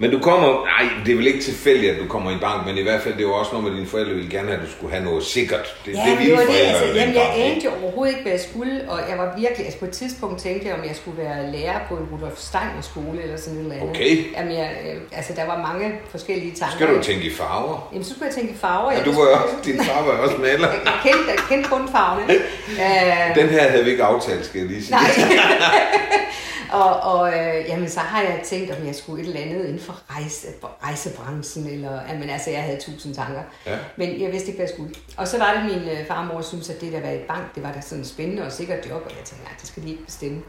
Men 0.02 0.12
du 0.12 0.20
kommer, 0.20 0.48
nej, 0.66 0.84
det 1.06 1.12
er 1.12 1.16
vel 1.16 1.28
ikke 1.28 1.44
tilfældigt, 1.44 1.92
at 1.94 2.00
du 2.04 2.08
kommer 2.08 2.32
i 2.32 2.40
bank, 2.42 2.66
men 2.66 2.78
i 2.78 2.82
hvert 2.82 3.02
fald, 3.02 3.14
det 3.14 3.24
er 3.24 3.28
jo 3.28 3.34
også 3.34 3.52
noget 3.52 3.68
med, 3.68 3.76
dine 3.78 3.88
forældre 3.88 4.14
ville 4.14 4.30
gerne 4.30 4.48
have, 4.48 4.60
at 4.62 4.66
du 4.68 4.72
skulle 4.72 4.94
have 4.94 5.06
noget 5.06 5.24
sikkert. 5.24 5.76
Det, 5.86 5.92
Ja, 5.94 6.00
det 6.10 6.20
ville 6.20 6.32
det 6.32 6.38
var 6.38 6.46
det. 6.46 6.60
Altså, 6.70 6.86
jamen, 7.00 7.16
jeg 7.16 7.32
anede 7.36 7.66
jo 7.66 7.72
overhovedet 7.82 8.12
ikke, 8.14 8.22
hvad 8.22 8.32
jeg 8.32 8.42
skulle, 8.50 8.74
og 8.92 9.00
jeg 9.10 9.18
var 9.18 9.28
virkelig, 9.38 9.66
altså 9.66 9.80
på 9.80 9.86
et 9.86 9.92
tidspunkt 9.92 10.42
tænkte 10.42 10.68
jeg, 10.68 10.76
om 10.80 10.84
jeg 10.90 10.96
skulle 10.96 11.18
være 11.24 11.52
lærer 11.52 11.80
på 11.90 11.94
en 11.96 12.06
Rudolf 12.12 12.38
Steiner 12.50 12.82
skole 12.82 13.24
eller 13.24 13.38
sådan 13.38 13.60
et 13.60 13.64
eller 13.64 13.76
andet. 13.76 13.90
Okay. 13.90 14.14
Jamen, 14.38 14.54
jeg, 14.62 14.70
øh, 14.86 15.02
altså, 15.18 15.34
der 15.36 15.46
var 15.46 15.58
mange 15.70 15.86
forskellige 16.12 16.54
tanker. 16.56 16.76
Skal 16.76 16.88
du 16.96 17.04
tænke 17.04 17.24
i 17.26 17.34
farver? 17.34 17.90
Jamen, 17.92 18.06
så 18.06 18.12
skulle 18.14 18.28
jeg 18.28 18.36
tænke 18.36 18.52
i 18.54 18.58
farver. 18.58 18.92
Ja, 18.92 19.04
du 19.04 19.12
var 19.12 19.24
jo 19.30 19.34
også, 19.44 19.56
din 19.66 19.78
far 19.84 20.02
var 20.06 20.12
også 20.12 20.38
maler. 20.38 20.68
Jeg, 20.90 20.98
kendte, 21.04 21.26
jeg 21.36 21.44
kendte 21.50 21.70
kun 21.70 21.84
farverne. 21.96 22.34
øh, 22.86 23.36
Den 23.40 23.50
her 23.50 23.70
havde 23.70 23.84
vi 23.84 23.92
ikke 23.92 24.04
aftalt, 24.04 24.46
skal 24.46 24.60
jeg 24.60 24.68
lige 24.70 24.84
sige. 24.84 24.96
Nej. 24.96 25.10
og 26.82 27.00
og 27.14 27.28
øh, 27.34 27.66
jamen, 27.70 27.90
så 27.90 28.00
har 28.00 28.22
jeg 28.22 28.40
tænkt, 28.44 28.72
om 28.72 28.88
jeg 28.88 28.96
skulle 28.96 29.24
et 29.24 29.28
eller 29.28 29.42
andet 29.42 29.66
inden 29.66 29.80
for 29.92 30.16
rejse, 30.16 30.48
rejsebranchen, 30.84 31.68
eller, 31.68 32.02
jamen, 32.10 32.30
altså, 32.30 32.50
jeg 32.50 32.64
havde 32.64 32.82
tusind 32.82 33.16
tanker. 33.16 33.42
Ja. 33.66 33.78
Men 33.98 34.22
jeg 34.22 34.32
vidste 34.32 34.48
ikke, 34.48 34.58
hvad 34.58 34.68
jeg 34.68 34.74
skulle. 34.76 34.94
Og 35.18 35.28
så 35.28 35.38
var 35.38 35.54
det, 35.54 35.66
min 35.66 35.90
øh, 35.90 36.08
far 36.08 36.22
og 36.22 36.34
mor 36.34 36.42
synes, 36.42 36.70
at 36.70 36.82
det 36.82 36.94
der 36.94 37.00
være 37.00 37.16
i 37.16 37.24
bank, 37.28 37.56
det 37.56 37.64
var 37.64 37.74
da 37.74 37.82
sådan 37.82 38.06
spændende 38.06 38.46
og 38.46 38.52
sikkert 38.52 38.90
job, 38.90 39.02
og 39.06 39.12
jeg 39.18 39.26
tænkte, 39.26 39.46
nej, 39.46 39.54
det 39.60 39.68
skal 39.68 39.84
de 39.84 39.90
ikke 39.90 40.06
bestemme. 40.06 40.42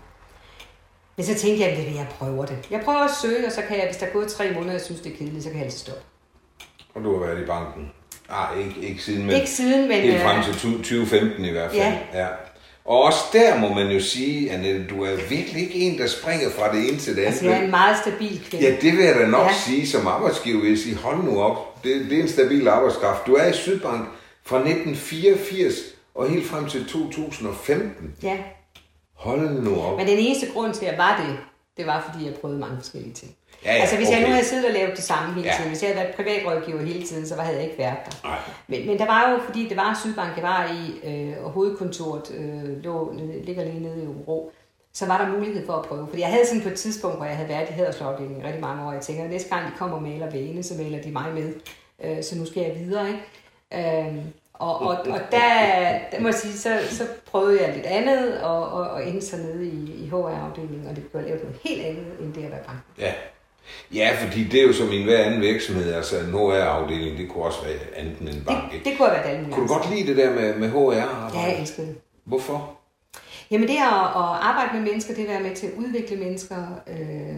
Men 1.17 1.27
så 1.27 1.35
tænkte 1.35 1.65
jeg, 1.65 1.73
at 1.73 1.95
jeg 1.95 2.07
prøver 2.11 2.47
det. 2.47 2.59
Jeg 2.71 2.81
prøver 2.85 3.05
at 3.05 3.11
søge, 3.23 3.47
og 3.47 3.53
så 3.53 3.63
kan 3.69 3.79
jeg, 3.79 3.87
hvis 3.87 3.97
der 3.97 4.07
er 4.07 4.11
gået 4.11 4.29
tre 4.29 4.45
måneder, 4.45 4.71
og 4.71 4.73
jeg 4.73 4.81
synes, 4.81 5.01
det 5.01 5.13
er 5.13 5.17
kedeligt, 5.17 5.45
så 5.45 5.49
kan 5.51 5.59
jeg 5.59 5.65
altid 5.65 5.79
stoppe. 5.79 6.03
Og 6.95 7.05
du 7.05 7.19
har 7.19 7.27
været 7.27 7.43
i 7.43 7.47
banken. 7.47 7.93
Ah, 8.29 8.59
ikke, 8.59 8.81
ikke 8.81 9.03
siden, 9.03 9.27
men 9.27 9.37
Ikke 9.37 9.51
siden, 9.51 9.89
men... 9.89 10.01
helt 10.01 10.15
øh, 10.15 10.23
frem 10.23 10.43
til 10.43 10.53
2015 10.53 11.45
i 11.45 11.51
hvert 11.51 11.71
fald. 11.71 11.83
Ja. 11.83 11.99
ja. 12.15 12.27
Og 12.85 13.03
også 13.03 13.19
der 13.33 13.59
må 13.59 13.75
man 13.75 13.87
jo 13.91 14.01
sige, 14.01 14.51
Annette, 14.51 14.87
du 14.87 15.03
er 15.05 15.17
virkelig 15.29 15.63
ikke 15.63 15.75
en, 15.75 15.99
der 15.99 16.07
springer 16.07 16.51
fra 16.51 16.73
det 16.77 16.89
ene 16.89 16.99
til 16.99 17.13
det 17.17 17.23
andet. 17.23 17.33
Altså, 17.33 17.45
jeg 17.49 17.59
er 17.59 17.63
en 17.65 17.71
meget 17.71 17.97
stabil 17.99 18.41
kvinde. 18.51 18.67
Ja, 18.67 18.77
det 18.81 18.97
vil 18.97 19.05
jeg 19.05 19.15
da 19.15 19.27
nok 19.27 19.47
Ja. 19.47 19.53
sige 19.67 19.89
som 19.89 20.07
arbejdsgiver, 20.07 20.69
jeg 20.69 20.79
sige, 20.79 20.97
hold 20.97 21.25
nu 21.25 21.41
op, 21.43 21.85
det, 21.85 22.07
det 22.11 22.19
er 22.19 22.23
en 22.23 22.29
stabil 22.29 22.69
arbejdskraft. 22.69 23.27
Du 23.27 23.35
er 23.35 23.47
i 23.47 23.53
Sydbank 23.53 24.09
fra 24.45 24.57
1984 24.57 25.75
og 26.15 26.29
helt 26.29 26.47
frem 26.47 26.69
til 26.69 26.87
2015. 26.89 28.15
ja. 28.23 28.37
Hold 29.15 29.51
nu 29.51 29.81
op. 29.81 29.97
Men 29.99 30.07
den 30.07 30.19
eneste 30.19 30.47
grund 30.53 30.75
til, 30.75 30.85
at 30.85 30.91
jeg 30.91 30.99
var 30.99 31.25
det, 31.27 31.37
det 31.77 31.87
var, 31.87 32.11
fordi 32.13 32.25
jeg 32.27 32.35
prøvede 32.35 32.59
mange 32.61 32.77
forskellige 32.77 33.13
ting. 33.15 33.35
Ja, 33.65 33.75
ja, 33.75 33.81
altså, 33.81 33.97
hvis 33.97 34.09
okay. 34.09 34.19
jeg 34.19 34.27
nu 34.29 34.33
havde 34.35 34.47
siddet 34.47 34.67
og 34.67 34.73
lavet 34.73 34.97
det 34.97 35.05
samme 35.05 35.35
hele 35.35 35.47
Ja. 35.49 35.55
tiden, 35.57 35.71
hvis 35.71 35.83
jeg 35.83 35.91
havde 35.91 36.01
været 36.05 36.15
privatrådgiver 36.17 36.83
hele 36.83 37.07
tiden, 37.07 37.27
så 37.27 37.35
havde 37.37 37.57
jeg 37.57 37.65
ikke 37.65 37.79
været 37.79 37.97
der. 38.07 38.29
Nej. 38.29 38.39
Men, 38.67 38.87
men 38.87 38.99
der 38.99 39.07
var 39.07 39.31
jo, 39.31 39.39
fordi 39.45 39.69
det 39.69 39.77
var 39.77 39.99
Sydbank, 40.03 40.37
jeg 40.37 40.43
var 40.45 40.71
i, 40.73 41.09
øh, 41.09 41.45
og 41.45 41.51
hovedkontoret 41.51 42.35
øh, 42.39 42.83
lå, 42.85 43.15
ligger 43.45 43.65
lige 43.65 43.81
nede 43.81 44.03
i 44.03 44.07
Uro, 44.07 44.53
så 44.93 45.07
var 45.07 45.19
der 45.25 45.33
mulighed 45.39 45.67
for 45.67 45.73
at 45.73 45.85
prøve. 45.87 46.07
Fordi 46.09 46.23
jeg 46.23 46.29
havde 46.31 46.47
sådan 46.47 46.63
på 46.63 46.69
et 46.69 46.75
tidspunkt, 46.75 47.17
hvor 47.17 47.27
jeg 47.27 47.37
havde 47.37 47.49
været 47.49 47.69
i 47.71 47.73
Haderslovgivningen 47.73 48.43
i 48.43 48.47
rigtig 48.47 48.61
mange 48.63 48.87
år, 48.87 48.93
jeg 48.93 49.03
tænker, 49.03 49.25
at 49.25 49.31
næste 49.31 49.49
gang 49.57 49.67
de 49.67 49.73
kommer 49.79 49.97
og 49.97 50.03
maler 50.03 50.31
vægene, 50.31 50.63
så 50.63 50.75
maler 50.79 51.03
de 51.03 51.11
mig 51.11 51.27
med. 51.35 51.53
Øh, 52.05 52.23
så 52.23 52.39
nu 52.39 52.47
skal 52.47 52.63
jeg 52.63 52.75
videre, 52.79 53.07
ikke? 53.09 54.09
Øh, 54.09 54.15
og, 54.53 54.81
og, 54.81 54.89
og 54.89 55.21
der, 55.31 55.49
der 56.13 56.21
må 56.21 56.29
jeg 56.29 56.35
sige, 56.35 56.59
så, 56.59 56.79
så 56.91 57.05
prøvede 57.31 57.63
jeg 57.63 57.75
lidt 57.75 57.87
andet, 57.87 58.41
og, 58.41 58.69
og, 58.73 58.91
og 58.91 59.09
endte 59.09 59.27
så 59.27 59.37
nede 59.37 59.67
i, 59.67 60.05
i 60.05 60.09
HR-afdelingen, 60.09 60.87
og 60.91 60.97
det 60.97 61.05
blev 61.07 61.23
lavet 61.23 61.43
noget 61.43 61.59
helt 61.65 61.83
andet, 61.87 62.07
end 62.21 62.35
det 62.35 62.45
at 62.45 62.51
være 62.51 62.63
bank. 62.67 62.79
Ja. 62.99 63.13
Ja, 63.95 64.17
fordi 64.27 64.45
det 64.45 64.61
er 64.63 64.67
jo 64.67 64.73
som 64.73 64.93
i 64.93 65.03
hver 65.05 65.19
anden 65.25 65.41
virksomhed, 65.41 65.93
altså 65.93 66.19
en 66.19 66.31
HR-afdeling, 66.33 67.19
det 67.19 67.29
kunne 67.29 67.45
også 67.45 67.59
være 67.65 67.75
andet 67.97 68.19
end 68.21 68.29
en 68.29 68.35
Det, 68.35 68.47
bank. 68.47 68.75
ikke? 68.75 68.91
det 68.91 68.99
kunne 68.99 69.09
have 69.09 69.25
været 69.25 69.39
muligt. 69.41 69.55
Kunne 69.55 69.69
du 69.69 69.75
godt 69.75 69.91
lide 69.95 70.07
det 70.07 70.17
der 70.17 70.35
med, 70.35 70.55
med 70.57 70.71
HR? 70.71 70.93
Ja, 71.35 71.41
jeg 71.41 71.61
elskede 71.61 71.87
det. 71.87 71.97
Hvorfor? 72.25 72.79
Jamen 73.51 73.69
det 73.69 73.75
at, 73.75 73.83
at 73.83 74.29
arbejde 74.41 74.71
med 74.75 74.81
mennesker, 74.83 75.15
det 75.15 75.23
at 75.23 75.29
være 75.29 75.41
med 75.43 75.57
til 75.57 75.67
at 75.67 75.73
udvikle 75.79 76.17
mennesker. 76.17 76.57
Øh, 76.89 77.37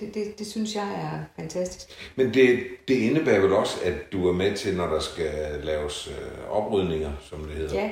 det, 0.00 0.14
det, 0.14 0.38
det 0.38 0.46
synes 0.46 0.74
jeg 0.74 0.82
er 0.84 1.40
fantastisk. 1.42 1.86
Men 2.16 2.34
det, 2.34 2.58
det 2.88 2.94
indebærer 2.94 3.40
vel 3.40 3.52
også, 3.52 3.76
at 3.84 3.94
du 4.12 4.28
er 4.28 4.32
med 4.32 4.56
til, 4.56 4.76
når 4.76 4.86
der 4.86 5.00
skal 5.00 5.32
laves 5.62 6.08
øh, 6.08 6.50
oprydninger, 6.56 7.10
som 7.30 7.38
det 7.44 7.56
hedder, 7.56 7.80
Ja, 7.80 7.90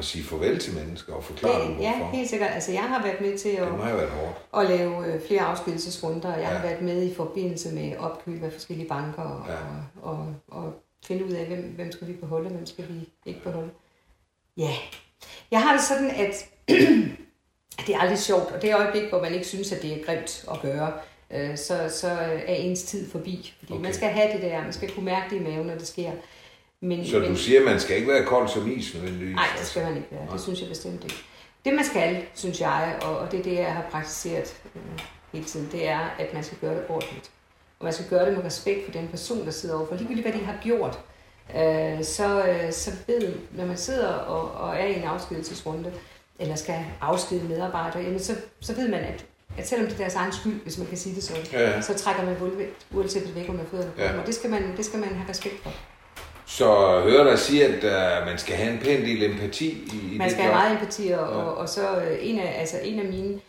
og 0.00 0.04
sige 0.04 0.24
farvel 0.24 0.58
til 0.58 0.74
mennesker 0.74 1.12
og 1.12 1.24
forklare 1.24 1.66
dem, 1.66 1.74
det, 1.74 1.82
ja 1.82 1.96
hvorfor. 1.96 2.12
helt 2.16 2.30
sikkert. 2.30 2.50
Altså, 2.54 2.72
jeg 2.72 2.82
har 2.82 3.02
været 3.02 3.20
med 3.20 3.38
til 3.38 3.48
at, 3.48 3.62
Det 3.66 3.72
må 3.78 3.84
været 3.84 4.10
hårdt. 4.10 4.38
at 4.70 4.78
lave 4.78 5.06
øh, 5.06 5.26
flere 5.26 5.40
afskedelsesrunder, 5.40 6.32
og 6.34 6.40
jeg 6.40 6.48
har 6.48 6.54
Ja. 6.54 6.62
været 6.62 6.82
med 6.82 7.02
i 7.02 7.14
forbindelse 7.14 7.74
med 7.74 7.96
opkøb 7.96 8.42
af 8.44 8.52
forskellige 8.52 8.88
banker, 8.88 9.22
og, 9.22 9.44
Ja. 9.48 9.54
og, 10.02 10.16
og, 10.48 10.62
og 10.64 10.72
finde 11.06 11.24
ud 11.24 11.30
af, 11.30 11.46
hvem, 11.46 11.72
hvem 11.76 11.92
skal 11.92 12.08
vi 12.08 12.12
beholde, 12.12 12.46
og 12.46 12.52
hvem 12.52 12.66
skal 12.66 12.84
vi 12.88 13.08
ikke 13.26 13.42
beholde. 13.42 13.70
Ja, 14.56 14.70
jeg 15.50 15.62
har 15.62 15.72
det 15.72 15.82
sådan, 15.82 16.10
at, 16.10 16.46
at 16.68 16.76
det 17.86 17.94
er 17.94 17.98
aldrig 17.98 18.18
sjovt, 18.18 18.50
og 18.52 18.62
det 18.62 18.74
øjeblik, 18.74 19.08
hvor 19.08 19.22
man 19.22 19.32
ikke 19.34 19.46
synes, 19.46 19.72
at 19.72 19.82
det 19.82 20.00
er 20.00 20.04
grimt 20.04 20.44
at 20.50 20.60
gøre, 20.62 20.92
øh, 21.30 21.56
så, 21.56 21.88
så 22.00 22.08
er 22.46 22.54
ens 22.54 22.82
tid 22.82 23.10
forbi. 23.10 23.54
Fordi 23.58 23.72
Okay. 23.72 23.82
man 23.82 23.94
skal 23.94 24.08
have 24.08 24.32
det 24.32 24.42
der, 24.42 24.62
man 24.62 24.72
skal 24.72 24.90
kunne 24.94 25.04
mærke 25.04 25.30
det 25.34 25.40
i 25.40 25.44
maven, 25.44 25.66
når 25.66 25.74
det 25.74 25.86
sker. 25.86 26.10
Men, 26.82 27.06
Så 27.06 27.18
du 27.18 27.36
siger, 27.36 27.60
at 27.60 27.66
man 27.66 27.80
skal 27.80 27.96
ikke 27.96 28.08
være 28.08 28.24
kold 28.24 28.48
som 28.48 28.70
is 28.78 28.94
nødvendigvis? 28.94 29.34
Nej, 29.34 29.46
det 29.58 29.66
skal 29.66 29.82
man 29.84 29.96
ikke 29.96 30.08
være. 30.10 30.26
Det 30.32 30.40
synes 30.40 30.60
jeg 30.60 30.68
bestemt 30.68 31.04
ikke. 31.04 31.16
Det 31.64 31.74
man 31.74 31.84
skal, 31.84 32.22
synes 32.34 32.60
jeg, 32.60 32.98
og, 33.02 33.18
og 33.18 33.32
det 33.32 33.38
er 33.40 33.42
det, 33.44 33.54
jeg 33.54 33.72
har 33.74 33.84
praktiseret 33.90 34.56
øh, 34.76 34.82
hele 35.32 35.44
tiden, 35.44 35.68
det 35.72 35.88
er, 35.88 35.98
at 36.18 36.34
man 36.34 36.44
skal 36.44 36.58
gøre 36.60 36.74
det 36.74 36.84
ordentligt. 36.88 37.30
Og 37.78 37.84
man 37.84 37.92
skal 37.92 38.06
gøre 38.08 38.26
det 38.26 38.36
med 38.36 38.44
respekt 38.44 38.84
for 38.84 38.92
den 38.92 39.08
person, 39.08 39.44
der 39.44 39.50
sidder 39.50 39.76
overfor. 39.76 39.94
Ligegyldigt 39.94 40.26
hvad 40.28 40.40
de 40.40 40.44
har 40.44 40.58
gjort, 40.62 40.98
øh, 41.56 42.04
så, 42.04 42.44
øh, 42.46 42.72
så 42.72 42.90
ved, 43.06 43.34
når 43.52 43.66
man 43.66 43.76
sidder 43.76 44.08
og, 44.08 44.50
og 44.68 44.76
er 44.76 44.84
i 44.86 44.96
en 44.98 45.02
afskedelsesrunde, 45.04 45.92
eller 46.38 46.54
skal 46.54 46.84
afskede 47.00 47.44
medarbejdere, 47.48 48.02
jamen 48.02 48.20
så, 48.20 48.36
så 48.60 48.74
ved 48.74 48.88
man, 48.88 49.00
at, 49.00 49.24
at 49.58 49.68
selvom 49.68 49.86
det 49.86 49.94
er 49.94 49.98
deres 49.98 50.14
egen 50.14 50.32
skyld, 50.32 50.60
hvis 50.62 50.78
man 50.78 50.86
kan 50.86 50.96
sige 50.98 51.14
det 51.14 51.22
sådan, 51.22 51.42
Ja. 51.52 51.80
så 51.80 51.94
trækker 51.94 52.24
man 52.24 52.36
uanset 52.92 53.34
væk 53.34 53.48
under 53.48 53.64
fødderne 53.70 53.92
Ja. 53.98 54.20
og 54.20 54.26
det 54.26 54.34
skal, 54.34 54.50
man, 54.50 54.76
det 54.76 54.84
skal 54.84 54.98
man 55.00 55.08
have 55.08 55.28
respekt 55.28 55.54
for. 55.62 55.70
Så 56.50 57.00
hører 57.04 57.24
dig 57.30 57.38
sige, 57.38 57.64
at 57.66 57.84
uh, 58.20 58.26
man 58.26 58.38
skal 58.38 58.56
have 58.56 58.72
en 58.72 58.78
pæn 58.78 59.00
del 59.02 59.22
empati 59.22 59.66
i, 59.68 60.14
i 60.14 60.18
Man 60.18 60.24
det 60.26 60.30
skal 60.32 60.44
job. 60.44 60.52
have 60.52 60.64
meget 60.64 60.72
empati, 60.80 61.02
og, 61.02 61.08
Ja. 61.08 61.16
og, 61.16 61.56
og 61.56 61.68
så 61.68 61.96
øh, 62.00 62.18
en 62.20 62.38
af, 62.38 62.60
altså 62.60 62.76
en 62.84 62.98
af 62.98 63.04
mine 63.04 63.40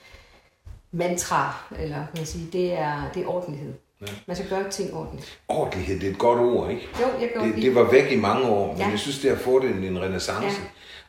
mantraer, 0.91 1.67
eller 1.79 1.95
kan 1.95 2.07
man 2.17 2.25
sige, 2.25 2.47
det 2.53 2.73
er, 2.73 3.11
det 3.13 3.23
er 3.23 3.27
ordentlighed. 3.27 3.73
Ja. 4.01 4.05
Man 4.27 4.35
skal 4.35 4.49
gøre 4.49 4.69
ting 4.69 4.93
ordentligt. 4.93 5.39
Ordentlighed, 5.47 5.99
det 5.99 6.07
er 6.07 6.11
et 6.11 6.17
godt 6.17 6.39
ord, 6.39 6.69
ikke? 6.69 6.87
Jo, 7.01 7.05
jeg 7.21 7.29
godt 7.35 7.45
Det, 7.47 7.55
lide. 7.55 7.67
det 7.67 7.75
var 7.75 7.91
væk 7.91 8.11
i 8.11 8.15
mange 8.15 8.47
år, 8.47 8.67
men 8.71 8.77
Ja. 8.81 8.87
jeg 8.87 8.99
synes, 8.99 9.19
det 9.19 9.29
har 9.29 9.37
fået 9.37 9.63
en, 9.63 9.83
en 9.83 10.01
renaissance. 10.01 10.47
Ja. 10.47 10.53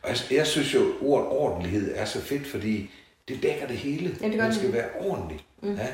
Og 0.03 0.09
jeg, 0.09 0.17
jeg 0.37 0.47
synes 0.47 0.73
jo, 0.73 0.79
at 0.79 0.85
ordet 1.01 1.27
ordentlighed 1.27 1.91
er 1.95 2.05
så 2.05 2.21
fedt, 2.21 2.47
fordi 2.47 2.89
det 3.27 3.43
dækker 3.43 3.67
det 3.67 3.77
hele. 3.77 4.15
Ja, 4.21 4.27
det 4.27 4.37
Man 4.37 4.47
det. 4.47 4.55
skal 4.55 4.73
være 4.73 4.85
ordentlig. 4.99 5.39
Mm. 5.61 5.75
Ja. 5.75 5.87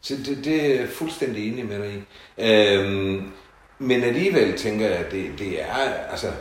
Så 0.00 0.14
det, 0.26 0.44
det 0.44 0.66
er 0.74 0.80
jeg 0.80 0.88
fuldstændig 0.88 1.52
enig 1.52 1.66
med 1.66 1.78
dig 1.82 1.92
i. 1.94 2.02
Øhm, 2.44 3.32
men 3.78 4.02
alligevel 4.02 4.58
tænker 4.58 4.86
jeg, 4.86 4.96
at 4.96 5.12
det, 5.12 5.38
det 5.38 5.62
er, 5.62 5.74
altså, 6.10 6.32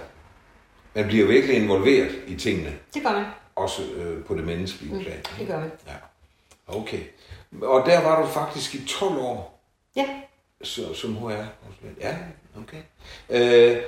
man 0.96 1.06
bliver 1.08 1.28
virkelig 1.28 1.56
involveret 1.56 2.16
i 2.28 2.36
tingene, 2.36 2.74
Det 2.94 3.04
gør 3.04 3.12
man. 3.12 3.26
også 3.56 3.82
øh, 3.96 4.24
på 4.26 4.36
det 4.36 4.44
menneskelige 4.44 4.94
Mm, 4.96 5.02
plan. 5.02 5.18
det 5.40 5.48
gør 5.48 5.60
man. 5.60 5.72
Ja, 5.88 5.94
okay. 6.78 7.00
Og 7.62 7.86
der 7.86 8.02
var 8.04 8.22
du 8.22 8.28
faktisk 8.28 8.76
i 8.76 8.86
12 8.88 9.18
år 9.18 9.62
Ja, 9.96 10.06
så, 10.64 10.94
som 10.94 11.16
HR-konsulent. 11.16 12.00
Ja, 12.02 12.16
okay. 12.58 12.78
Øh, 13.30 13.82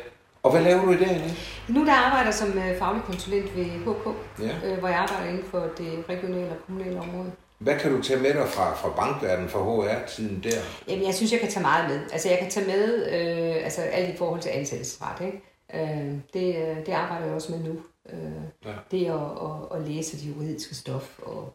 og 0.44 0.52
hvad 0.52 0.62
laver 0.62 0.86
du 0.86 0.92
i 0.92 0.98
dag? 0.98 1.08
Anne? 1.10 1.34
nu 1.68 1.86
der 1.86 1.94
arbejder 1.94 2.26
jeg 2.26 2.34
som 2.34 2.58
øh, 2.58 2.80
faglig 2.80 3.04
konsulent 3.04 3.56
ved 3.56 3.66
HK, 3.66 4.08
Ja. 4.44 4.70
øh, 4.72 4.78
hvor 4.80 4.88
jeg 4.88 4.98
arbejder 4.98 5.30
inden 5.30 5.44
for 5.52 5.60
det 5.78 6.04
regionale 6.10 6.50
og 6.52 6.58
kommunale 6.66 7.00
område. 7.00 7.32
Hvad 7.58 7.80
kan 7.80 7.92
du 7.96 8.02
tage 8.02 8.20
med 8.20 8.34
dig 8.34 8.48
fra, 8.48 8.76
fra 8.76 8.90
bankverdenen, 8.90 9.50
fra 9.50 9.60
HR-tiden 9.64 10.44
der? 10.44 10.60
Jamen, 10.88 11.06
jeg 11.06 11.14
synes, 11.14 11.32
jeg 11.32 11.40
kan 11.40 11.50
tage 11.50 11.62
meget 11.64 11.90
med. 11.90 12.00
Altså, 12.14 12.30
jeg 12.30 12.40
kan 12.40 12.50
tage 12.50 12.68
med 12.68 13.06
øh, 13.08 13.64
altså, 13.64 13.82
alt 13.82 14.14
i 14.14 14.18
forhold 14.18 14.42
til 14.42 14.50
ansættelsesret. 14.50 15.26
Ikke? 15.26 15.42
Øh, 15.74 16.14
det, 16.34 16.56
øh, 16.56 16.86
det 16.86 16.92
arbejder 16.92 17.26
jeg 17.26 17.36
også 17.36 17.52
med 17.52 17.60
nu. 17.60 17.80
Øh, 18.10 18.32
Ja. 18.66 18.72
Det 18.92 19.06
at, 19.06 19.14
at, 19.14 19.78
at 19.80 19.88
læse 19.88 20.18
det 20.18 20.36
juridiske 20.36 20.76
stof 20.76 21.20
og 21.20 21.54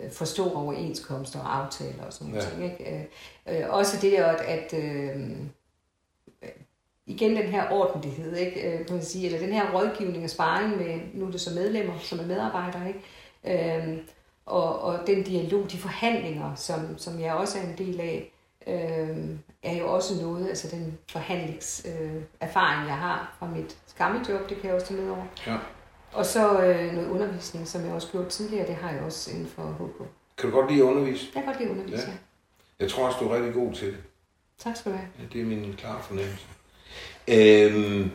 øh, 0.00 0.10
forstå 0.10 0.52
overenskomster 0.52 1.40
og 1.40 1.56
aftaler 1.64 2.04
og 2.06 2.12
sådan 2.12 2.32
noget. 2.32 2.44
Ja. 2.44 2.50
Ting, 2.50 2.64
ikke? 2.64 3.08
Øh, 3.46 3.60
øh, 3.60 3.70
også 3.70 3.96
det 4.02 4.12
der, 4.12 4.26
at, 4.26 4.40
at 4.40 4.74
øh, 4.74 5.20
igen 7.06 7.36
den 7.36 7.46
her 7.46 7.70
ordentlighed, 7.70 8.36
ikke? 8.36 8.84
Kan 8.86 8.96
man 8.96 9.04
sige, 9.04 9.26
eller 9.26 9.38
den 9.38 9.52
her 9.52 9.72
rådgivning 9.74 10.24
og 10.24 10.30
sparring 10.30 10.76
med, 10.76 11.00
nu 11.14 11.26
er 11.26 11.30
det 11.30 11.40
så 11.40 11.54
medlemmer, 11.54 11.98
som 11.98 12.18
er 12.18 12.26
medarbejdere, 12.26 12.88
ikke? 12.88 13.78
Øh, 13.78 13.98
og, 14.46 14.80
og 14.80 14.98
den 15.06 15.22
dialog, 15.22 15.70
de 15.72 15.78
forhandlinger, 15.78 16.54
som, 16.54 16.98
som 16.98 17.20
jeg 17.20 17.34
også 17.34 17.58
er 17.58 17.62
en 17.62 17.78
del 17.78 18.00
af, 18.00 18.32
øh, 18.66 19.26
er 19.62 19.76
jo 19.76 19.92
også 19.92 20.22
noget, 20.22 20.48
altså 20.48 20.68
den 20.76 20.98
forhandlingserfaring, 21.10 22.14
øh, 22.16 22.22
erfaring, 22.40 22.88
jeg 22.88 22.98
har 22.98 23.36
fra 23.38 23.46
mit 23.46 23.76
gamle 23.98 24.20
job, 24.28 24.48
det 24.48 24.56
kan 24.56 24.66
jeg 24.66 24.74
også 24.74 24.86
tage 24.86 25.00
med 25.00 25.10
over. 25.10 25.24
Ja. 25.46 25.56
Og 26.12 26.26
så 26.26 26.60
øh, 26.62 26.92
noget 26.92 27.08
undervisning, 27.08 27.68
som 27.68 27.84
jeg 27.84 27.92
også 27.92 28.08
gjorde 28.12 28.28
tidligere, 28.28 28.66
det 28.66 28.74
har 28.74 28.90
jeg 28.90 29.02
også 29.02 29.30
inden 29.30 29.46
for 29.46 29.62
HK. 29.62 30.04
Kan 30.38 30.50
du 30.50 30.56
godt 30.56 30.70
lide 30.70 30.82
at 30.82 30.86
undervise? 30.88 31.26
Jeg 31.34 31.42
kan 31.42 31.52
godt 31.52 31.58
lide 31.60 31.70
at 31.70 31.76
undervise, 31.76 32.02
Ja. 32.06 32.10
ja. 32.12 32.16
Jeg 32.80 32.90
tror 32.90 33.06
også, 33.06 33.18
du 33.20 33.28
er 33.28 33.36
rigtig 33.36 33.54
god 33.54 33.72
til 33.72 33.86
det. 33.88 33.96
Tak 34.58 34.76
skal 34.76 34.92
du 34.92 34.96
have. 34.96 35.08
Ja, 35.18 35.24
det 35.32 35.40
er 35.40 35.44
min 35.44 35.74
klare 35.78 36.02
fornemmelse. 36.02 36.46
Øhm, 37.28 38.10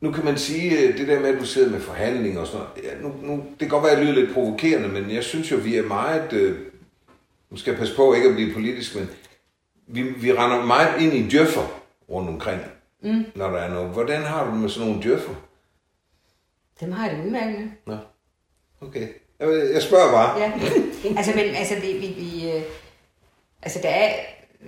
nu 0.00 0.12
kan 0.12 0.24
man 0.24 0.38
sige, 0.38 0.78
øh, 0.78 0.98
det 0.98 1.08
der 1.08 1.20
med, 1.20 1.28
at 1.28 1.40
du 1.40 1.46
sidder 1.46 1.70
med 1.70 1.80
forhandlinger 1.80 2.40
og 2.40 2.46
sådan 2.46 2.66
noget, 2.66 2.84
ja, 2.84 3.02
nu, 3.02 3.14
nu, 3.22 3.44
det 3.50 3.58
kan 3.58 3.68
godt 3.68 3.82
være, 3.82 3.92
at 3.92 3.98
jeg 3.98 4.06
lyder 4.06 4.20
lidt 4.20 4.34
provokerende, 4.34 4.88
men 4.88 5.10
jeg 5.10 5.24
synes 5.24 5.50
jo, 5.52 5.56
vi 5.56 5.76
er 5.76 5.82
meget, 5.82 6.32
øh, 6.32 6.58
nu 7.50 7.56
skal 7.56 7.70
jeg 7.70 7.78
passe 7.78 7.96
på 7.96 8.14
ikke 8.14 8.28
at 8.28 8.34
blive 8.34 8.54
politisk, 8.54 8.96
men 8.96 9.10
vi, 9.86 10.02
vi 10.02 10.32
render 10.32 10.66
meget 10.66 11.02
ind 11.02 11.12
i 11.12 11.28
djøffer 11.28 11.82
rundt 12.10 12.28
omkring, 12.28 12.60
mm. 13.02 13.24
når 13.34 13.50
der 13.50 13.58
er 13.58 13.68
noget. 13.74 13.90
Hvordan 13.90 14.22
har 14.22 14.44
du 14.44 14.50
det 14.50 14.60
med 14.60 14.68
sådan 14.68 14.88
nogle 14.88 15.02
djøffer? 15.02 15.34
Dem 16.80 16.92
har 16.92 17.08
jeg 17.08 17.16
det 17.16 17.24
udmærket 17.24 17.58
med. 17.58 17.68
Nå, 17.86 17.96
okay. 18.80 19.08
Jeg, 19.40 19.70
jeg 19.74 19.82
spørger 19.82 20.12
bare. 20.12 20.40
Ja, 20.40 20.52
altså, 21.18 21.32
men 21.34 21.54
altså, 21.54 21.74
vi, 21.80 21.92
vi, 21.92 22.06
vi 22.06 22.50
øh, 22.50 22.62
altså, 23.62 23.78
der 23.82 23.88
er, 23.88 24.14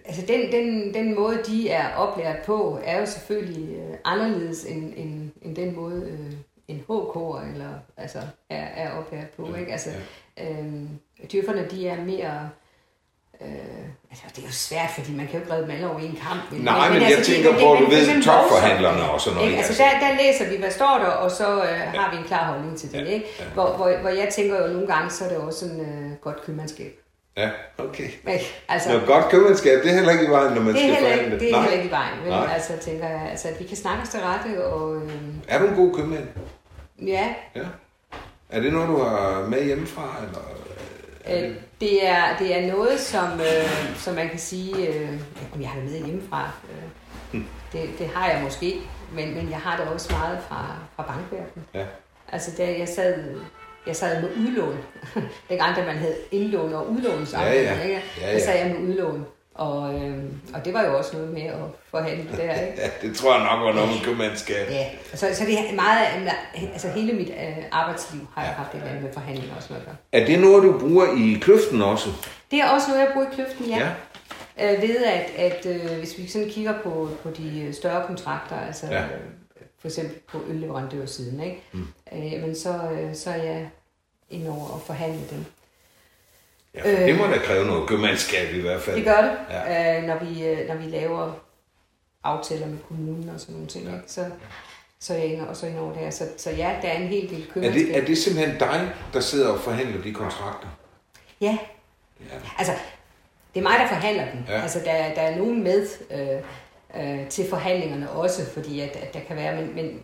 altså 0.05 0.22
den, 0.29 0.53
den, 0.53 0.94
den 0.94 1.14
måde, 1.14 1.40
de 1.46 1.70
er 1.70 1.94
oplært 1.94 2.38
på, 2.46 2.79
er 2.85 3.00
jo 3.00 3.07
selvfølgelig 3.07 3.76
øh, 3.76 3.94
anderledes 4.05 4.64
end, 4.64 4.92
end, 4.96 5.31
end 5.42 5.57
den 5.57 5.76
måde, 5.76 6.03
øh, 6.11 6.33
en 6.68 6.76
HK 6.76 7.16
eller, 7.55 7.68
altså, 7.96 8.18
er, 8.50 8.64
er 8.76 8.90
oplært 8.98 9.29
på. 9.37 9.55
Ikke? 9.61 9.72
Altså, 9.72 9.90
øh, 10.40 10.72
djøfferne, 11.33 11.66
de 11.70 11.88
er 11.88 12.05
mere... 12.05 12.48
Øh, 13.40 13.48
altså, 14.11 14.24
det 14.37 14.38
er 14.38 14.46
jo 14.46 14.53
svært, 14.53 14.90
fordi 14.98 15.12
man 15.12 15.26
kan 15.26 15.35
jo 15.35 15.40
ikke 15.40 15.53
redde 15.53 15.62
dem 15.66 15.70
alle 15.70 15.90
over 15.90 15.98
en 15.98 16.18
kamp. 16.29 16.53
Men, 16.53 16.61
Nej, 16.61 16.92
men 16.92 17.03
jeg 17.03 17.18
de- 17.18 17.24
tænker 17.24 17.50
men 17.50 17.61
på, 17.61 17.66
det- 17.70 17.79
du 17.79 17.85
men 17.85 17.90
ved, 17.90 18.22
topforhandlerne 18.22 19.11
og 19.11 19.20
sådan 19.20 19.35
noget, 19.37 19.48
Ikke? 19.50 19.59
Altså, 19.62 19.83
Altså- 19.83 19.98
der, 20.00 20.09
der 20.09 20.22
læser 20.22 20.50
vi, 20.50 20.57
hvad 20.57 20.70
står 20.70 20.98
der, 20.98 21.07
og 21.07 21.31
så 21.31 21.62
øh, 21.62 21.79
har 21.94 22.11
vi 22.12 22.16
en 22.16 22.24
klar 22.24 22.53
holdning 22.53 22.79
til 22.79 22.92
det. 22.92 23.07
Ikke? 23.09 23.26
Hvor, 23.55 23.76
hvor, 23.76 23.96
hvor 24.00 24.09
jeg 24.11 24.29
tænker 24.33 24.66
jo 24.66 24.72
nogle 24.72 24.87
gange, 24.87 25.11
så 25.11 25.24
er 25.24 25.29
det 25.29 25.37
også 25.38 25.59
sådan 25.61 25.81
øh, 25.81 26.12
godt 26.20 26.42
købmandskab. 26.44 27.00
Ja, 27.37 27.51
okay. 27.79 28.05
Ikke? 28.05 28.45
Altså, 28.69 28.88
Noget 28.88 29.07
godt 29.07 29.29
købmandskab, 29.31 29.83
det 29.83 29.90
er 29.90 29.95
heller 29.95 30.12
ikke 30.12 30.25
i 30.25 30.31
vejen, 30.31 30.53
når 30.55 30.62
man 30.62 30.75
det 30.75 30.85
er 30.90 30.95
skal 30.95 31.05
forhandle. 31.05 31.38
det 31.40 31.49
er 31.49 31.53
Nej. 31.53 31.61
heller 31.61 31.77
ikke 31.77 31.88
i 31.88 31.90
vejen. 31.90 32.19
Vel? 32.23 32.29
Nej. 32.31 32.49
Altså, 32.55 32.73
tænker 32.81 33.09
jeg, 33.09 33.29
altså, 33.31 33.49
at 33.49 33.61
vi 33.61 33.64
kan 33.64 33.77
snakke 33.77 34.03
os 34.03 34.09
til 34.09 34.21
rette, 34.21 34.64
og 34.64 34.97
øh, 34.97 35.12
Er 35.49 35.59
du 35.59 35.66
en 35.66 35.75
god 35.75 35.95
købmand? 35.95 36.27
ja, 37.07 37.35
Ja. 37.55 37.62
Er 38.51 38.61
det 38.61 38.73
noget, 38.73 38.88
du 38.88 39.03
har 39.03 39.47
med 39.49 39.64
hjemmefra? 39.64 40.16
Eller? 40.27 41.47
øh, 41.49 41.55
det, 41.81 42.09
er, 42.09 42.37
det 42.38 42.57
er 42.59 42.73
noget, 42.73 43.01
som, 43.01 43.40
øh, 43.40 43.97
som 43.97 44.14
man 44.14 44.29
kan 44.29 44.38
sige, 44.38 44.88
øh, 44.88 45.09
om 45.55 45.61
jeg 45.61 45.69
har 45.71 45.81
det 45.81 45.90
med 45.90 46.05
hjemmefra, 46.05 46.51
øh, 47.35 47.40
det, 47.73 47.90
det 47.99 48.11
har 48.14 48.31
jeg 48.31 48.40
måske, 48.45 48.81
men, 49.12 49.35
men 49.35 49.51
jeg 49.51 49.59
har 49.59 49.77
det 49.77 49.87
også 49.95 50.12
meget 50.12 50.38
fra, 50.49 50.66
fra 50.97 51.03
bankverdenen. 51.03 51.66
Ja. 51.75 51.85
Altså, 52.33 52.51
da 52.59 52.79
jeg 52.79 52.88
sad, 52.88 53.25
jeg 53.87 53.97
sad 53.97 54.23
med 54.23 54.31
udlån, 54.37 54.79
dengang 55.49 55.77
da 55.77 55.85
man 55.85 55.97
havde 55.97 56.14
indlån 56.31 56.73
og 56.75 56.90
udlånsafdeling, 56.90 57.64
Ja, 57.64 57.77
ja. 57.77 57.83
ikke? 57.83 58.01
Ja, 58.21 58.27
der 58.27 58.33
ja. 58.33 58.45
sad 58.45 58.59
jeg 58.59 58.66
med 58.77 58.88
udlån. 58.88 59.27
Og, 59.55 59.95
øh, 59.95 60.19
og 60.55 60.64
det 60.64 60.75
var 60.75 60.85
jo 60.85 60.99
også 60.99 61.16
noget 61.16 61.33
med 61.33 61.43
at 61.43 61.55
forhandle 61.90 62.25
der, 62.37 62.43
ikke? 62.61 62.75
Ja, 62.83 62.88
det 63.09 63.16
tror 63.16 63.35
jeg 63.35 63.43
nok 63.45 63.61
var 63.66 63.73
noget 63.73 63.88
med 63.88 64.05
købmandskab. 64.05 64.71
Ja, 64.71 64.87
så, 65.14 65.27
så 65.35 65.45
det 65.45 65.59
er 65.59 65.75
meget, 65.75 66.07
altså 66.73 66.88
hele 66.88 67.12
mit 67.12 67.29
øh, 67.29 67.57
arbejdsliv 67.73 68.21
har 68.35 68.43
jeg 68.45 68.53
haft 68.55 68.71
et 68.75 68.77
eller 68.77 68.88
andet 68.90 69.05
med 69.05 69.12
forhandlinger 69.12 69.57
og 69.57 69.62
sådan 69.62 69.77
noget. 69.83 69.99
Er 70.12 70.27
det 70.27 70.40
noget, 70.40 70.62
du 70.62 70.79
bruger 70.79 71.07
i 71.16 71.38
kløften 71.40 71.83
også? 71.83 72.09
Det 72.51 72.59
er 72.61 72.69
også 72.69 72.87
noget, 72.90 73.01
jeg 73.05 73.11
bruger 73.12 73.27
i 73.27 73.35
kløften, 73.35 73.66
ja. 73.66 73.79
Ja. 73.79 73.88
ja. 74.59 74.75
Øh, 74.77 74.83
ved 74.83 74.97
at, 75.05 75.31
at 75.37 75.66
øh, 75.66 75.99
hvis 75.99 76.19
vi 76.19 76.29
sådan 76.29 76.49
kigger 76.51 76.75
på, 76.85 77.09
på 77.23 77.31
de 77.31 77.64
øh, 77.66 77.75
større 77.75 78.07
kontrakter, 78.07 78.57
altså 78.66 78.87
Ja. 78.90 79.03
Øh, 79.81 79.83
for 79.83 79.88
eksempel 79.88 80.16
på 80.29 80.43
ølleverandørsiden, 80.49 81.40
ikke? 81.43 81.62
Mm. 81.73 81.87
Øh, 82.12 82.33
jamen 82.33 82.55
så, 82.57 82.90
øh, 82.90 83.14
så 83.14 83.31
er 83.31 83.43
jeg 83.43 83.71
ind 84.31 84.49
over 84.49 84.69
og 84.69 84.81
forhandle 84.87 85.21
dem. 85.31 85.45
Ja, 86.75 86.83
for 86.83 87.07
det 87.07 87.16
må 87.19 87.27
da 87.27 87.38
kræve 87.38 87.66
noget 87.66 87.88
købmandskab 87.88 88.55
i 88.55 88.61
hvert 88.61 88.81
fald. 88.83 88.97
Det 88.97 89.05
gør 89.05 89.23
det, 89.23 89.33
Ja. 89.51 89.99
øh, 90.01 90.07
når, 90.07 90.19
vi, 90.25 90.45
øh, 90.47 90.69
når 90.69 90.75
vi 90.75 90.85
laver 90.85 91.33
aftaler 92.25 92.66
med 92.66 92.79
kommunen 92.88 93.29
og 93.29 93.40
sådan 93.40 93.53
nogle 93.53 93.69
ting, 93.69 93.85
Ja. 93.88 93.95
ikke? 93.97 94.05
Så, 94.12 94.25
så 95.01 95.14
er 95.14 95.19
jeg 95.19 95.27
inde, 95.27 95.49
og 95.49 95.57
så 95.57 95.66
ind 95.66 95.79
over 95.79 95.93
der. 95.95 96.11
Så, 96.11 96.25
så 96.37 96.51
ja, 96.51 96.77
der 96.83 96.88
er 96.88 96.97
en 96.99 97.09
hel 97.09 97.31
del 97.31 97.43
Er 97.49 97.53
købmandskab. 97.53 97.87
det, 97.87 97.97
er 97.99 98.05
det 98.05 98.19
simpelthen 98.19 98.59
dig, 98.61 98.93
der 99.12 99.21
sidder 99.21 99.49
og 99.49 99.61
forhandler 99.61 100.03
de 100.03 100.14
kontrakter? 100.14 100.69
Ja, 101.40 101.59
Ja. 102.21 102.35
altså 102.59 102.73
det 103.55 103.61
er 103.61 103.64
mig, 103.64 103.79
der 103.79 103.88
forhandler 103.88 104.31
den. 104.31 104.45
Ja. 104.49 104.61
Altså, 104.62 104.79
der, 104.79 105.14
der 105.14 105.21
er 105.23 105.37
nogen 105.37 105.62
med 105.62 105.87
øh, 106.11 106.43
øh, 106.96 107.29
til 107.29 107.48
forhandlingerne 107.50 108.11
også, 108.11 108.50
fordi 108.55 108.81
at, 108.81 108.96
at 108.96 109.14
der 109.14 109.20
kan 109.20 109.37
være, 109.37 109.57
men, 109.57 109.74
men, 109.74 110.03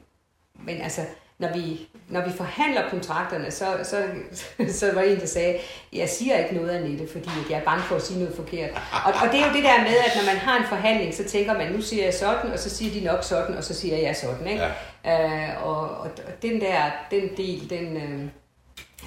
men 0.54 0.80
altså, 0.80 1.00
når 1.38 1.48
vi, 1.54 1.88
når 2.08 2.24
vi 2.24 2.30
forhandler 2.36 2.88
kontrakterne, 2.90 3.50
så, 3.50 3.66
så, 3.82 4.02
så 4.80 4.94
var 4.94 5.00
en, 5.00 5.20
der 5.20 5.26
sagde, 5.26 5.58
jeg 5.92 6.08
siger 6.08 6.38
ikke 6.38 6.54
noget, 6.54 6.70
Annette, 6.70 7.08
fordi 7.12 7.30
jeg 7.50 7.58
er 7.58 7.64
bange 7.64 7.82
for 7.82 7.96
at 7.96 8.02
sige 8.02 8.18
noget 8.18 8.34
forkert. 8.36 8.70
Og, 9.04 9.12
og 9.22 9.32
det 9.32 9.40
er 9.40 9.46
jo 9.46 9.52
det 9.52 9.64
der 9.64 9.78
med, 9.82 9.96
at 10.06 10.12
når 10.16 10.32
man 10.32 10.36
har 10.36 10.58
en 10.58 10.68
forhandling, 10.68 11.14
så 11.14 11.24
tænker 11.24 11.54
man, 11.54 11.72
nu 11.72 11.80
siger 11.80 12.04
jeg 12.04 12.14
sådan, 12.14 12.52
og 12.52 12.58
så 12.58 12.70
siger 12.70 13.00
de 13.00 13.06
nok 13.06 13.24
sådan, 13.24 13.56
og 13.56 13.64
så 13.64 13.74
siger 13.74 13.96
jeg 13.96 14.16
sådan. 14.16 14.46
Ikke? 14.46 14.64
Ja. 15.04 15.48
Øh, 15.48 15.66
og, 15.66 15.80
og, 15.80 16.10
og 16.26 16.42
den 16.42 16.60
der, 16.60 16.90
den 17.10 17.22
del, 17.36 17.70
den, 17.70 17.96
øh, 17.96 18.28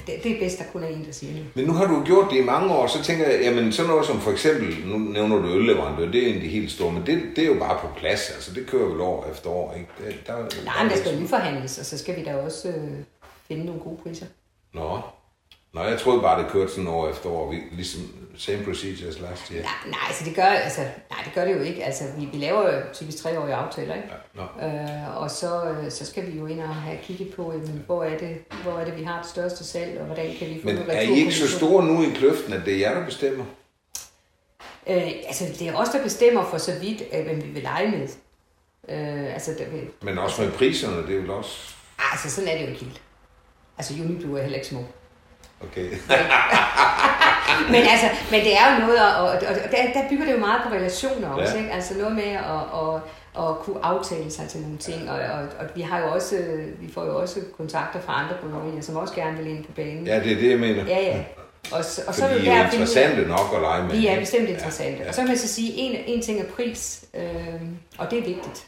det, 0.07 0.23
det 0.23 0.31
er 0.31 0.39
bedst, 0.39 0.59
der 0.59 0.65
kun 0.73 0.83
er 0.83 0.87
en, 0.87 1.05
der 1.05 1.11
siger 1.11 1.33
det. 1.33 1.45
Men 1.55 1.65
nu 1.65 1.73
har 1.73 1.85
du 1.85 2.03
gjort 2.03 2.31
det 2.31 2.37
i 2.37 2.43
mange 2.43 2.73
år, 2.73 2.87
så 2.87 3.03
tænker 3.03 3.29
jeg, 3.29 3.41
jamen 3.41 3.71
sådan 3.71 3.89
noget 3.89 4.05
som 4.05 4.19
for 4.21 4.31
eksempel, 4.31 4.87
nu 4.87 4.97
nævner 4.97 5.35
du 5.35 5.47
ølleverandør, 5.47 6.11
det 6.11 6.23
er 6.23 6.27
en 6.27 6.35
af 6.35 6.41
de 6.41 6.47
helt 6.47 6.71
store, 6.71 6.91
men 6.91 7.05
det, 7.05 7.21
det 7.35 7.43
er 7.43 7.47
jo 7.47 7.59
bare 7.59 7.79
på 7.81 7.87
plads, 7.97 8.29
altså 8.29 8.53
det 8.53 8.67
kører 8.67 8.89
vel 8.89 9.01
år 9.01 9.27
efter 9.31 9.49
år, 9.49 9.73
ikke? 9.73 9.89
Det, 9.97 10.27
der, 10.27 10.35
Nej, 10.65 10.83
men 10.83 10.91
der 10.91 10.97
skal 10.97 11.19
jo 11.21 11.27
forhandles, 11.27 11.79
og 11.79 11.85
så 11.85 11.97
skal 11.97 12.15
vi 12.15 12.23
da 12.23 12.35
også 12.35 12.67
øh, 12.67 12.91
finde 13.47 13.65
nogle 13.65 13.81
gode 13.81 13.97
priser. 14.03 14.25
Nå. 14.73 14.99
Nå, 15.73 15.81
jeg 15.81 15.99
troede 15.99 16.21
bare, 16.21 16.43
det 16.43 16.51
kørte 16.51 16.71
sådan 16.71 16.87
år 16.87 17.09
efter 17.09 17.29
år, 17.29 17.55
ligesom 17.71 18.01
same 18.39 18.63
procedure 18.63 19.07
as 19.09 19.19
last 19.19 19.47
year. 19.51 19.61
Nej, 19.63 19.71
nej, 19.85 19.99
altså 20.07 20.25
det 20.25 20.35
gør, 20.35 20.43
altså, 20.43 20.81
nej, 20.81 21.19
det 21.25 21.33
gør 21.35 21.45
det 21.45 21.53
jo 21.55 21.61
ikke. 21.61 21.85
Altså, 21.85 22.03
vi, 22.17 22.25
vi 22.25 22.37
laver 22.37 22.73
jo 22.75 22.81
typisk 22.93 23.17
treårige 23.23 23.53
aftaler, 23.55 23.95
ikke? 23.95 24.07
Ja, 24.35 24.41
nå. 24.41 24.67
Øh, 24.67 25.17
og 25.21 25.31
så, 25.31 25.63
øh, 25.63 25.91
så 25.91 26.05
skal 26.05 26.31
vi 26.31 26.37
jo 26.39 26.45
ind 26.45 26.61
og 26.61 26.75
have 26.75 26.97
kigget 27.03 27.33
på, 27.35 27.51
jamen, 27.51 27.83
hvor, 27.85 28.03
er 28.03 28.17
det, 28.17 28.37
hvor 28.63 28.79
er 28.79 28.85
det, 28.85 28.97
vi 28.97 29.03
har 29.03 29.21
det 29.21 29.29
største 29.29 29.63
salg, 29.63 29.99
og 29.99 30.05
hvordan 30.05 30.35
kan 30.39 30.47
vi 30.49 30.59
få 30.61 30.65
Men 30.67 30.75
noget 30.75 30.97
er 30.97 31.01
I 31.01 31.11
ikke 31.13 31.31
så 31.33 31.57
store 31.57 31.85
nu 31.85 32.03
i 32.03 32.09
kløften, 32.15 32.53
at 32.53 32.61
det 32.65 32.73
er 32.73 32.77
jer, 32.77 32.93
der 32.99 33.05
bestemmer? 33.05 33.45
Øh, 34.89 35.11
altså, 35.27 35.45
det 35.59 35.67
er 35.67 35.73
os, 35.75 35.89
der 35.89 36.03
bestemmer 36.03 36.45
for 36.49 36.57
så 36.57 36.79
vidt, 36.79 37.01
øh, 37.13 37.23
hvem 37.25 37.43
vi 37.43 37.47
vil 37.47 37.63
lege 37.63 37.91
med. 37.91 38.07
Øh, 38.89 39.33
altså, 39.33 39.51
der, 39.59 39.69
vil- 39.69 39.89
Men 40.01 40.17
også 40.17 40.41
med 40.41 40.51
priserne, 40.51 41.07
det 41.07 41.15
er 41.15 41.21
vel 41.21 41.29
også... 41.29 41.73
altså, 42.11 42.29
sådan 42.35 42.47
er 42.49 42.53
det 42.57 42.61
jo 42.63 42.67
ikke 42.67 42.83
helt. 42.85 43.01
Altså, 43.77 43.93
Uniblue 43.93 44.37
er 44.37 44.41
heller 44.41 44.57
ikke 44.57 44.67
små. 44.69 44.83
Okay. 45.63 45.89
men 47.73 47.81
altså, 47.93 48.07
men 48.31 48.39
det 48.39 48.53
er 48.57 48.65
jo 48.73 48.79
noget, 48.85 48.99
og, 49.17 49.23
og, 49.23 49.29
og 49.65 49.71
der, 49.71 49.93
der 50.01 50.09
bygger 50.09 50.25
det 50.25 50.33
jo 50.33 50.37
meget 50.37 50.61
på 50.67 50.69
relationer 50.73 51.27
også, 51.29 51.53
Ja. 51.55 51.59
ikke? 51.61 51.71
Altså 51.73 51.93
noget 51.97 52.15
med 52.15 52.23
at, 52.23 52.61
at, 52.81 53.01
at 53.43 53.55
kunne 53.59 53.85
aftale 53.85 54.31
sig 54.31 54.47
til 54.49 54.59
nogle 54.61 54.77
ting, 54.77 55.09
og, 55.09 55.15
og, 55.19 55.39
og 55.59 55.65
vi 55.75 55.81
har 55.81 55.99
jo 55.99 56.11
også, 56.11 56.35
vi 56.81 56.91
får 56.93 57.05
jo 57.05 57.19
også 57.21 57.39
kontakter 57.57 57.99
fra 58.01 58.23
andre 58.23 58.35
bryggerier, 58.41 58.81
som 58.81 58.95
også 58.95 59.13
gerne 59.13 59.37
vil 59.37 59.47
ind 59.51 59.65
på 59.65 59.71
banen. 59.71 60.07
Ja, 60.07 60.19
det 60.19 60.31
er 60.31 60.35
det, 60.35 60.49
jeg 60.49 60.59
mener. 60.59 60.85
ja. 60.87 60.99
ja. 61.01 61.23
Og, 61.71 61.83
så- 61.85 62.01
og 62.07 62.15
så 62.15 62.23
er 62.25 62.27
Fordi 62.29 62.39
det 62.39 62.47
der 62.47 62.53
er 62.53 62.59
ud 62.59 62.65
af- 62.65 62.73
interessante 62.73 63.21
nok 63.27 63.53
at 63.55 63.61
lege 63.61 63.83
med. 63.83 63.91
Vi 63.91 64.07
er 64.07 64.19
bestemt 64.19 64.49
interessante. 64.49 65.03
Ja, 65.03 65.07
Og 65.07 65.13
så 65.13 65.21
kan 65.21 65.27
man 65.27 65.37
så 65.37 65.47
sige, 65.47 65.73
en, 65.75 65.97
en 66.07 66.21
ting 66.21 66.39
er 66.41 66.45
pris, 66.45 67.03
øh, 67.13 67.23
og 67.97 68.11
det 68.11 68.19
er 68.19 68.23
vigtigt. 68.23 68.65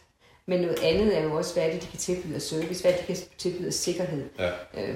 Men 0.48 0.62
noget 0.62 0.80
andet 0.84 1.18
er 1.18 1.24
jo 1.24 1.34
også, 1.36 1.54
hvad 1.54 1.64
det, 1.72 1.82
de 1.82 1.88
kan 1.88 2.00
tilbyde 2.00 2.36
af 2.36 2.42
service, 2.42 2.82
hvad 2.84 2.92
de 2.94 2.98
kan 3.08 3.16
tilbyde 3.38 3.68
af 3.68 3.74
sikkerhed. 3.74 4.24
Ja. 4.40 4.50
Øh, 4.82 4.96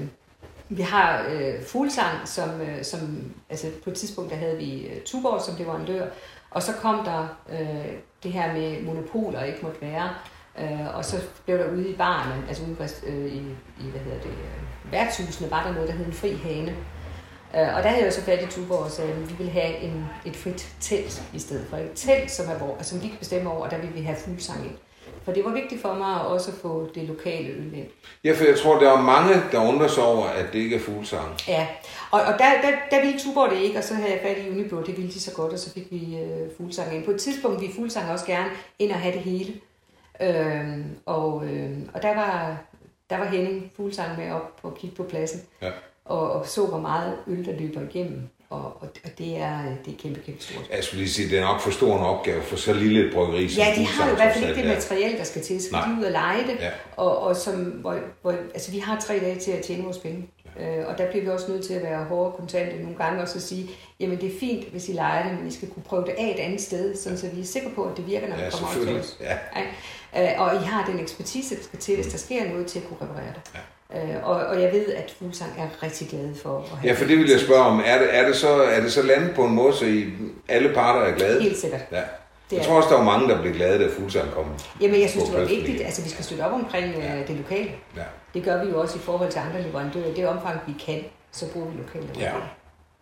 vi 0.70 0.82
har 0.82 1.26
øh, 1.30 1.64
Fuglsang, 1.64 2.28
som, 2.28 2.62
øh, 2.62 2.84
som 2.84 3.32
altså 3.50 3.68
på 3.84 3.90
et 3.90 3.96
tidspunkt 3.96 4.32
der 4.32 4.38
havde 4.38 4.58
vi 4.58 4.88
øh, 4.88 5.02
Tuborg 5.02 5.42
som 5.42 5.56
leverandør, 5.58 6.08
og 6.52 6.64
så 6.64 6.74
kom 6.74 7.06
der 7.06 7.28
øh, 7.50 7.94
det 8.24 8.32
her 8.32 8.54
med 8.54 8.82
monopoler 8.82 9.44
ikke 9.44 9.60
måtte 9.64 9.82
være, 9.82 10.10
øh, 10.60 10.96
og 10.96 11.06
så 11.06 11.22
blev 11.46 11.58
der 11.58 11.72
ude 11.72 11.90
i 11.90 11.96
barne, 11.96 12.44
altså 12.48 12.64
ude 12.64 12.90
øh, 13.08 13.26
i, 13.26 13.40
i, 13.80 13.90
hvad 13.92 14.02
hedder 14.02 14.22
det, 14.22 14.30
øh, 14.30 14.92
værtshusene, 14.92 15.52
var 15.52 15.64
der 15.64 15.74
noget, 15.74 15.88
der 15.90 15.96
hed 15.96 16.06
en 16.06 16.14
fri 16.14 16.34
hane. 16.34 16.76
Øh, 17.56 17.76
og 17.76 17.84
der 17.84 17.90
havde 17.90 18.00
jeg 18.00 18.06
jo 18.06 18.12
så 18.12 18.22
fat 18.22 18.44
i 18.44 18.46
Tuborg 18.46 18.80
og 18.80 18.92
sagde, 18.92 19.12
at 19.12 19.30
vi 19.30 19.34
vil 19.44 19.50
have 19.50 19.78
en, 19.78 20.06
et 20.26 20.36
frit 20.36 20.76
telt 20.80 21.24
i 21.34 21.40
stedet 21.40 21.68
for. 21.70 21.78
Et 21.78 21.92
telt, 21.96 22.32
som, 22.32 22.50
er, 22.50 22.58
hvor, 22.58 22.76
altså, 22.78 22.90
som 22.90 23.04
vi 23.04 23.08
kan 23.08 23.18
bestemme 23.20 23.50
over, 23.50 23.66
og 23.66 23.72
der 23.72 23.78
vil 23.78 23.96
vi 23.96 24.02
have 24.02 24.18
Fuglsang 24.18 24.66
ind. 24.66 24.76
For 25.26 25.32
det 25.32 25.46
var 25.46 25.52
vigtigt 25.52 25.82
for 25.82 25.94
mig 25.94 26.16
at 26.16 26.22
også 26.26 26.52
få 26.52 26.90
det 26.96 27.04
lokale 27.04 27.50
øl 27.50 27.74
ind. 27.74 27.88
Ja, 28.24 28.32
for 28.34 28.44
jeg 28.46 28.60
tror, 28.60 28.80
der 28.80 28.92
er 28.92 29.02
mange, 29.02 29.34
der 29.52 29.68
undrer 29.68 29.88
sig 29.88 30.04
over, 30.04 30.26
at 30.26 30.46
det 30.54 30.60
ikke 30.60 30.76
er 30.76 30.80
fuglsang. 30.80 31.28
Ja, 31.48 31.68
og, 32.12 32.22
og 32.22 32.34
der, 32.40 32.46
der, 32.62 32.72
der 32.92 33.02
ville 33.06 33.20
Tuborg 33.20 33.50
det 33.52 33.58
ikke, 33.58 33.78
og 33.78 33.84
så 33.84 33.94
havde 33.94 34.12
jeg 34.12 34.20
fat 34.24 34.46
i 34.46 34.50
Unibro, 34.50 34.82
det 34.82 34.98
ville 34.98 35.12
de 35.12 35.20
så 35.22 35.34
godt, 35.34 35.54
og 35.54 35.60
så 35.60 35.74
fik 35.74 35.88
vi 35.92 36.18
øh, 36.18 36.48
fuglsang 36.58 36.96
ind. 36.96 37.06
På 37.06 37.12
et 37.12 37.20
tidspunkt 37.22 37.62
ville 37.62 37.76
fuglsang 37.76 38.12
også 38.12 38.26
gerne 38.26 38.50
ind 38.80 38.92
og 38.92 38.98
have 38.98 39.14
det 39.14 39.22
hele. 39.22 39.54
Øhm, 40.22 40.86
og, 41.06 41.46
øh, 41.46 41.72
og 41.94 42.02
der 42.02 42.16
var, 42.16 42.58
der 43.10 43.18
var 43.18 43.26
Henning 43.26 43.72
fuglsang 43.76 44.18
med 44.18 44.32
op 44.32 44.60
og 44.64 44.76
kigge 44.78 44.96
på 44.96 45.04
pladsen, 45.04 45.42
Ja. 45.62 45.72
og, 46.06 46.32
og 46.32 46.48
så, 46.48 46.66
hvor 46.66 46.80
meget 46.80 47.14
øl, 47.28 47.46
der 47.46 47.60
løber 47.60 47.82
igennem. 47.82 48.30
Og, 48.50 48.60
og, 48.60 48.88
og 49.04 49.10
det, 49.18 49.38
er, 49.38 49.60
det 49.86 49.94
er 49.94 49.98
kæmpe, 49.98 50.20
kæmpe 50.26 50.44
stort. 50.44 50.70
Jeg 50.76 50.84
skulle 50.84 51.02
lige 51.04 51.14
sige, 51.14 51.30
det 51.30 51.38
er 51.38 51.42
nok 51.42 51.62
for 51.62 51.72
stor 51.72 51.98
en 51.98 52.04
opgave 52.04 52.42
for 52.44 52.56
så 52.56 52.74
lille 52.74 53.08
et 53.08 53.14
bryggeri 53.14 53.50
som 53.50 53.64
Ja, 53.64 53.74
de 53.76 53.86
har 53.86 54.08
jo 54.08 54.14
i 54.14 54.16
hvert 54.16 54.34
fald 54.34 54.50
ikke 54.50 54.62
det 54.62 54.70
materiale, 54.70 55.18
der 55.18 55.24
skal 55.24 55.42
til, 55.42 55.62
så 55.62 55.68
Nej. 55.72 55.86
de 55.86 55.94
er 55.94 55.98
ude 55.98 56.06
og 56.06 56.12
lege 56.12 56.44
det. 56.44 56.58
Ja. 56.60 56.70
Og, 56.98 57.20
og 57.20 57.36
som, 57.36 57.56
hvor, 57.56 58.00
hvor, 58.22 58.32
altså, 58.32 58.72
vi 58.72 58.80
har 58.80 59.00
tre 59.00 59.20
dage 59.20 59.40
til 59.40 59.52
at 59.52 59.64
tjene 59.64 59.84
vores 59.84 59.98
penge. 59.98 60.30
Øh, 60.60 60.88
og 60.88 60.98
der 60.98 61.10
bliver 61.10 61.24
vi 61.24 61.30
også 61.30 61.52
nødt 61.52 61.66
til 61.66 61.74
at 61.74 61.84
være 61.84 62.04
hårde 62.04 62.32
og 62.32 62.38
kontante 62.38 62.82
nogle 62.82 62.98
gange 62.98 63.22
også 63.22 63.36
at 63.36 63.42
sige, 63.42 63.70
jamen 64.00 64.22
det 64.22 64.36
er 64.36 64.40
fint, 64.40 64.70
hvis 64.72 64.90
I 64.90 64.92
leger 64.92 65.30
det, 65.30 65.40
men 65.40 65.48
I 65.48 65.52
skal 65.52 65.70
kunne 65.70 65.84
prøve 65.84 66.02
det 66.06 66.16
af 66.18 66.34
et 66.38 66.40
andet 66.40 66.62
sted, 66.62 66.96
sådan 66.98 67.18
så 67.18 67.28
vi 67.34 67.42
er 67.42 67.46
sikre 67.46 67.70
på, 67.76 67.84
at 67.84 67.98
det 67.98 68.08
virker, 68.08 68.28
når 68.28 68.36
Ja, 68.38 68.46
vi 68.46 68.52
kommer 68.52 68.68
op 68.68 68.74
til 68.88 69.00
os. 69.00 69.18
Ja. 69.22 69.38
Ja. 70.16 70.34
Øh, 70.34 70.42
og 70.42 70.56
I 70.56 70.66
har 70.66 70.86
den 70.86 71.00
ekspertise, 71.00 71.56
der 71.56 71.64
skal 71.64 71.80
til, 71.80 71.96
hvis 71.96 72.08
der 72.08 72.18
sker 72.18 72.50
noget 72.50 72.68
til 72.68 72.80
at 72.80 72.86
kunne 72.88 72.98
reparere 73.02 73.34
det. 73.36 73.60
Øh, 73.94 74.16
og, 74.24 74.36
og 74.36 74.62
jeg 74.62 74.72
ved, 74.72 74.94
at 74.94 75.16
Fuglsang 75.20 75.52
er 75.58 75.84
rigtig 75.84 76.08
glad 76.10 76.36
for 76.44 76.58
at 76.58 76.64
have 76.70 76.90
Ja, 76.90 76.94
for 76.94 77.06
det 77.06 77.18
vil 77.18 77.30
jeg 77.30 77.40
spørge 77.40 77.64
om. 77.64 77.82
Er 77.86 77.98
det, 77.98 78.08
er 78.12 78.28
det, 78.28 78.36
så, 78.36 78.50
er 78.50 78.82
det 78.82 78.94
så 78.94 79.02
landet 79.02 79.36
på 79.36 79.44
en 79.46 79.56
måde, 79.56 79.74
så 79.74 79.86
I, 79.86 80.06
alle 80.48 80.74
parter 80.74 81.02
er 81.02 81.16
glade? 81.16 81.42
Helt 81.42 81.58
sikkert. 81.58 81.82
Ja. 81.92 82.02
Det 82.50 82.58
Jeg 82.58 82.66
tror 82.66 82.76
også, 82.76 82.90
der 82.90 82.96
var 82.96 83.04
mange, 83.04 83.30
der 83.30 83.42
blev 83.42 83.54
glade, 83.54 83.80
da 83.84 83.90
Fuglsang 83.98 84.32
kom. 84.32 84.46
Jamen, 84.82 85.02
jeg 85.02 85.10
synes, 85.10 85.30
det 85.30 85.40
var 85.40 85.46
vigtigt. 85.46 85.82
Altså, 85.86 86.02
vi 86.02 86.10
skal 86.10 86.26
støtte 86.26 86.42
op 86.42 86.54
omkring 86.54 86.86
øh, 86.86 87.28
det 87.28 87.36
lokale. 87.36 87.70
Ja. 87.98 88.02
Det 88.34 88.44
gør 88.44 88.64
vi 88.64 88.70
jo 88.70 88.82
også 88.82 88.98
i 88.98 89.02
forhold 89.02 89.32
til 89.32 89.40
andre 89.40 89.62
leverandører. 89.62 90.14
Det 90.14 90.28
omfang, 90.28 90.60
vi 90.68 90.74
kan, 90.86 91.04
så 91.32 91.52
bruger 91.52 91.68
vi 91.68 91.78
lokale 91.78 92.20
Ja. 92.20 92.32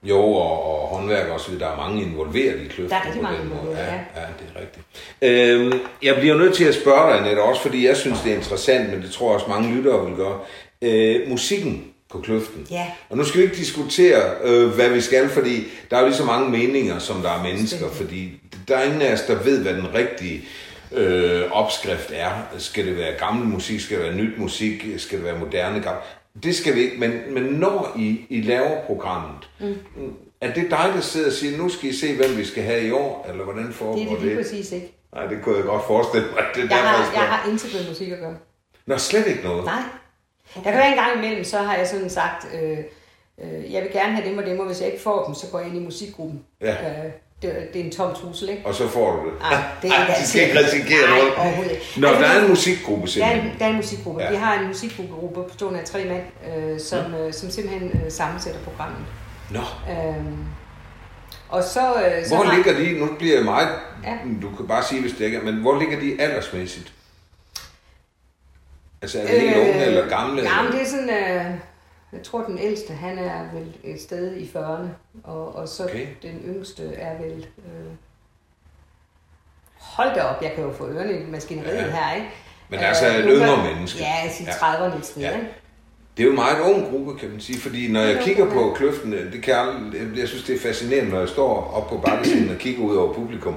Jo, 0.03 0.19
og, 0.19 0.81
og 0.81 0.87
håndværk 0.87 1.29
også, 1.29 1.51
der 1.59 1.67
er 1.67 1.77
mange 1.77 2.01
involveret 2.01 2.59
i 2.61 2.67
kløften. 2.67 2.89
Der 2.89 2.95
er 2.95 3.05
rigtig 3.05 3.23
mange 3.23 3.39
involveret, 3.43 3.77
ja. 3.77 3.85
ja. 3.85 3.99
Ja, 4.15 4.21
det 4.39 4.47
er 4.55 4.59
rigtigt. 4.61 4.85
Øhm, 5.21 5.87
jeg 6.03 6.15
bliver 6.15 6.35
nødt 6.37 6.55
til 6.55 6.65
at 6.65 6.75
spørge 6.75 7.11
dig, 7.11 7.19
Annette, 7.19 7.41
også 7.41 7.61
fordi 7.61 7.87
jeg 7.87 7.97
synes, 7.97 8.21
det 8.21 8.31
er 8.31 8.35
interessant, 8.35 8.89
men 8.89 9.01
det 9.01 9.11
tror 9.11 9.27
jeg 9.27 9.35
også 9.35 9.49
mange 9.49 9.75
lyttere 9.75 10.05
vil 10.05 10.15
gøre. 10.15 10.39
Øh, 10.83 11.29
musikken 11.29 11.83
på 12.11 12.19
kløften. 12.19 12.67
Ja. 12.71 12.85
Og 13.09 13.17
nu 13.17 13.23
skal 13.23 13.39
vi 13.39 13.43
ikke 13.45 13.55
diskutere, 13.57 14.21
øh, 14.43 14.67
hvad 14.67 14.89
vi 14.89 15.01
skal, 15.01 15.29
fordi 15.29 15.63
der 15.91 15.97
er 15.97 16.01
jo 16.01 16.07
lige 16.07 16.17
så 16.17 16.25
mange 16.25 16.49
meninger, 16.49 16.99
som 16.99 17.21
der 17.21 17.29
er 17.31 17.43
mennesker, 17.43 17.89
fordi 17.91 18.41
der 18.67 18.77
er 18.77 18.83
ingen 18.83 19.01
af 19.01 19.13
os, 19.13 19.21
der 19.21 19.43
ved, 19.43 19.61
hvad 19.61 19.73
den 19.73 19.93
rigtige 19.93 20.41
øh, 20.91 21.51
opskrift 21.51 22.11
er. 22.13 22.31
Skal 22.57 22.85
det 22.87 22.97
være 22.97 23.13
gammel 23.19 23.47
musik? 23.47 23.79
Skal 23.79 23.97
det 23.97 24.05
være 24.05 24.15
nyt 24.15 24.37
musik? 24.37 24.85
Skal 24.97 25.17
det 25.17 25.25
være 25.25 25.39
moderne 25.39 25.79
gammel? 25.83 26.01
Det 26.43 26.55
skal 26.55 26.75
vi 26.75 26.79
ikke, 26.79 26.97
men, 26.99 27.11
men 27.29 27.43
når 27.43 27.93
I, 27.99 28.21
I 28.29 28.41
laver 28.41 28.81
programmet, 28.85 29.49
mm. 29.59 29.75
er 30.41 30.53
det 30.53 30.63
dig, 30.69 30.91
der 30.95 31.01
sidder 31.01 31.27
og 31.27 31.33
siger, 31.33 31.57
nu 31.57 31.69
skal 31.69 31.89
I 31.89 31.93
se, 31.93 32.15
hvem 32.15 32.37
vi 32.37 32.45
skal 32.45 32.63
have 32.63 32.87
i 32.87 32.91
år, 32.91 33.25
eller 33.31 33.43
hvordan 33.43 33.73
foregår 33.73 33.95
Det 33.95 34.03
er 34.05 34.09
det? 34.09 34.17
det 34.19 34.25
lige 34.27 34.35
præcis 34.35 34.71
ikke. 34.71 34.93
Nej, 35.15 35.25
det 35.25 35.37
kunne 35.43 35.55
jeg 35.55 35.63
godt 35.65 35.83
forestille 35.87 36.27
mig. 36.27 36.43
Det 36.55 36.59
er 36.63 36.65
Jeg 36.65 36.69
derfor, 36.69 36.85
har, 36.87 37.05
spørger. 37.05 37.27
jeg 37.27 37.33
har 37.33 37.49
intet 37.51 37.73
med 37.73 37.89
musik 37.89 38.09
at 38.09 38.19
gøre. 38.19 38.35
Nå, 38.85 38.97
slet 38.97 39.27
ikke 39.27 39.43
noget. 39.43 39.65
Nej. 39.65 39.81
Der 40.55 40.61
kan 40.63 40.73
være 40.73 40.89
en 40.89 40.95
gang 40.95 41.17
imellem, 41.17 41.43
så 41.43 41.57
har 41.57 41.75
jeg 41.75 41.87
sådan 41.87 42.09
sagt, 42.09 42.47
øh, 42.61 42.77
øh, 43.43 43.73
jeg 43.73 43.81
vil 43.83 43.91
gerne 43.91 44.15
have 44.15 44.29
dem 44.29 44.37
og 44.37 44.45
dem, 44.45 44.59
og 44.59 44.65
hvis 44.65 44.79
jeg 44.81 44.87
ikke 44.91 45.03
får 45.03 45.25
dem, 45.25 45.35
så 45.35 45.47
går 45.51 45.59
jeg 45.59 45.67
ind 45.67 45.77
i 45.77 45.79
musikgruppen. 45.79 46.41
Ja. 46.61 46.71
Øh, 46.71 47.11
det, 47.41 47.67
det 47.73 47.81
er 47.81 47.85
en 47.85 47.91
tom 47.91 48.13
trussel, 48.15 48.49
ikke? 48.49 48.61
Og 48.65 48.75
så 48.75 48.87
får 48.87 49.11
du 49.15 49.29
det. 49.29 49.39
Nej, 49.39 49.61
det 49.81 49.89
er 49.89 49.93
Ej, 49.95 50.01
ikke 50.07 50.21
de 50.21 50.27
skal 50.27 50.41
ikke 50.41 50.57
altid. 50.57 50.73
risikere 50.73 51.09
Nej, 51.09 51.17
noget. 51.19 51.33
overhovedet. 51.37 51.77
Nå, 51.97 52.07
Altså, 52.07 52.21
der 52.23 52.29
er 52.29 52.41
en 52.43 52.49
musikgruppe 52.49 53.01
Der 53.01 53.07
er 53.07 53.11
simpelthen. 53.11 53.51
en, 53.51 53.59
der 53.59 53.65
er 53.65 53.69
en 53.69 53.75
musikgruppe. 53.75 54.21
Ja. 54.21 54.29
Vi 54.29 54.35
har 54.35 54.59
en 54.59 54.67
musikgruppe 54.67 55.43
bestående 55.43 55.79
af 55.79 55.85
tre 55.85 56.05
mænd, 56.05 56.55
øh, 56.57 56.79
som, 56.79 57.13
øh, 57.13 57.33
som 57.33 57.49
simpelthen 57.49 58.01
øh, 58.05 58.11
sammensætter 58.11 58.59
programmet. 58.61 58.99
Nå, 59.51 59.59
Øhm, 59.91 60.37
og 61.49 61.63
så, 61.63 61.79
øh, 62.05 62.25
så 62.25 62.35
hvor 62.35 62.43
har- 62.45 62.55
ligger 62.55 62.73
de, 62.73 62.99
nu 62.99 63.09
bliver 63.19 63.35
jeg 63.35 63.45
meget, 63.45 63.67
Ja. 64.03 64.17
du 64.41 64.55
kan 64.57 64.67
bare 64.67 64.83
sige, 64.83 65.01
hvis 65.01 65.11
det 65.13 65.25
ikke 65.25 65.37
er, 65.37 65.41
men 65.41 65.55
hvor 65.55 65.79
ligger 65.79 65.99
de 65.99 66.21
aldersmæssigt? 66.21 66.93
Altså 69.03 69.19
er 69.19 69.27
det 69.27 69.41
helt 69.41 69.57
unge 69.57 69.85
eller 69.85 70.07
gamle? 70.09 70.41
Øh, 70.41 70.45
Ja, 70.45 70.49
eller? 70.59 70.63
men 70.63 70.71
det 70.71 70.81
er 70.81 70.85
sådan, 70.85 71.09
øh, 71.09 71.51
jeg 72.13 72.23
tror 72.23 72.41
den 72.43 72.59
ældste, 72.59 72.93
han 72.93 73.17
er 73.17 73.39
vel 73.53 73.73
et 73.83 74.01
sted 74.01 74.35
i 74.37 74.51
40'erne, 74.55 74.87
og, 75.23 75.55
og 75.55 75.67
så 75.67 75.83
Okay. 75.83 76.07
den 76.21 76.41
yngste 76.47 76.93
er 76.95 77.17
vel... 77.21 77.47
Øh, 77.57 77.91
hold 79.79 80.15
da 80.15 80.21
op, 80.21 80.41
jeg 80.43 80.51
kan 80.55 80.63
jo 80.63 80.73
få 80.73 80.87
ørerne 80.89 81.13
i 81.13 81.25
maskineriet 81.31 81.75
Ja. 81.77 81.91
her, 81.91 82.15
ikke? 82.15 82.27
Men 82.69 82.79
altså 82.79 83.07
et 83.07 83.13
nogle 83.13 83.31
yngre 83.31 83.47
gange- 83.47 83.73
menneske. 83.75 83.99
Ja, 83.99 84.29
siger 84.31 84.51
Ja. 84.61 84.67
30'erne 84.67 84.97
et 84.97 85.05
sted, 85.05 85.21
Ja. 85.21 85.31
ikke? 85.35 85.47
Det 86.17 86.23
er 86.23 86.27
jo 86.27 86.29
en 86.29 86.35
meget 86.35 86.59
ung 86.61 86.89
gruppe, 86.91 87.19
kan 87.19 87.29
man 87.29 87.39
sige, 87.39 87.59
fordi 87.59 87.91
når 87.91 88.01
jeg 88.01 88.19
kigger 88.23 88.49
på 88.49 88.73
kløften, 88.77 89.11
det 89.11 89.43
kan 89.43 89.53
jeg, 89.53 89.73
jeg 90.17 90.27
synes, 90.27 90.43
det 90.43 90.55
er 90.55 90.59
fascinerende, 90.59 91.11
når 91.11 91.19
jeg 91.19 91.29
står 91.29 91.71
op 91.75 91.89
på 91.89 91.97
bakkesiden 91.97 92.49
og 92.49 92.55
kigger 92.55 92.83
ud 92.83 92.95
over 92.95 93.13
publikum. 93.13 93.55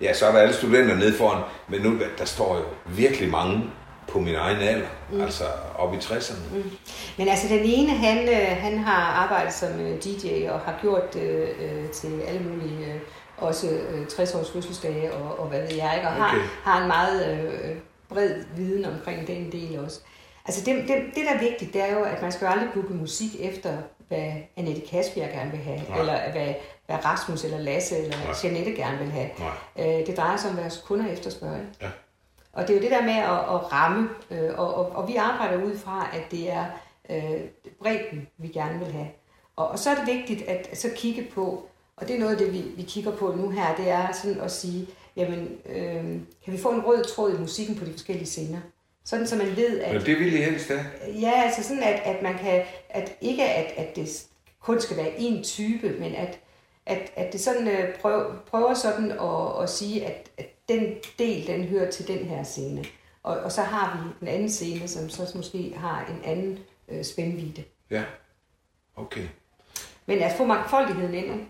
Ja, 0.00 0.12
så 0.14 0.26
er 0.26 0.32
der 0.32 0.38
alle 0.38 0.54
studenter 0.54 0.94
nede 0.96 1.12
foran, 1.14 1.42
men 1.68 1.80
nu 1.80 1.98
der 2.18 2.24
står 2.24 2.56
jo 2.56 2.62
virkelig 2.96 3.30
mange 3.30 3.64
på 4.08 4.18
min 4.20 4.34
egen 4.34 4.56
alder, 4.56 4.86
mm. 5.12 5.20
altså 5.20 5.44
op 5.78 5.94
i 5.94 5.96
60'erne. 5.96 6.54
Mm. 6.56 6.70
Men 7.18 7.28
altså 7.28 7.48
den 7.48 7.60
ene, 7.64 7.90
han, 7.90 8.28
øh, 8.28 8.56
han 8.62 8.78
har 8.78 9.02
arbejdet 9.24 9.52
som 9.52 9.80
øh, 9.80 10.02
DJ 10.04 10.48
og 10.48 10.60
har 10.60 10.78
gjort 10.80 11.14
det 11.14 11.48
øh, 11.60 11.88
til 11.90 12.20
alle 12.20 12.40
mulige 12.40 13.00
også 13.38 13.68
øh, 13.70 14.06
60 14.06 14.34
års 14.34 14.50
fødselsdage 14.50 15.12
og, 15.12 15.38
og 15.40 15.46
hvad 15.48 15.60
ved 15.60 15.74
jeg, 15.76 15.92
ikke? 15.96 16.08
og 16.08 16.14
har, 16.14 16.28
Okay. 16.28 16.44
har 16.62 16.80
en 16.82 16.88
meget 16.88 17.38
øh, 17.38 17.76
bred 18.08 18.34
viden 18.56 18.84
omkring 18.84 19.26
den 19.26 19.52
del 19.52 19.78
også. 19.84 20.00
Altså 20.46 20.64
det, 20.64 20.74
det, 20.88 20.96
det, 21.14 21.24
der 21.26 21.34
er 21.34 21.38
vigtigt, 21.50 21.72
det 21.72 21.82
er 21.82 21.92
jo, 21.98 22.02
at 22.02 22.22
man 22.22 22.32
skal 22.32 22.44
jo 22.44 22.50
aldrig 22.50 22.68
booke 22.74 22.94
musik 22.94 23.30
efter, 23.40 23.76
hvad 24.08 24.32
Annette 24.56 24.82
Kasbjerg 24.90 25.30
gerne 25.30 25.50
vil 25.50 25.60
have, 25.60 25.80
Nej. 25.88 25.98
eller 25.98 26.30
hvad, 26.32 26.54
hvad 26.86 27.04
Rasmus 27.04 27.44
eller 27.44 27.58
Lasse 27.58 27.98
eller 27.98 28.16
Nej. 28.24 28.34
Jeanette 28.44 28.72
gerne 28.72 28.98
vil 28.98 29.10
have. 29.10 29.28
Nej. 29.38 29.98
Øh, 30.00 30.06
det 30.06 30.16
drejer 30.16 30.36
sig 30.36 30.50
om, 30.50 30.56
hvad 30.56 30.70
kunder 30.84 31.12
efterspørger. 31.12 31.58
Ja. 31.82 31.86
Og 32.52 32.62
det 32.62 32.70
er 32.70 32.74
jo 32.74 32.82
det 32.82 32.90
der 32.90 33.02
med 33.02 33.14
at, 33.14 33.38
at 33.54 33.72
ramme, 33.72 34.08
øh, 34.30 34.58
og, 34.58 34.74
og, 34.74 34.90
og 34.90 35.08
vi 35.08 35.16
arbejder 35.16 35.64
ud 35.64 35.78
fra, 35.78 36.10
at 36.12 36.30
det 36.30 36.52
er 36.52 36.64
øh, 37.10 37.40
bredden, 37.82 38.28
vi 38.38 38.48
gerne 38.48 38.78
vil 38.78 38.92
have. 38.92 39.08
Og, 39.56 39.68
og 39.68 39.78
så 39.78 39.90
er 39.90 39.94
det 39.94 40.06
vigtigt 40.06 40.42
at 40.42 40.78
så 40.78 40.88
kigge 40.96 41.26
på, 41.34 41.68
og 41.96 42.08
det 42.08 42.16
er 42.16 42.20
noget 42.20 42.32
af 42.32 42.38
det, 42.38 42.52
vi, 42.52 42.64
vi 42.76 42.82
kigger 42.82 43.10
på 43.16 43.34
nu 43.36 43.50
her, 43.50 43.76
det 43.76 43.90
er 43.90 44.12
sådan 44.12 44.40
at 44.40 44.50
sige, 44.50 44.86
jamen, 45.16 45.48
øh, 45.68 46.04
kan 46.44 46.52
vi 46.52 46.58
få 46.58 46.70
en 46.70 46.86
rød 46.86 47.04
tråd 47.04 47.34
i 47.34 47.40
musikken 47.40 47.76
på 47.76 47.84
de 47.84 47.92
forskellige 47.92 48.26
scener? 48.26 48.58
Sådan, 49.04 49.26
så 49.26 49.36
man 49.36 49.56
ved, 49.56 49.80
at... 49.80 49.94
Men 49.94 50.06
det 50.06 50.18
vil 50.18 50.34
I 50.34 50.36
helst 50.36 50.68
have. 50.68 50.84
Ja, 51.20 51.42
altså 51.44 51.62
sådan, 51.62 51.82
at, 51.82 52.00
at 52.04 52.22
man 52.22 52.38
kan, 52.38 52.62
at 52.88 53.12
ikke 53.20 53.44
at, 53.44 53.72
at 53.76 53.96
det 53.96 54.26
kun 54.60 54.80
skal 54.80 54.96
være 54.96 55.18
en 55.18 55.44
type, 55.44 55.96
men 55.98 56.14
at, 56.14 56.38
at, 56.88 57.12
at 57.16 57.32
det 57.32 57.40
sådan 57.40 57.68
øh, 57.68 57.94
prøv, 58.00 58.32
prøver 58.50 58.74
sådan 58.74 59.10
at, 59.10 59.62
at 59.62 59.70
sige, 59.70 60.06
at, 60.06 60.30
at 60.38 60.46
den 60.68 60.94
del, 61.18 61.46
den 61.46 61.64
hører 61.64 61.90
til 61.90 62.08
den 62.08 62.18
her 62.18 62.44
scene. 62.44 62.84
Og, 63.22 63.36
og 63.36 63.52
så 63.52 63.62
har 63.62 63.96
vi 63.96 64.26
en 64.26 64.34
anden 64.34 64.50
scene, 64.50 64.88
som 64.88 65.08
så 65.08 65.32
måske 65.34 65.74
har 65.76 66.06
en 66.10 66.20
anden 66.24 66.58
øh, 66.88 67.04
spændvidde. 67.04 67.62
Ja. 67.90 68.02
Okay. 68.96 69.24
Men 70.06 70.18
at 70.18 70.32
få 70.36 70.44
mangfoldigheden 70.44 71.14
ind? 71.14 71.40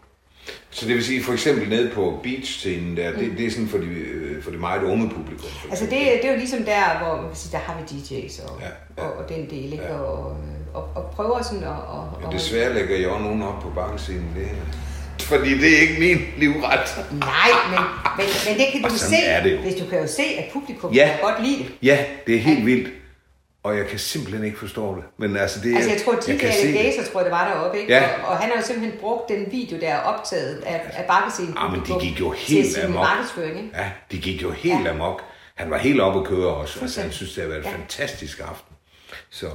Så 0.71 0.87
det 0.87 0.95
vil 0.95 1.05
sige, 1.05 1.25
for 1.25 1.33
eksempel 1.33 1.69
nede 1.69 1.91
på 1.95 2.21
beach-scenen 2.23 2.97
der, 2.97 3.13
det, 3.13 3.39
det 3.39 3.47
er 3.47 3.51
sådan 3.51 3.69
for 3.69 3.79
de, 3.79 3.87
øh, 3.87 4.43
for 4.43 4.51
de 4.51 4.57
meget 4.57 4.83
unge 4.83 5.11
publikum. 5.11 5.51
Altså 5.71 5.85
det, 5.85 5.93
det 5.93 6.25
er 6.25 6.33
jo 6.33 6.39
ligesom 6.39 6.65
der, 6.65 6.99
hvor 6.99 7.17
man 7.17 7.27
kan 7.27 7.37
sige, 7.37 7.53
der 7.53 7.59
har 7.59 7.81
vi 7.81 7.83
DJ's 7.83 8.53
og, 8.53 8.61
Ja, 8.61 8.67
ja, 8.67 8.73
ja. 8.99 9.03
ja. 9.03 9.09
Og, 9.09 9.17
og 9.17 9.29
den 9.29 9.51
del, 9.51 9.73
ikke? 9.73 9.85
Ja. 9.85 9.95
Ja. 9.95 10.01
Og, 10.01 10.37
og, 10.75 10.89
og 10.95 11.11
prøver 11.11 11.43
sådan 11.43 11.65
at... 11.65 11.69
Og, 11.69 12.09
Men 12.17 12.27
og, 12.27 12.33
desværre 12.33 12.75
lægger 12.75 12.97
jeg 12.97 13.09
også 13.09 13.25
nogen 13.25 13.43
op 13.43 13.63
på 13.63 13.71
bakkescenen. 13.71 14.33
Det, 14.37 14.49
fordi 15.29 15.59
det 15.59 15.77
er 15.77 15.81
ikke 15.81 16.01
min 16.01 16.19
livret. 16.37 17.05
Nej, 17.13 17.51
men, 17.71 17.79
men, 18.17 18.27
men 18.49 18.59
det 18.59 18.67
kan 18.73 18.83
du 18.91 18.99
se, 18.99 19.17
er 19.17 19.43
det 19.43 19.53
jo. 19.57 19.61
hvis 19.61 19.75
du 19.75 19.87
kan 19.91 20.01
jo 20.01 20.07
se, 20.07 20.23
at 20.23 20.45
publikum 20.53 20.93
Ja. 20.93 21.07
kan 21.13 21.21
godt 21.33 21.47
lide. 21.47 21.69
Ja, 21.83 22.05
det 22.27 22.35
er 22.35 22.39
helt 22.41 22.67
vildt. 22.67 22.89
Og 23.63 23.77
jeg 23.77 23.87
kan 23.87 23.99
simpelthen 23.99 24.45
ikke 24.45 24.59
forstå 24.59 24.95
det. 24.97 25.05
Men 25.19 25.37
altså, 25.37 25.61
det, 25.61 25.75
Altså 25.75 25.91
jeg 25.91 26.01
tror, 26.05 26.13
at 26.13 26.29
jeg 26.29 26.39
kan 26.39 26.49
DJ 26.51 26.53
se 26.55 26.67
det. 26.67 26.75
Laser, 26.75 27.13
tror 27.13 27.21
jeg, 27.21 27.25
det 27.25 27.33
var 27.33 27.49
deroppe, 27.55 27.81
ikke? 27.81 27.93
Ja. 27.93 28.03
Og, 28.23 28.29
og, 28.29 28.37
han 28.37 28.51
har 28.51 28.57
jo 28.61 28.67
simpelthen 28.67 28.99
brugt 29.01 29.29
den 29.29 29.47
video, 29.53 29.81
der 29.81 29.89
er 29.89 29.99
optaget 30.01 30.63
af, 30.67 30.81
af 30.93 31.05
bakkescenen 31.05 31.55
Ah, 31.57 31.73
men 31.73 31.81
de 31.81 32.01
gik 32.01 32.21
jo 32.21 32.31
helt 32.31 32.79
amok. 32.79 32.95
markedsføring, 32.95 33.57
ikke? 33.57 33.71
Ja, 33.75 33.91
de 34.13 34.19
gik 34.19 34.43
jo 34.43 34.51
helt 34.51 34.85
ja. 34.85 34.91
amok. 34.91 35.23
Han 35.55 35.71
var 35.71 35.79
helt 35.79 36.01
oppe 36.01 36.21
at 36.21 36.27
køre 36.27 36.47
også. 36.55 36.79
Altså, 36.83 37.01
han 37.01 37.13
synes, 37.13 37.33
det 37.35 37.43
har 37.43 37.49
været 37.49 37.65
en 37.65 37.71
Ja. 37.71 37.77
fantastisk 37.77 38.41
aften. 38.41 38.77
Så, 39.31 39.47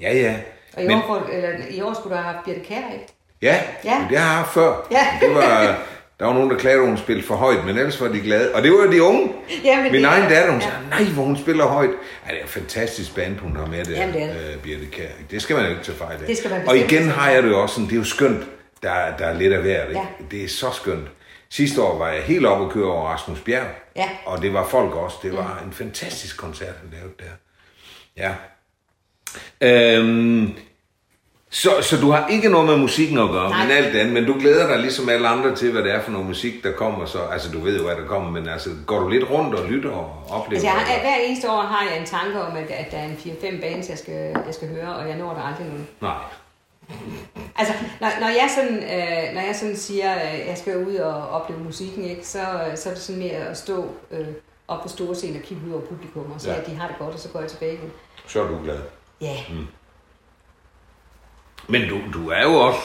ja, 0.00 0.16
ja. 0.16 0.36
Og 0.76 0.82
i, 0.82 0.86
Men- 0.86 0.96
år, 0.96 1.28
eller, 1.32 1.48
i 1.70 1.80
år 1.80 1.94
skulle 1.94 2.16
du 2.16 2.22
have 2.22 2.34
haft 2.34 2.44
Birte 2.44 2.60
Kjær, 2.60 2.92
ikke? 2.92 3.06
Ja, 3.42 3.60
Ja. 3.84 3.98
men 3.98 4.08
det 4.08 4.18
har 4.18 4.26
jeg 4.26 4.36
haft 4.36 4.52
før. 4.54 4.86
Ja. 4.90 5.06
Det 5.26 5.34
var, 5.34 5.78
der 6.20 6.26
var 6.26 6.32
nogen, 6.34 6.50
der 6.50 6.56
klagede, 6.58 6.82
at 6.82 6.88
hun 6.88 6.98
spillede 6.98 7.26
for 7.26 7.34
højt, 7.34 7.64
men 7.64 7.78
ellers 7.78 8.00
var 8.00 8.08
de 8.08 8.20
glade. 8.20 8.54
Og 8.54 8.62
det 8.62 8.72
var 8.72 8.78
jo 8.78 8.92
de 8.92 9.02
unge. 9.02 9.32
Ja, 9.64 9.82
men 9.82 9.92
Min 9.92 10.02
det- 10.02 10.08
egen 10.08 10.30
datter, 10.30 10.50
hun 10.52 10.60
ja. 10.60 10.66
sagde, 10.66 10.88
nej, 10.90 11.04
hvor 11.04 11.22
hun 11.22 11.36
spiller 11.38 11.66
højt. 11.66 11.90
Ja, 12.26 12.32
det 12.32 12.40
er 12.40 12.44
et 12.44 12.50
fantastisk 12.50 13.14
band, 13.14 13.38
hun 13.38 13.56
har 13.56 13.66
med 13.66 13.84
der, 13.84 13.92
Jamen, 14.00 14.14
det 14.14 14.22
er 14.22 14.26
det. 14.32 14.54
øh, 14.54 14.62
Birte 14.62 14.86
Kjær. 14.86 15.08
Det 15.30 15.42
skal 15.42 15.56
man 15.56 15.64
jo 15.64 15.70
ikke 15.70 15.82
tage 15.82 15.98
fejl 15.98 16.20
af. 16.20 16.26
Det 16.26 16.36
skal 16.38 16.50
man 16.50 16.68
Og 16.68 16.76
igen 16.78 17.08
har 17.08 17.30
jeg 17.30 17.42
det 17.42 17.48
jo 17.50 17.62
også 17.62 17.74
sådan, 17.74 17.86
det 17.88 17.92
er 17.94 17.98
jo 17.98 18.04
skønt, 18.04 18.46
der, 18.82 19.16
der 19.18 19.26
er 19.26 19.34
lidt 19.34 19.52
af 19.52 19.60
hvert. 19.60 19.88
Ikke? 19.88 20.00
Ja. 20.00 20.06
Det 20.30 20.44
er 20.44 20.48
så 20.48 20.70
skønt. 20.70 21.08
Sidste 21.50 21.82
år 21.82 21.98
var 21.98 22.08
jeg 22.08 22.22
helt 22.22 22.46
oppe 22.46 22.64
at 22.66 22.70
køre 22.72 22.92
over 22.92 23.08
Rasmus 23.08 23.40
Bjerg. 23.40 23.66
Ja. 23.96 24.08
Og 24.26 24.42
det 24.42 24.52
var 24.52 24.66
folk 24.66 24.94
også. 24.94 25.16
Det 25.22 25.32
var 25.36 25.62
en 25.66 25.72
fantastisk 25.72 26.36
koncert, 26.38 26.74
han 26.82 26.90
lavede 26.92 27.12
der. 27.18 27.24
Ja. 28.16 28.32
Øhm, 29.60 30.54
så, 31.50 31.70
så 31.82 31.96
du 32.00 32.10
har 32.10 32.26
ikke 32.28 32.48
noget 32.48 32.66
med 32.66 32.76
musikken 32.76 33.18
at 33.18 33.28
gøre, 33.30 33.50
Nej. 33.50 33.62
men 33.62 33.76
alt 33.76 33.96
andet, 33.96 34.14
men 34.14 34.24
du 34.26 34.34
glæder 34.40 34.66
dig 34.66 34.78
ligesom 34.78 35.08
alle 35.08 35.28
andre 35.28 35.56
til, 35.56 35.72
hvad 35.72 35.82
det 35.82 35.92
er 35.94 36.00
for 36.02 36.10
noget 36.10 36.26
musik, 36.26 36.64
der 36.64 36.72
kommer. 36.72 37.06
Så, 37.06 37.18
altså, 37.32 37.50
du 37.52 37.60
ved 37.60 37.76
jo, 37.78 37.84
hvad 37.86 37.96
der 37.96 38.06
kommer, 38.06 38.30
men 38.30 38.48
altså, 38.48 38.70
går 38.86 38.98
du 38.98 39.08
lidt 39.08 39.30
rundt 39.30 39.54
og 39.54 39.66
lytter 39.66 39.90
og 39.90 40.22
oplever 40.30 40.50
Altså, 40.50 40.66
jeg 40.66 40.72
har, 40.72 40.92
det? 40.94 41.02
hver 41.02 41.16
eneste 41.26 41.50
år 41.50 41.60
har 41.60 41.88
jeg 41.90 42.00
en 42.00 42.06
tanke 42.06 42.42
om, 42.42 42.56
at, 42.56 42.70
at 42.70 42.90
der 42.90 42.98
er 42.98 43.04
en 43.04 43.16
4-5 43.24 43.60
bands, 43.60 43.88
jeg 43.88 43.98
skal, 43.98 44.14
jeg 44.46 44.54
skal 44.54 44.68
høre, 44.68 44.94
og 44.94 45.08
jeg 45.08 45.16
når 45.16 45.34
der 45.34 45.42
aldrig 45.42 45.66
nogen. 45.66 45.88
Nej. 46.00 46.14
Altså, 47.56 47.74
når, 48.00 48.08
når, 48.20 48.26
jeg 48.28 48.48
sådan, 48.54 48.76
øh, 48.76 49.34
når 49.34 49.40
jeg 49.40 49.56
sådan 49.56 49.76
siger, 49.76 50.10
at 50.12 50.48
jeg 50.48 50.58
skal 50.58 50.86
ud 50.86 50.94
og 50.94 51.28
opleve 51.28 51.60
musikken, 51.60 52.04
ikke, 52.04 52.26
så, 52.26 52.40
så 52.74 52.88
er 52.88 52.94
det 52.94 53.02
sådan 53.02 53.22
mere 53.22 53.30
at 53.50 53.56
stå 53.58 53.86
øh, 54.10 54.26
op 54.68 54.82
på 54.82 54.88
store 54.88 55.14
scenen 55.14 55.36
og 55.36 55.42
kigge 55.42 55.62
ud 55.68 55.72
over 55.72 55.82
publikum 55.82 56.32
og 56.34 56.40
se, 56.40 56.50
Ja. 56.50 56.56
at 56.60 56.66
de 56.66 56.74
har 56.74 56.88
det 56.88 56.96
godt, 56.98 57.14
og 57.14 57.20
så 57.20 57.28
går 57.28 57.40
jeg 57.40 57.48
tilbage 57.48 57.72
igen. 57.72 57.90
Så 58.26 58.42
er 58.42 58.48
du 58.48 58.58
glad. 58.64 58.78
Ja, 59.20 59.36
Men 61.68 61.88
du, 61.88 62.00
du 62.12 62.28
er 62.28 62.42
jo 62.42 62.54
også... 62.54 62.80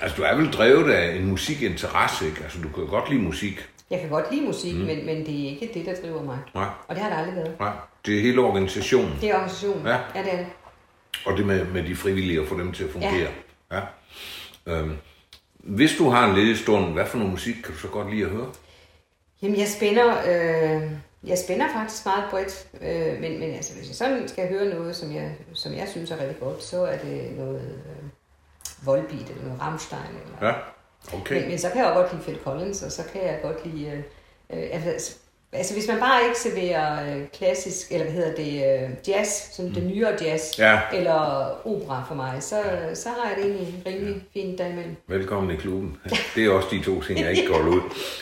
Altså, 0.00 0.16
du 0.16 0.22
er 0.22 0.36
vel 0.36 0.52
drevet 0.52 0.90
af 0.90 1.16
en 1.16 1.26
musikinteresse, 1.26 2.26
ikke? 2.26 2.42
Altså, 2.42 2.58
du 2.62 2.68
kan 2.68 2.84
jo 2.84 2.90
godt 2.90 3.10
lide 3.10 3.22
musik. 3.22 3.68
jeg 3.90 4.00
kan 4.00 4.08
godt 4.08 4.24
lide 4.32 4.46
musik, 4.46 4.74
mm. 4.74 4.80
men, 4.80 5.06
men 5.06 5.26
det 5.26 5.44
er 5.44 5.48
ikke 5.48 5.70
det, 5.74 5.86
der 5.86 5.94
driver 6.02 6.22
mig. 6.22 6.38
Nej, 6.54 6.66
Og 6.88 6.94
det 6.94 7.02
har 7.02 7.10
det 7.10 7.16
aldrig 7.18 7.36
været. 7.36 7.60
nej. 7.60 7.72
Det 8.06 8.16
er 8.16 8.20
hele 8.20 8.40
organisationen. 8.40 9.18
Det 9.20 9.30
er 9.30 9.34
organisationen. 9.34 9.86
Ja. 9.86 9.96
ja 10.14 10.22
det 10.22 10.32
er 10.32 10.36
det. 10.36 10.46
Og 11.26 11.36
det 11.36 11.46
med, 11.46 11.64
med 11.64 11.82
de 11.82 11.96
frivillige, 11.96 12.40
at 12.40 12.48
få 12.48 12.58
dem 12.58 12.72
til 12.72 12.84
at 12.84 12.90
fungere. 12.90 13.28
Ja. 13.70 13.76
ja. 13.76 13.80
Øhm, 14.66 14.96
hvis 15.58 15.96
du 15.98 16.08
har 16.08 16.28
en 16.28 16.34
ledig 16.36 16.58
stund, 16.58 16.92
hvad 16.92 17.06
for 17.06 17.18
noget 17.18 17.32
musik 17.32 17.54
kan 17.54 17.72
du 17.74 17.78
så 17.78 17.88
godt 17.88 18.10
lide 18.10 18.24
at 18.24 18.30
høre? 18.30 18.46
Jamen, 19.42 19.58
jeg 19.58 19.68
spænder, 19.68 20.14
øh, 20.16 20.90
jeg 21.24 21.38
spænder 21.38 21.68
faktisk 21.72 22.06
meget 22.06 22.24
bredt, 22.30 22.68
øh, 22.80 23.20
men, 23.20 23.40
men 23.40 23.50
altså, 23.54 23.74
hvis 23.74 23.88
jeg 23.88 23.96
sådan 23.96 24.28
skal 24.28 24.48
høre 24.48 24.74
noget, 24.74 24.96
som 24.96 25.14
jeg, 25.14 25.36
som 25.54 25.74
jeg 25.74 25.88
synes 25.88 26.10
er 26.10 26.20
rigtig 26.20 26.40
godt, 26.40 26.62
så 26.62 26.84
er 26.84 26.98
det 26.98 27.32
noget 27.36 27.60
øh, 27.60 28.08
Volbeat 28.86 29.30
eller 29.30 29.44
noget 29.44 29.60
Rammstein. 29.60 30.00
Eller, 30.00 30.48
Ja, 30.48 30.54
okay. 31.20 31.40
men, 31.40 31.48
men 31.48 31.58
så 31.58 31.70
kan 31.70 31.78
jeg 31.78 31.86
også 31.86 32.00
godt 32.00 32.12
lide 32.12 32.22
Phil 32.22 32.38
Collins, 32.44 32.82
og 32.82 32.92
så 32.92 33.02
kan 33.12 33.22
jeg 33.22 33.38
godt 33.42 33.66
lide... 33.66 33.86
Øh, 33.90 33.98
øh, 34.50 34.68
altså, 34.72 35.18
altså, 35.52 35.74
hvis 35.74 35.88
man 35.88 35.98
bare 35.98 36.24
ikke 36.24 36.38
serverer 36.38 37.16
øh, 37.16 37.26
klassisk, 37.28 37.92
eller 37.92 38.04
hvad 38.04 38.14
hedder 38.14 38.34
det, 38.34 38.82
øh, 38.84 38.90
jazz, 39.08 39.28
sådan 39.56 39.68
mm. 39.68 39.74
det 39.74 39.82
nyere 39.86 40.16
jazz, 40.24 40.58
Ja. 40.58 40.80
eller 40.94 41.14
opera 41.66 42.04
for 42.08 42.14
mig, 42.14 42.42
så, 42.42 42.62
så 42.94 43.08
har 43.08 43.28
jeg 43.28 43.36
det 43.36 43.44
egentlig 43.44 43.82
rimelig 43.86 44.22
fint 44.32 44.58
derimellem. 44.58 44.96
Velkommen 45.06 45.56
i 45.56 45.56
klubben. 45.56 45.96
Det 46.34 46.44
er 46.46 46.50
også 46.50 46.68
de 46.70 46.82
to 46.82 47.02
ting, 47.02 47.20
jeg 47.20 47.30
ikke 47.30 47.48
går 47.48 47.58
ud. 47.74 47.80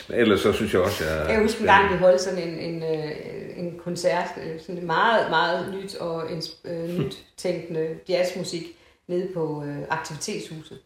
Ellers 0.09 0.39
så 0.39 0.53
synes 0.53 0.73
jeg 0.73 0.81
også, 0.81 1.03
jeg... 1.05 1.25
Jeg 1.29 1.39
husker 1.41 1.59
en 1.61 1.65
gang, 1.67 1.93
vi 1.93 1.97
holdt 1.97 2.21
sådan 2.21 2.39
en, 2.47 2.59
en, 2.59 2.83
øh, 2.83 3.11
en 3.57 3.79
koncert, 3.83 4.27
øh, 4.43 4.61
sådan 4.61 4.85
meget, 4.85 5.29
meget 5.29 5.73
nyt 5.81 5.95
og 5.95 6.23
ins- 6.23 6.69
øh, 6.71 6.89
nyt 6.99 7.17
tænkende 7.37 7.87
jazzmusik 8.09 8.63
nede 9.07 9.27
på 9.33 9.63
øh, 9.67 9.77
aktivitetshuset. 9.89 10.77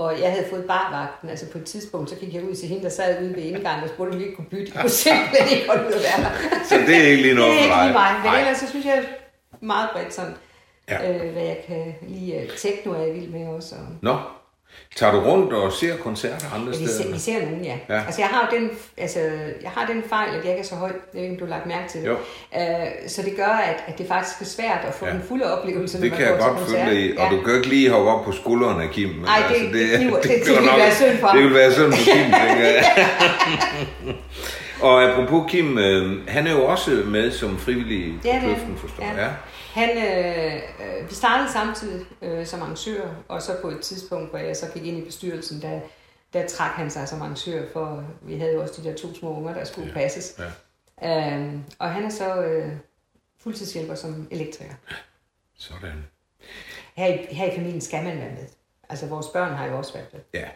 Og 0.00 0.20
jeg 0.20 0.30
havde 0.30 0.46
fået 0.50 0.64
barvagten, 0.64 1.28
altså 1.30 1.46
på 1.52 1.58
et 1.58 1.64
tidspunkt, 1.64 2.10
så 2.10 2.16
gik 2.16 2.34
jeg 2.34 2.42
ud 2.44 2.54
til 2.54 2.68
hende, 2.68 2.82
der 2.82 2.88
sad 2.90 3.22
ude 3.22 3.34
ved 3.36 3.42
indgangen 3.42 3.82
og 3.84 3.88
spurgte, 3.88 4.12
om 4.12 4.18
vi 4.18 4.24
ikke 4.24 4.36
kunne 4.36 4.50
bytte. 4.50 4.72
Jeg 4.74 4.80
kunne 4.80 4.90
simpelthen 4.90 5.56
ikke 5.56 5.68
holde 5.68 5.86
ud 5.88 5.92
at 5.92 6.00
være 6.08 6.20
der. 6.24 6.64
Så 6.68 6.74
det 6.86 6.96
er 6.96 7.06
ikke 7.06 7.22
lige 7.22 7.34
noget 7.34 7.52
det 7.52 7.70
er 7.70 7.82
ikke 7.84 7.98
mig, 7.98 8.10
men 8.24 8.40
ellers 8.40 8.58
så 8.58 8.68
synes 8.68 8.86
jeg 8.86 9.04
meget 9.60 9.88
bredt 9.92 10.14
sådan, 10.14 10.34
Ja. 10.88 11.12
øh, 11.26 11.32
hvad 11.32 11.42
jeg 11.42 11.58
kan 11.66 11.94
lide. 12.08 12.48
Techno 12.58 12.92
er 12.92 12.98
jeg 13.06 13.14
vild 13.14 13.28
med 13.28 13.46
også. 13.46 13.74
Og, 13.74 13.80
Nå, 14.02 14.16
tager 14.96 15.12
du 15.12 15.18
rundt 15.20 15.52
og 15.52 15.72
ser 15.72 15.96
koncerter 15.96 16.46
andre 16.54 16.72
Ja, 16.72 16.78
vi, 16.78 16.86
steder? 16.86 17.02
ser, 17.02 17.12
vi 17.12 17.18
ser 17.18 17.40
nogen, 17.46 17.64
ja. 17.64 17.74
Ja. 17.88 17.94
ja. 17.94 18.02
Altså, 18.06 18.20
jeg 18.20 18.28
har 18.28 18.48
den, 18.52 18.70
altså, 18.96 19.18
jeg 19.62 19.70
har 19.76 19.86
den 19.86 20.02
fejl, 20.08 20.28
at 20.28 20.44
jeg 20.44 20.50
ikke 20.52 20.60
er 20.62 20.64
så 20.66 20.74
høj. 20.74 20.88
Jeg 20.88 20.96
ved 21.12 21.22
ikke, 21.22 21.32
om 21.32 21.38
du 21.38 21.44
har 21.44 21.50
lagt 21.50 21.66
mærke 21.66 21.88
til 21.90 22.00
det. 22.00 22.06
Jo. 22.08 22.12
Uh, 22.12 22.86
så 23.08 23.22
det 23.22 23.36
gør, 23.36 23.44
at, 23.70 23.76
at 23.86 23.98
det 23.98 24.06
faktisk 24.08 24.40
er 24.40 24.44
svært 24.44 24.78
at 24.88 24.94
få 24.94 25.04
Ja. 25.06 25.10
ja. 25.12 25.16
den 25.18 25.26
fulde 25.28 25.58
oplevelse, 25.58 25.96
når 25.98 26.02
Det 26.02 26.10
man 26.10 26.18
kan 26.20 26.28
jeg 26.28 26.38
godt 26.38 26.68
følge 26.68 27.00
i, 27.08 27.16
og 27.16 27.30
du 27.30 27.40
kan 27.42 27.54
ikke 27.56 27.68
lige 27.68 27.90
hoppe 27.90 28.10
op 28.10 28.24
på 28.24 28.32
skuldrene 28.32 28.88
Kim. 28.92 29.08
Men 29.08 29.24
Ej, 29.24 29.42
det- 29.48 29.72
det 29.72 29.98
kniver. 29.98 30.20
Det- 30.20 30.30
det 30.30 30.42
bliver 30.44 30.60
ville 30.66 30.78
være 30.78 30.94
synd 30.94 31.18
for 31.18 31.26
ham. 31.26 31.36
Det 31.36 31.44
vil 31.46 31.54
være 31.54 31.72
synd 31.72 31.92
for 31.92 32.04
Kim, 32.04 32.22
tænker 32.42 32.66
jeg. 32.66 32.84
og 34.82 35.02
apropos 35.04 35.50
Kim, 35.50 35.78
øh, 35.78 36.28
han 36.28 36.46
er 36.46 36.52
jo 36.52 36.64
også 36.66 36.90
med 37.06 37.30
som 37.30 37.58
frivillig 37.58 37.98
i 37.98 38.18
Ja, 38.24 38.34
det 38.34 38.40
kløften, 38.42 38.76
forstår 38.76 39.04
Ja. 39.04 39.10
jeg. 39.10 39.18
Ja. 39.18 39.30
Han, 39.80 39.90
øh, 39.90 40.54
øh, 40.56 41.10
vi 41.10 41.14
startede 41.14 41.52
samtidig 41.52 42.06
øh, 42.22 42.46
som 42.46 42.62
arrangør, 42.62 43.08
og 43.28 43.42
så 43.42 43.52
på 43.62 43.68
et 43.68 43.80
tidspunkt, 43.80 44.30
hvor 44.30 44.38
jeg 44.38 44.56
så 44.56 44.66
gik 44.74 44.86
ind 44.86 44.98
i 44.98 45.04
bestyrelsen, 45.04 45.62
der, 45.62 45.80
der 46.32 46.46
trak 46.48 46.70
han 46.70 46.90
sig 46.90 47.08
som 47.08 47.22
arrangør, 47.22 47.62
for 47.72 48.04
vi 48.22 48.38
havde 48.38 48.52
jo 48.54 48.62
også 48.62 48.82
de 48.82 48.88
der 48.88 48.96
to 48.96 49.14
små 49.14 49.36
unger, 49.36 49.54
der 49.54 49.64
skulle 49.64 49.92
Ja. 49.94 49.98
ja. 50.00 50.02
passes. 50.04 50.40
Ja. 51.02 51.38
Øh, 51.38 51.52
og 51.78 51.90
han 51.90 52.04
er 52.04 52.10
så 52.10 52.42
øh, 52.42 52.68
fuldtidshjælper 53.42 53.94
som 53.94 54.28
elektriker. 54.30 54.74
Sådan. 55.58 56.04
Her 56.96 57.06
i, 57.06 57.34
her 57.34 57.52
i 57.52 57.54
familien 57.56 57.80
skal 57.80 58.04
man 58.04 58.18
være 58.18 58.30
med. 58.30 58.46
Altså, 58.88 59.06
vores 59.06 59.26
børn 59.26 59.52
har 59.54 59.66
jo 59.66 59.76
også 59.78 59.92
været 59.92 60.06
med. 60.12 60.20
Ja, 60.34 60.48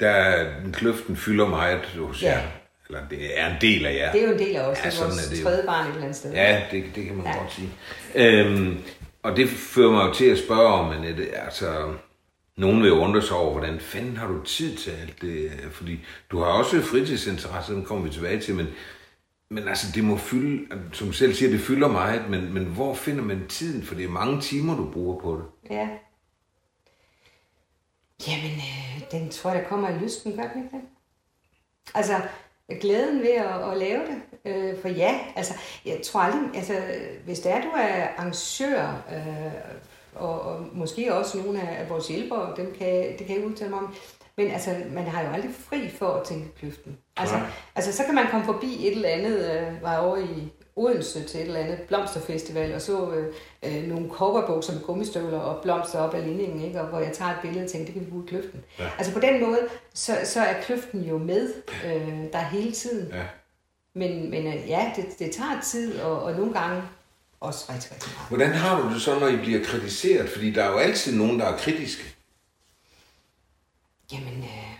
der 0.00 0.44
kløften 0.72 1.16
fylder 1.16 1.46
meget 1.46 1.80
hos 1.86 2.22
Ja. 2.22 2.30
jer. 2.30 2.42
Eller 2.90 3.08
det 3.08 3.40
er 3.40 3.46
en 3.46 3.56
del 3.60 3.86
af 3.86 3.94
jer. 3.94 4.12
Det 4.12 4.22
er 4.22 4.26
jo 4.26 4.32
en 4.32 4.38
del 4.38 4.56
af 4.56 4.62
os. 4.62 4.78
Ja, 4.78 4.90
det 4.90 4.98
er 4.98 5.04
vores 5.04 5.26
er 5.26 5.34
det 5.34 5.42
tredje 5.44 5.66
barn 5.66 5.86
et 5.86 5.90
eller 5.90 6.02
andet 6.02 6.16
sted. 6.16 6.32
Ja, 6.32 6.62
det, 6.70 6.84
det 6.94 7.04
kan 7.06 7.16
man 7.16 7.26
ja. 7.26 7.38
Godt 7.38 7.52
sige. 7.52 7.68
Øhm, 8.14 8.78
og 9.22 9.36
det 9.36 9.48
fører 9.48 9.90
mig 9.90 10.08
jo 10.08 10.14
til 10.14 10.24
at 10.24 10.38
spørge 10.38 10.66
om, 10.66 10.92
Annette, 10.92 11.36
altså, 11.36 11.92
Nogen 12.60 12.82
vil 12.82 12.92
undre 12.92 13.22
sig 13.22 13.36
over, 13.36 13.52
hvordan 13.52 13.80
fanden 13.80 14.16
har 14.16 14.26
du 14.26 14.42
tid 14.44 14.76
til 14.76 14.90
alt 14.90 15.22
det? 15.22 15.50
Fordi 15.72 16.00
du 16.30 16.38
har 16.38 16.46
også 16.46 16.80
fritidsinteresse, 16.82 17.74
den 17.74 17.84
kommer 17.84 18.04
vi 18.04 18.10
tilbage 18.10 18.40
til, 18.40 18.54
men, 18.54 18.66
men 19.48 19.68
altså, 19.68 19.86
det 19.94 20.04
må 20.04 20.16
fylde, 20.16 20.66
som 20.92 21.12
selv 21.12 21.34
siger, 21.34 21.50
det 21.50 21.60
fylder 21.60 21.88
meget, 21.88 22.30
men, 22.30 22.54
men 22.54 22.64
hvor 22.64 22.94
finder 22.94 23.24
man 23.24 23.46
tiden? 23.48 23.82
For 23.82 23.94
det 23.94 24.04
er 24.04 24.08
mange 24.08 24.40
timer, 24.40 24.76
du 24.76 24.90
bruger 24.90 25.20
på 25.20 25.36
det. 25.36 25.74
Ja. 25.74 25.88
Jamen, 28.28 28.56
øh, 28.56 29.10
den 29.10 29.30
tror 29.30 29.50
jeg, 29.50 29.62
der 29.62 29.68
kommer 29.68 29.88
i 29.88 29.98
lysten, 29.98 30.36
gør 30.36 30.48
den 30.48 30.64
ikke 30.64 30.76
det? 30.76 30.82
Altså, 31.94 32.20
glæden 32.80 33.22
ved 33.22 33.30
at, 33.30 33.70
at 33.72 33.76
lave 33.78 34.00
det. 34.00 34.16
Øh, 34.44 34.80
for 34.80 34.88
ja, 34.88 35.18
altså, 35.36 35.54
jeg 35.86 36.00
tror 36.04 36.20
aldrig, 36.20 36.40
altså, 36.54 36.74
hvis 37.24 37.40
det 37.40 37.52
er, 37.52 37.60
du 37.60 37.68
er 37.68 38.06
arrangør, 38.16 39.04
øh, 39.12 39.52
og, 40.14 40.40
og 40.40 40.66
måske 40.72 41.14
også 41.14 41.38
nogle 41.38 41.60
af, 41.60 41.90
vores 41.90 42.08
hjælpere, 42.08 42.54
dem 42.56 42.74
kan, 42.78 43.18
det 43.18 43.26
kan 43.26 43.36
jeg 43.36 43.46
udtale 43.46 43.70
mig 43.70 43.78
om, 43.78 43.94
men 44.36 44.50
altså, 44.50 44.76
man 44.90 45.04
har 45.04 45.22
jo 45.22 45.28
aldrig 45.28 45.50
fri 45.58 45.88
for 45.88 46.06
at 46.06 46.26
tænke 46.26 46.54
kløften. 46.58 46.98
Altså, 47.16 47.36
Nej. 47.36 47.46
altså, 47.74 47.92
så 47.92 48.04
kan 48.04 48.14
man 48.14 48.26
komme 48.30 48.46
forbi 48.46 48.86
et 48.86 48.92
eller 48.92 49.08
andet, 49.08 49.50
øh, 49.50 49.82
var 49.82 49.98
over 49.98 50.16
i 50.16 50.52
Odense 50.80 51.24
til 51.24 51.40
et 51.40 51.46
eller 51.46 51.60
andet 51.60 51.80
blomsterfestival, 51.80 52.74
og 52.74 52.82
så 52.82 53.12
øh, 53.12 53.34
øh, 53.62 53.82
nogle 53.88 54.10
cowboybukser 54.10 54.72
med 54.72 54.82
gummistøvler 54.82 55.38
og 55.38 55.62
blomster 55.62 55.98
op 55.98 56.14
ad 56.14 56.22
linjen, 56.22 56.64
ikke? 56.64 56.80
og 56.80 56.86
hvor 56.86 56.98
jeg 57.00 57.12
tager 57.12 57.30
et 57.30 57.36
billede 57.42 57.64
og 57.64 57.70
tænker, 57.70 57.84
det 57.84 57.94
kan 57.94 58.06
vi 58.06 58.10
bruge 58.10 58.24
i 58.24 58.28
kløften. 58.28 58.60
Ja. 58.78 58.88
Altså 58.98 59.12
på 59.12 59.20
den 59.20 59.40
måde, 59.40 59.60
så, 59.94 60.16
så 60.24 60.40
er 60.40 60.62
kløften 60.62 61.02
jo 61.02 61.18
med 61.18 61.52
øh, 61.84 62.32
der 62.32 62.38
hele 62.38 62.72
tiden. 62.72 63.12
Ja. 63.12 63.22
Men, 63.94 64.30
men 64.30 64.46
øh, 64.46 64.68
ja, 64.68 64.92
det, 64.96 65.04
det 65.18 65.30
tager 65.30 65.60
tid, 65.64 66.00
og, 66.00 66.22
og 66.22 66.32
nogle 66.32 66.52
gange 66.52 66.82
også 67.40 67.72
rigtig, 67.72 67.92
rigtig 67.92 68.12
meget. 68.16 68.28
Hvordan 68.28 68.52
har 68.52 68.82
du 68.82 68.94
det 68.94 69.02
så, 69.02 69.18
når 69.18 69.28
I 69.28 69.36
bliver 69.36 69.64
kritiseret? 69.64 70.30
Fordi 70.30 70.50
der 70.50 70.64
er 70.64 70.70
jo 70.70 70.76
altid 70.76 71.16
nogen, 71.16 71.40
der 71.40 71.46
er 71.46 71.56
kritiske. 71.56 72.14
Jamen, 74.12 74.38
øh, 74.38 74.74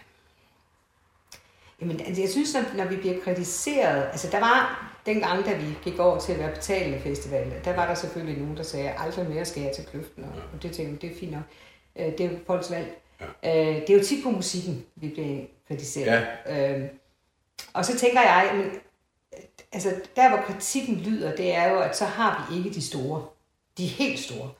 jamen 1.80 2.00
altså, 2.00 2.22
jeg 2.22 2.30
synes, 2.30 2.54
når, 2.54 2.62
når 2.76 2.84
vi 2.84 2.96
bliver 2.96 3.20
kritiseret, 3.24 4.08
altså 4.12 4.28
der 4.30 4.40
var 4.40 4.89
dengang, 5.06 5.44
da 5.44 5.56
vi 5.56 5.66
gik 5.84 5.98
over 5.98 6.18
til 6.18 6.32
at 6.32 6.38
være 6.38 6.54
betalende 6.54 7.00
festival, 7.00 7.52
der 7.64 7.76
var 7.76 7.86
der 7.86 7.94
selvfølgelig 7.94 8.40
nogen, 8.42 8.56
der 8.56 8.62
sagde, 8.62 8.92
aldrig 8.98 9.28
mere 9.28 9.44
skal 9.44 9.62
jeg 9.62 9.72
til 9.72 9.86
kløften, 9.86 10.24
og, 10.24 10.30
og 10.52 10.62
det 10.62 10.72
tænkte 10.72 11.06
det 11.06 11.14
er 11.14 11.20
fint 11.20 11.32
nok. 11.32 11.42
Øh, 11.96 12.06
det 12.06 12.20
er 12.20 12.30
jo 12.30 12.36
folks 12.46 12.70
valg. 12.70 13.00
Ja. 13.20 13.70
Øh, 13.70 13.80
det 13.80 13.90
er 13.90 13.98
jo 13.98 14.04
tit 14.04 14.24
på 14.24 14.30
musikken, 14.30 14.86
vi 14.96 15.08
bliver 15.08 15.44
kritiseret. 15.68 16.26
Ja. 16.46 16.78
Øh, 16.78 16.88
og 17.72 17.84
så 17.84 17.98
tænker 17.98 18.20
jeg, 18.20 18.50
men, 18.54 18.70
altså 19.72 19.94
der 20.16 20.28
hvor 20.28 20.38
kritikken 20.38 20.96
lyder, 20.96 21.36
det 21.36 21.54
er 21.54 21.70
jo, 21.70 21.80
at 21.80 21.96
så 21.96 22.04
har 22.04 22.48
vi 22.50 22.56
ikke 22.58 22.70
de 22.70 22.82
store. 22.82 23.26
De 23.78 23.86
helt 23.86 24.20
store. 24.20 24.50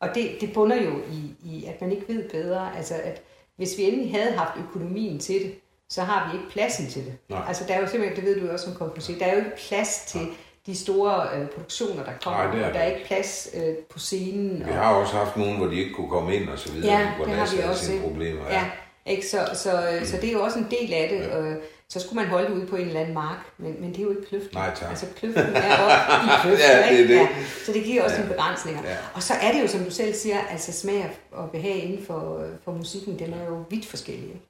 Og 0.00 0.08
det, 0.14 0.36
det 0.40 0.52
bunder 0.52 0.82
jo 0.82 1.02
i, 1.10 1.34
i, 1.44 1.64
at 1.64 1.80
man 1.80 1.92
ikke 1.92 2.08
ved 2.08 2.28
bedre. 2.28 2.76
Altså, 2.76 2.94
at 2.94 3.22
hvis 3.56 3.78
vi 3.78 3.82
endelig 3.82 4.10
havde 4.12 4.36
haft 4.36 4.58
økonomien 4.68 5.18
til 5.18 5.42
det, 5.42 5.54
så 5.94 6.02
har 6.02 6.30
vi 6.30 6.38
ikke 6.38 6.50
pladsen 6.50 6.86
til 6.90 7.04
det. 7.06 7.14
Nej. 7.28 7.40
Altså, 7.48 7.64
der 7.68 7.74
er 7.74 7.80
jo 7.80 7.86
simpelthen, 7.86 8.16
det 8.16 8.24
ved 8.34 8.40
du 8.40 8.52
også 8.52 8.64
som 8.64 8.74
konkurser, 8.74 9.18
der 9.18 9.26
er 9.26 9.32
jo 9.32 9.38
ikke 9.38 9.56
plads 9.68 10.04
til 10.06 10.20
de 10.66 10.76
store 10.76 11.28
øh, 11.36 11.46
produktioner, 11.48 12.04
der 12.04 12.12
kommer, 12.24 12.44
Nej, 12.44 12.54
det 12.54 12.62
er 12.62 12.68
og 12.68 12.74
der 12.74 12.80
er 12.80 12.86
ikke 12.94 13.06
plads 13.06 13.48
øh, 13.54 13.74
på 13.90 13.98
scenen. 13.98 14.58
Vi 14.66 14.70
og, 14.70 14.76
har 14.76 14.94
også 14.94 15.14
haft 15.14 15.36
nogen, 15.36 15.56
hvor 15.56 15.66
de 15.66 15.76
ikke 15.76 15.94
kunne 15.94 16.08
komme 16.10 16.36
ind 16.36 16.48
og 16.48 16.58
så 16.58 16.72
videre, 16.72 16.98
Ja, 16.98 17.10
hvor 17.16 17.24
det 17.24 17.34
der 17.34 17.40
har 17.44 17.56
vi 17.56 17.60
er 17.62 17.70
også, 17.70 17.84
sine 17.86 18.00
problemer. 18.02 18.42
Ja, 18.50 18.64
ikke? 19.06 19.26
Så, 19.26 19.48
så, 19.54 19.70
så 20.04 20.16
det 20.20 20.28
er 20.28 20.32
jo 20.32 20.42
også 20.42 20.58
en 20.58 20.66
del 20.70 20.92
af 20.92 21.08
det. 21.08 21.30
Og, 21.32 21.54
så 21.88 22.00
skulle 22.00 22.22
man 22.22 22.26
holde 22.30 22.46
det 22.48 22.54
ude 22.54 22.66
på 22.66 22.76
en 22.76 22.86
eller 22.86 23.00
anden 23.00 23.14
mark, 23.14 23.36
men, 23.58 23.76
men 23.80 23.90
det 23.90 23.98
er 23.98 24.02
jo 24.02 24.10
ikke 24.10 24.26
kløften. 24.28 24.50
Nej, 24.54 24.74
tak. 24.74 24.90
Altså 24.90 25.06
kløften 25.16 25.42
er 25.56 25.78
oppe 25.78 26.26
i 26.26 26.28
kløften, 26.42 26.68
Ja, 26.68 26.90
det 26.94 27.00
er 27.00 27.06
det. 27.06 27.14
Ja, 27.14 27.28
så 27.66 27.72
det 27.72 27.84
giver 27.84 28.02
også 28.02 28.16
Ja. 28.16 28.20
nogle 28.22 28.34
begrænsninger. 28.34 28.82
Ja. 28.84 28.96
Og 29.14 29.22
så 29.22 29.34
er 29.42 29.52
det 29.52 29.62
jo, 29.62 29.68
som 29.68 29.80
du 29.84 29.90
selv 29.90 30.14
siger, 30.14 30.38
altså 30.50 30.72
smag 30.72 31.10
og 31.32 31.50
behag 31.50 31.76
inden 31.84 32.06
for, 32.06 32.44
for 32.64 32.72
musikken, 32.72 33.18
den 33.18 33.32
er 33.34 33.46
jo 33.48 33.64
vidt 33.70 33.86
forskellig. 33.86 34.40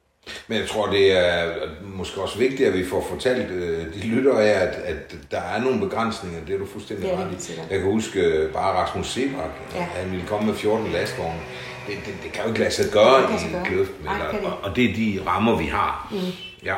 Men 0.49 0.59
jeg 0.61 0.69
tror, 0.69 0.87
det 0.87 1.19
er 1.19 1.51
måske 1.83 2.21
også 2.21 2.39
vigtigt, 2.39 2.69
at 2.69 2.75
vi 2.75 2.85
får 2.85 3.07
fortalt 3.11 3.51
øh, 3.51 3.95
de 3.95 4.01
lyttere 4.07 4.45
af, 4.45 4.67
at, 4.67 4.75
at 4.85 5.17
der 5.31 5.41
er 5.41 5.61
nogle 5.61 5.81
begrænsninger. 5.81 6.39
Det 6.47 6.55
er 6.55 6.59
du 6.59 6.67
fuldstændig 6.67 7.13
ret 7.13 7.49
i. 7.49 7.53
Jeg 7.71 7.79
kan 7.81 7.91
huske 7.93 8.21
øh, 8.21 8.53
bare 8.53 8.73
Rasmus 8.73 9.07
Sebak, 9.07 9.51
Ja. 9.75 9.81
han 9.81 10.11
ville 10.11 10.27
komme 10.27 10.47
med 10.47 10.55
14 10.55 10.93
lastvogne. 10.93 11.41
Det, 11.87 11.95
det, 12.07 12.15
det 12.25 12.33
kan 12.33 12.43
jo 12.43 12.49
ikke 12.49 12.61
lade 12.61 12.71
sig 12.71 12.93
gøre 12.93 13.23
i 13.23 13.27
kan 13.65 13.79
det 13.79 13.89
Eller, 13.99 14.51
og, 14.51 14.59
og 14.71 14.77
det 14.77 14.91
er 14.91 14.95
de 14.95 15.21
rammer, 15.27 15.57
vi 15.59 15.65
har. 15.65 16.09
Mm. 16.13 16.19
Ja. 16.65 16.75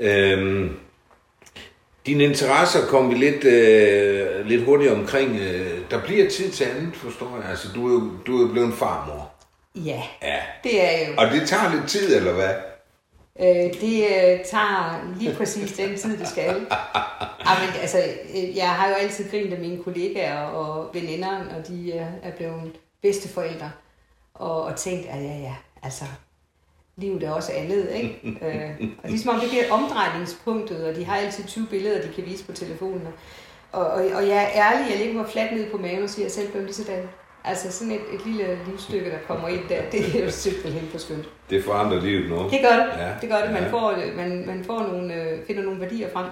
Øhm, 0.00 0.76
dine 2.06 2.24
interesser 2.24 2.86
kom 2.86 3.10
vi 3.10 3.14
lidt, 3.14 3.44
øh, 3.44 4.46
lidt 4.46 4.64
hurtigt 4.64 4.92
omkring. 4.92 5.36
Øh, 5.40 5.78
der 5.90 6.00
bliver 6.02 6.30
tid 6.30 6.50
til 6.50 6.64
andet, 6.64 6.96
forstår 6.96 7.38
jeg. 7.42 7.50
Altså, 7.50 7.68
du 7.74 7.88
er 7.88 7.92
jo, 7.92 8.10
du 8.26 8.48
er 8.48 8.52
blevet 8.52 8.66
en 8.66 8.72
farmor. 8.72 9.32
Ja, 9.74 10.02
Ja. 10.22 10.36
det 10.64 10.84
er 10.84 11.08
jo... 11.08 11.14
Og 11.18 11.26
det 11.30 11.48
tager 11.48 11.74
lidt 11.74 11.88
tid, 11.88 12.16
eller 12.16 12.32
hvad? 12.32 12.50
Øh, 13.40 13.80
det 13.80 14.04
øh, 14.04 14.44
tager 14.44 15.14
lige 15.18 15.34
præcis 15.34 15.72
den 15.72 15.96
tid, 15.96 16.18
det 16.18 16.28
skal. 16.28 16.66
Ja, 17.46 17.52
men, 17.60 17.80
altså, 17.80 17.98
øh, 18.36 18.56
jeg 18.56 18.68
har 18.68 18.88
jo 18.88 18.94
altid 18.94 19.30
grint 19.30 19.52
af 19.52 19.60
mine 19.60 19.82
kollegaer 19.82 20.42
og 20.42 20.90
veninder, 20.94 21.38
og 21.56 21.68
de 21.68 21.92
øh, 21.92 22.06
er 22.22 22.30
blevet 22.36 22.72
bedsteforældre. 23.02 23.70
Og, 24.34 24.62
og 24.62 24.76
tænkt, 24.76 25.06
at 25.06 25.22
ja, 25.22 25.38
ja, 25.38 25.54
altså, 25.82 26.04
livet 26.96 27.22
er 27.22 27.30
også 27.30 27.52
andet, 27.52 27.90
ikke? 27.94 28.20
øh, 28.46 28.88
og 29.02 29.10
ligesom 29.10 29.34
om 29.34 29.40
det 29.40 29.48
bliver 29.48 29.72
omdrejningspunktet, 29.72 30.84
og 30.84 30.94
de 30.94 31.04
har 31.04 31.16
altid 31.16 31.44
20 31.44 31.66
billeder, 31.66 32.02
de 32.02 32.12
kan 32.14 32.24
vise 32.26 32.44
på 32.44 32.52
telefonen. 32.52 33.08
Og, 33.72 33.86
og, 33.86 34.04
og 34.14 34.28
jeg 34.28 34.50
er 34.54 34.62
ærlig, 34.64 34.90
jeg 34.90 34.98
ligger 34.98 35.14
mig 35.14 35.30
fladt 35.30 35.52
ned 35.52 35.70
på 35.70 35.76
maven 35.78 36.02
og 36.02 36.10
siger, 36.10 36.26
at 36.26 36.36
jeg 36.36 36.42
selv 36.42 36.52
blev 36.52 36.62
lige 36.62 36.74
sådan. 36.74 37.08
Altså 37.46 37.72
sådan 37.72 37.92
et, 37.92 38.00
et 38.12 38.26
lille 38.26 38.58
livsstykke, 38.66 39.10
der 39.10 39.18
kommer 39.28 39.48
ind 39.48 39.60
der, 39.68 39.82
det 39.92 40.16
er 40.20 40.24
jo 40.24 40.30
simpelthen 40.30 40.88
for 40.90 40.98
skønt. 40.98 41.28
Det 41.50 41.64
forandrer 41.64 42.00
livet 42.00 42.30
nu. 42.30 42.36
Det 42.36 42.60
gør 42.62 42.76
det. 42.76 42.86
Ja, 42.98 43.06
Ja, 43.06 43.12
det 43.20 43.28
gør 43.28 43.36
det. 43.42 43.52
Man, 43.52 43.62
ja. 43.62 43.70
får, 43.70 43.96
man, 44.16 44.46
man 44.46 44.64
får 44.64 44.80
nogle, 44.82 45.14
øh, 45.14 45.46
finder 45.46 45.62
nogle 45.62 45.80
værdier 45.80 46.08
frem. 46.12 46.26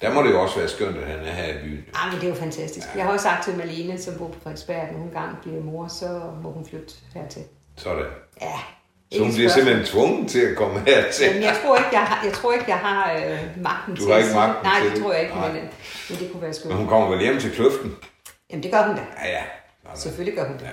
Der 0.00 0.12
må 0.14 0.22
det 0.22 0.30
jo 0.30 0.42
også 0.42 0.58
være 0.58 0.68
skønt, 0.68 0.96
at 0.96 1.06
han 1.06 1.18
er 1.18 1.32
her 1.32 1.54
i 1.54 1.56
byen. 1.64 1.84
Ah, 1.94 2.12
men 2.12 2.20
det 2.20 2.26
er 2.26 2.34
jo 2.34 2.40
fantastisk. 2.40 2.86
Jeg 2.96 3.04
har 3.04 3.12
også 3.12 3.22
sagt 3.22 3.44
til 3.44 3.56
Malene, 3.56 3.98
som 3.98 4.14
bor 4.18 4.28
på 4.28 4.34
Frederiksberg, 4.42 4.76
at 4.76 4.92
når 4.92 4.98
hun 4.98 5.08
engang 5.08 5.36
bliver 5.42 5.60
mor, 5.62 5.88
så 5.88 6.20
må 6.42 6.50
hun 6.50 6.66
flytte 6.66 6.94
hertil. 7.14 7.42
Sådan. 7.76 8.04
Ja. 8.40 8.52
Så 9.12 9.22
hun 9.22 9.32
bliver 9.34 9.50
simpelthen 9.50 9.84
tvunget 9.86 10.30
til 10.30 10.40
at 10.40 10.56
komme 10.56 10.80
hertil. 10.86 11.26
Jamen, 11.26 11.42
jeg 11.42 11.56
tror 11.64 11.76
ikke, 11.76 11.88
jeg 11.92 12.00
har, 12.00 12.24
jeg 12.24 12.32
tror 12.32 12.52
ikke, 12.52 12.64
jeg 12.68 12.76
har 12.78 13.12
øh, 13.12 13.38
magten 13.62 13.94
Du 13.94 14.00
til 14.00 14.10
har 14.12 14.18
at 14.18 14.24
ikke 14.24 14.34
magten 14.36 14.62
Nej, 14.64 14.80
til 14.80 14.86
det 14.88 14.96
det. 14.96 15.02
tror 15.02 15.12
jeg 15.12 15.22
ikke, 15.22 15.34
Nej. 15.34 15.48
men, 15.48 15.56
øh, 15.56 15.68
men 16.10 16.18
det 16.18 16.32
kunne 16.32 16.42
være 16.42 16.52
skønt. 16.54 16.68
Men 16.68 16.76
hun 16.78 16.86
kommer 16.88 17.08
vel 17.08 17.20
hjem 17.20 17.38
til 17.40 17.50
kløften? 17.50 17.96
Jamen, 18.50 18.62
det 18.62 18.72
gør 18.72 18.82
hun 18.86 18.96
da. 18.96 19.02
Ja, 19.24 19.28
ja. 19.30 19.42
Selvfølgelig 19.94 20.38
gør 20.38 20.48
hun 20.48 20.58
det. 20.58 20.70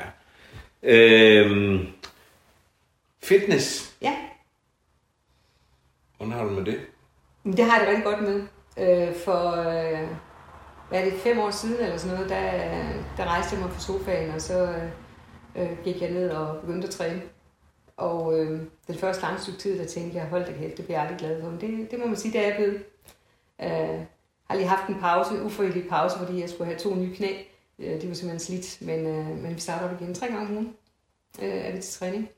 Ja. 0.84 0.94
Øhm, 0.94 1.88
fitness. 3.24 3.96
Ja, 4.02 4.16
Hvordan 6.18 6.34
har 6.34 6.44
du 6.44 6.50
med 6.50 6.66
det? 6.66 6.80
det 7.46 7.66
har 7.66 7.78
jeg 7.78 7.88
det 7.88 7.90
rigtig 7.90 8.04
godt 8.04 8.22
med. 8.22 8.48
Øh, 8.78 9.16
for, 9.16 9.52
øh, 9.52 10.08
hvad 10.90 11.00
er 11.00 11.06
det, 11.06 11.14
fem 11.14 11.40
år 11.40 11.50
siden 11.52 11.84
eller 11.84 11.98
sådan 11.98 12.16
noget, 12.16 12.30
der, 12.30 12.52
der 13.18 13.26
rejste 13.26 13.56
jeg 13.56 13.64
mig 13.64 13.74
fra 13.74 13.80
sofaen, 13.80 14.32
og 14.32 14.42
så 14.42 14.76
øh, 15.56 15.70
gik 15.84 16.02
jeg 16.02 16.12
ned 16.12 16.30
og 16.30 16.62
begyndte 16.62 16.88
at 16.88 16.94
træne. 16.94 17.22
Og 17.98 18.40
øh, 18.40 18.62
den 18.88 18.98
første 18.98 19.22
lange 19.22 19.40
stykke 19.42 19.60
tid, 19.60 19.80
der 19.80 19.86
tænkte 19.86 20.18
jeg, 20.18 20.28
hold 20.28 20.46
da 20.46 20.52
kæft, 20.52 20.78
det 20.78 20.86
bliver 20.86 21.02
jeg 21.02 21.10
aldrig 21.10 21.20
glad 21.20 21.42
for. 21.42 21.50
Men 21.50 21.62
det, 21.62 21.92
det 21.92 22.00
må 22.00 22.06
man 22.06 22.16
sige, 22.16 22.34
det 22.34 22.42
er 22.42 22.48
jeg 22.48 22.56
blevet. 22.56 22.84
Øh, 23.62 24.06
har 24.50 24.56
lige 24.56 24.68
haft 24.68 24.90
en 24.90 25.00
pause, 25.00 25.44
ufrivillig 25.44 25.90
pause, 25.90 26.18
fordi 26.18 26.42
jeg 26.42 26.50
skulle 26.50 26.66
have 26.66 26.80
to 26.80 26.96
nye 26.96 27.16
knæ. 27.16 27.34
Øh, 27.80 28.02
de 28.02 28.08
var 28.08 28.16
simpelthen 28.16 28.40
slidt, 28.40 28.82
men, 28.82 29.08
øh, 29.08 29.28
men 29.28 29.56
vi 29.56 29.60
starter 29.60 29.90
op 29.90 30.02
igen. 30.02 30.14
Tre 30.14 30.28
gange 30.28 30.42
om 30.42 30.54
ugen 30.54 30.76
øh, 31.42 31.50
er 31.50 31.72
vi 31.72 31.82
til 31.82 32.00
træning. 32.00 32.30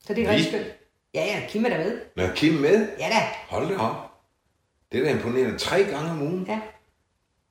Så 0.00 0.14
det 0.14 0.24
er 0.24 0.30
rigtig 0.30 0.46
skønt. 0.46 0.66
Ja, 1.14 1.24
ja, 1.24 1.46
Kim 1.48 1.64
er 1.64 1.68
der 1.68 1.78
med. 1.78 2.00
Nå, 2.16 2.34
Kim 2.34 2.54
med? 2.54 2.88
Ja 2.98 3.08
da, 3.08 3.20
Hold 3.48 3.68
det 3.68 3.76
op. 3.78 3.96
Det 4.92 5.00
er 5.00 5.04
da 5.04 5.10
imponerende. 5.10 5.58
Tre 5.58 5.84
gange 5.84 6.10
om 6.10 6.22
ugen. 6.22 6.46
Ja. 6.46 6.60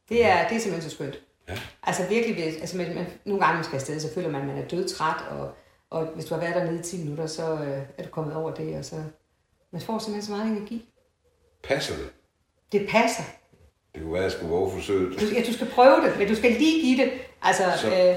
Det 0.10 0.26
er, 0.26 0.48
det 0.48 0.58
er 0.58 0.60
simpelthen 0.60 0.90
så 0.90 0.96
skønt. 0.96 1.20
Ja. 1.50 1.58
Altså 1.84 2.08
virkelig, 2.10 2.44
altså 2.44 2.78
man, 2.78 2.96
man, 2.96 3.06
nogle 3.26 3.46
gange 3.46 3.56
man 3.56 3.64
skal 3.64 3.76
afsted, 3.76 4.00
så 4.00 4.14
føler 4.14 4.30
man, 4.30 4.42
at 4.42 4.48
man 4.48 4.58
er 4.58 4.68
dødtræt, 4.68 5.26
og, 5.30 5.52
og 5.90 6.06
hvis 6.06 6.26
du 6.26 6.34
har 6.34 6.42
været 6.42 6.56
dernede 6.56 6.80
i 6.80 6.84
10 6.84 6.98
minutter, 6.98 7.28
så 7.28 7.54
øh, 7.54 7.82
er 7.98 8.04
du 8.04 8.10
kommet 8.10 8.36
over 8.36 8.54
det, 8.54 8.78
og 8.78 8.86
så 8.86 9.04
man 9.72 9.82
får 9.82 10.00
simpelthen 10.00 10.22
så 10.22 10.32
meget 10.32 10.58
energi. 10.58 10.90
Passer 11.64 11.96
det? 11.96 12.10
Det 12.72 12.90
passer. 12.90 13.24
Det 13.94 14.02
kunne 14.02 14.14
være, 14.14 14.22
at 14.22 14.24
jeg 14.24 14.32
skulle 14.32 14.50
våge 14.52 14.72
forsøget. 14.72 15.20
Du, 15.22 15.26
ja, 15.26 15.42
du 15.48 15.54
skal 15.54 15.68
prøve 15.68 15.96
det, 16.06 16.18
men 16.20 16.28
du 16.28 16.36
skal 16.36 16.52
lige 16.52 16.82
give 16.82 16.98
det. 17.04 17.12
Altså, 17.44 17.64
Så- 17.78 17.88
øh, 17.88 18.16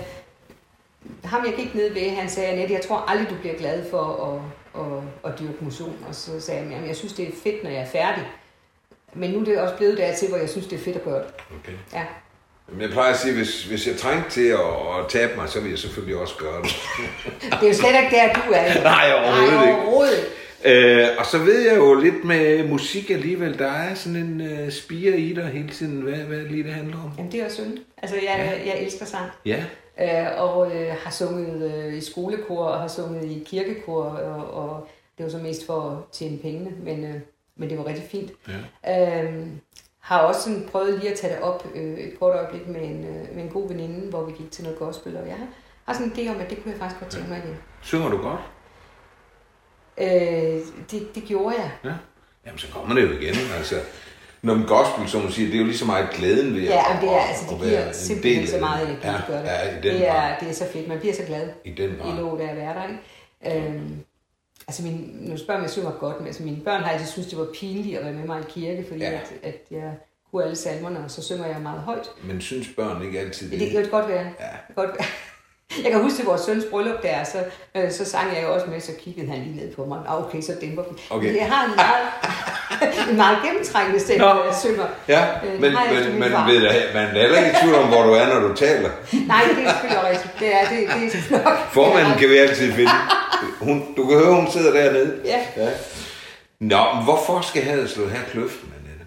ham 1.25 1.45
jeg 1.47 1.55
gik 1.57 1.75
ned 1.75 1.93
ved, 1.93 2.11
han 2.11 2.29
sagde, 2.31 2.49
Annette, 2.49 2.75
jeg 2.75 2.83
tror 2.83 3.05
aldrig, 3.09 3.31
du 3.31 3.35
bliver 3.35 3.55
glad 3.59 3.91
for 3.91 4.03
at, 4.31 4.41
at, 4.83 5.33
at 5.33 5.39
dyrke 5.41 5.64
motion. 5.64 5.97
Og 6.09 6.14
så 6.14 6.41
sagde 6.41 6.61
han, 6.62 6.70
jamen, 6.70 6.89
jeg 6.89 6.97
synes, 6.97 7.12
det 7.12 7.29
er 7.29 7.33
fedt, 7.43 7.62
når 7.62 7.70
jeg 7.70 7.81
er 7.81 7.87
færdig. 7.87 8.25
Men 9.14 9.31
nu 9.31 9.41
er 9.41 9.45
det 9.45 9.59
også 9.61 9.77
blevet 9.77 9.99
dertil, 9.99 10.29
hvor 10.29 10.39
jeg 10.39 10.49
synes, 10.49 10.66
det 10.66 10.81
er 10.81 10.85
fedt 10.85 10.97
at 10.97 11.05
gøre 11.05 11.18
det. 11.18 11.27
Okay. 11.61 11.72
Ja. 11.93 12.05
Men 12.68 12.81
jeg 12.81 12.91
plejer 12.91 13.12
at 13.12 13.18
sige, 13.18 13.35
hvis, 13.35 13.64
hvis 13.64 13.87
jeg 13.87 13.97
trængte 13.97 14.31
til 14.31 14.47
at, 14.49 14.59
at 14.99 15.09
tabe 15.09 15.37
mig, 15.37 15.49
så 15.49 15.61
vil 15.61 15.70
jeg 15.70 15.79
selvfølgelig 15.79 16.16
også 16.16 16.35
gøre 16.39 16.62
det. 16.62 16.77
Det 17.61 17.62
er 17.62 17.68
jo 17.68 17.75
slet 17.75 17.89
ikke 18.03 18.16
der, 18.16 18.33
du 18.33 18.53
er. 18.55 18.83
Nej, 18.93 19.12
overhovedet 19.12 19.55
Nej, 19.55 19.72
overhovedet 19.72 20.16
ikke. 20.18 20.29
Øh, 20.65 21.07
og 21.19 21.27
så 21.27 21.39
ved 21.39 21.69
jeg 21.69 21.77
jo 21.77 21.95
lidt 21.95 22.25
med 22.25 22.69
musik 22.69 23.11
alligevel, 23.11 23.59
der 23.59 23.73
er 23.73 23.95
sådan 23.95 24.17
en 24.17 24.41
øh, 24.41 24.71
spire 24.71 25.19
i 25.19 25.35
dig 25.35 25.47
hele 25.47 25.69
tiden. 25.69 26.01
Hvad, 26.01 26.17
hvad 26.17 26.39
lige 26.39 26.65
det 26.65 26.73
handler 26.73 26.97
om? 26.97 27.11
Jamen, 27.19 27.33
det 27.33 27.41
er 27.41 27.45
også 27.45 27.62
synd. 27.62 27.79
Altså, 28.03 28.17
jeg, 28.17 28.62
jeg 28.67 28.83
elsker 28.83 29.07
sang. 29.07 29.31
Ja, 29.47 29.65
Øh, 30.01 30.27
og 30.43 30.77
øh, 30.77 30.97
har 31.05 31.11
sunget 31.11 31.75
øh, 31.75 31.95
i 31.95 32.01
skolekor 32.01 32.65
og 32.65 32.81
har 32.81 32.89
sunget 32.89 33.25
i 33.25 33.43
kirkekor, 33.47 34.03
og, 34.03 34.65
og 34.65 34.89
det 35.19 35.25
var 35.25 35.31
så 35.31 35.39
mest 35.39 35.67
for 35.67 35.81
at 35.81 35.97
tjene 36.12 36.39
pengene, 36.39 36.71
men, 36.83 37.05
øh, 37.05 37.21
men 37.57 37.71
det 37.71 37.79
var 37.79 37.87
rigtig 37.87 38.05
fint. 38.05 38.33
Ja. 38.85 39.25
Øh, 39.25 39.47
har 40.01 40.19
også 40.19 40.41
sådan 40.41 40.69
prøvet 40.73 40.99
lige 40.99 41.11
at 41.11 41.19
tage 41.19 41.35
det 41.35 41.43
op 41.43 41.67
øh, 41.75 41.99
et 41.99 42.19
kort 42.19 42.37
øjeblik 42.37 42.69
med 42.69 42.81
en, 42.81 43.05
øh, 43.05 43.35
med 43.37 43.43
en 43.43 43.49
god 43.49 43.69
veninde, 43.69 44.11
hvor 44.11 44.25
vi 44.25 44.33
gik 44.33 44.51
til 44.51 44.65
noget 44.65 44.79
gospel, 44.79 45.17
og 45.17 45.27
jeg 45.27 45.37
har, 45.37 45.47
har 45.85 45.95
sådan 45.95 46.07
en 46.07 46.12
idé 46.12 46.31
om, 46.35 46.41
at 46.41 46.51
det 46.51 46.62
kunne 46.62 46.73
jeg 46.73 46.81
faktisk 46.81 47.01
godt 47.01 47.12
tænke 47.12 47.29
mig 47.29 47.39
igen. 47.39 47.57
Synger 47.83 48.09
du 48.09 48.17
godt? 48.17 48.41
Øh, 49.99 50.61
det, 50.90 51.14
det 51.14 51.24
gjorde 51.26 51.57
jeg. 51.59 51.70
Ja. 51.84 51.92
Jamen, 52.47 52.59
så 52.59 52.66
kommer 52.72 52.95
det 52.95 53.03
jo 53.03 53.11
igen. 53.18 53.34
Altså, 53.57 53.74
når 54.42 54.55
man 54.55 54.66
gospel, 54.66 55.09
som 55.09 55.22
man 55.22 55.32
siger, 55.32 55.47
det 55.47 55.55
er 55.57 55.59
jo 55.61 55.64
lige 55.66 55.78
så 55.78 55.84
meget 55.84 56.11
glæden 56.11 56.55
ved 56.55 56.62
Ja, 56.62 56.95
at, 56.95 57.01
det 57.03 57.09
er, 57.11 57.16
at- 57.16 57.28
altså, 57.28 57.45
at 57.45 57.51
det 57.51 57.61
være 57.61 57.68
giver 57.70 57.88
en 57.88 57.95
simpelthen 57.95 58.47
så 58.47 58.59
meget 58.61 58.88
det. 58.88 58.88
energi, 58.88 59.07
ja, 59.07 59.12
det 59.16 59.24
gør 59.28 59.38
det. 59.38 59.45
Ja, 59.45 59.70
i 59.70 59.74
den 59.74 59.82
det, 60.01 60.07
grad. 60.09 60.30
er, 60.32 60.38
det 60.38 60.49
er 60.51 60.53
så 60.55 60.66
fedt. 60.72 60.88
Man 60.88 60.99
bliver 60.99 61.14
så 61.14 61.22
glad 61.26 61.49
I 61.64 61.70
den 61.70 61.90
i 61.90 61.97
grad. 61.97 62.40
at 62.51 62.57
være 62.57 62.74
der, 62.74 62.88
ikke? 62.88 63.66
Øhm, 63.68 63.97
altså, 64.68 64.82
min, 64.82 65.09
nu 65.20 65.36
spørger 65.36 65.59
man, 65.61 65.64
jeg 65.64 65.70
synger 65.70 65.90
godt, 65.90 66.18
men 66.18 66.26
altså, 66.26 66.42
mine 66.42 66.61
børn 66.64 66.82
har 66.82 66.90
altid 66.90 67.07
syntes, 67.07 67.30
det 67.30 67.38
var 67.38 67.49
pinligt 67.61 67.99
at 67.99 68.05
være 68.05 68.14
med 68.14 68.24
mig 68.24 68.40
i 68.40 68.45
kirke, 68.49 68.84
fordi 68.88 69.01
Ja. 69.01 69.11
at, 69.12 69.32
at 69.42 69.57
jeg 69.70 69.92
kunne 70.30 70.45
alle 70.45 70.57
salmerne, 70.57 70.99
og 71.05 71.11
så 71.11 71.22
synger 71.22 71.47
jeg 71.47 71.61
meget 71.62 71.80
højt. 71.80 72.11
Men 72.24 72.40
synes 72.40 72.68
børn 72.76 73.03
ikke 73.03 73.20
altid 73.20 73.51
Det, 73.51 73.61
det? 73.61 73.70
kan 73.70 73.86
godt 73.90 74.09
være. 74.09 74.26
Ja. 74.40 74.74
Godt 74.74 74.90
være. 74.99 75.07
Jeg 75.83 75.91
kan 75.93 76.03
huske 76.03 76.16
til 76.18 76.25
vores 76.25 76.41
søns 76.41 76.64
bryllup 76.70 77.03
der, 77.03 77.25
så, 77.25 77.39
øh, 77.77 77.93
så 77.93 78.05
sang 78.05 78.35
jeg 78.35 78.43
jo 78.43 78.55
også 78.55 78.66
med, 78.66 78.81
så 78.81 78.93
kiggede 79.05 79.27
han 79.31 79.39
lige 79.39 79.57
ned 79.57 79.75
på 79.75 79.85
mig. 79.85 80.01
Ah, 80.09 80.25
okay, 80.25 80.41
så 80.41 80.53
dæmper 80.61 80.83
vi. 80.83 81.01
Okay. 81.11 81.27
Men 81.27 81.37
Jeg 81.37 81.47
har 81.53 81.64
en 81.64 81.72
meget, 81.77 82.07
en 83.11 83.16
meget 83.16 83.39
gennemtrængende 83.45 84.01
stemme, 84.01 84.27
Nå. 84.27 84.35
når 84.35 84.45
jeg 84.45 84.55
synger. 84.55 84.87
Ja, 85.09 85.27
Øh, 85.45 85.61
men, 85.61 85.61
men, 85.61 86.12
men 86.20 86.33
ved 86.47 86.62
da, 86.62 86.75
man 86.95 87.05
er 87.16 87.20
heller 87.20 87.39
ikke 87.39 87.51
i 87.51 87.62
tvivl 87.62 87.75
om, 87.75 87.89
hvor 87.89 88.03
du 88.03 88.12
er, 88.12 88.27
når 88.41 88.49
du 88.49 88.55
taler. 88.55 88.91
Nej, 89.33 89.43
det 89.57 89.64
er 89.64 89.70
selvfølgelig 89.70 90.05
rigtigt. 90.11 90.33
Det 90.41 90.55
er, 90.55 90.68
det, 90.68 90.79
det 91.12 91.37
er 91.39 91.45
nok. 91.45 91.59
Formanden 91.72 92.18
kan 92.18 92.29
vi 92.29 92.37
altid 92.37 92.72
finde. 92.72 92.91
Hun, 93.61 93.95
du 93.97 94.07
kan 94.07 94.18
høre, 94.18 94.35
hun 94.35 94.51
sidder 94.51 94.72
dernede. 94.83 95.20
Ja. 95.25 95.41
ja. 95.57 95.68
Nå, 96.61 96.95
men 96.95 97.05
hvorfor 97.05 97.41
skal 97.41 97.62
Haderslev 97.62 98.11
have 98.11 98.25
kløften, 98.31 98.72
Annette? 98.79 99.07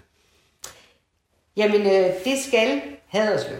Jamen, 1.56 1.80
øh, 1.86 2.10
det 2.24 2.44
skal 2.48 2.80
Haderslev. 3.08 3.56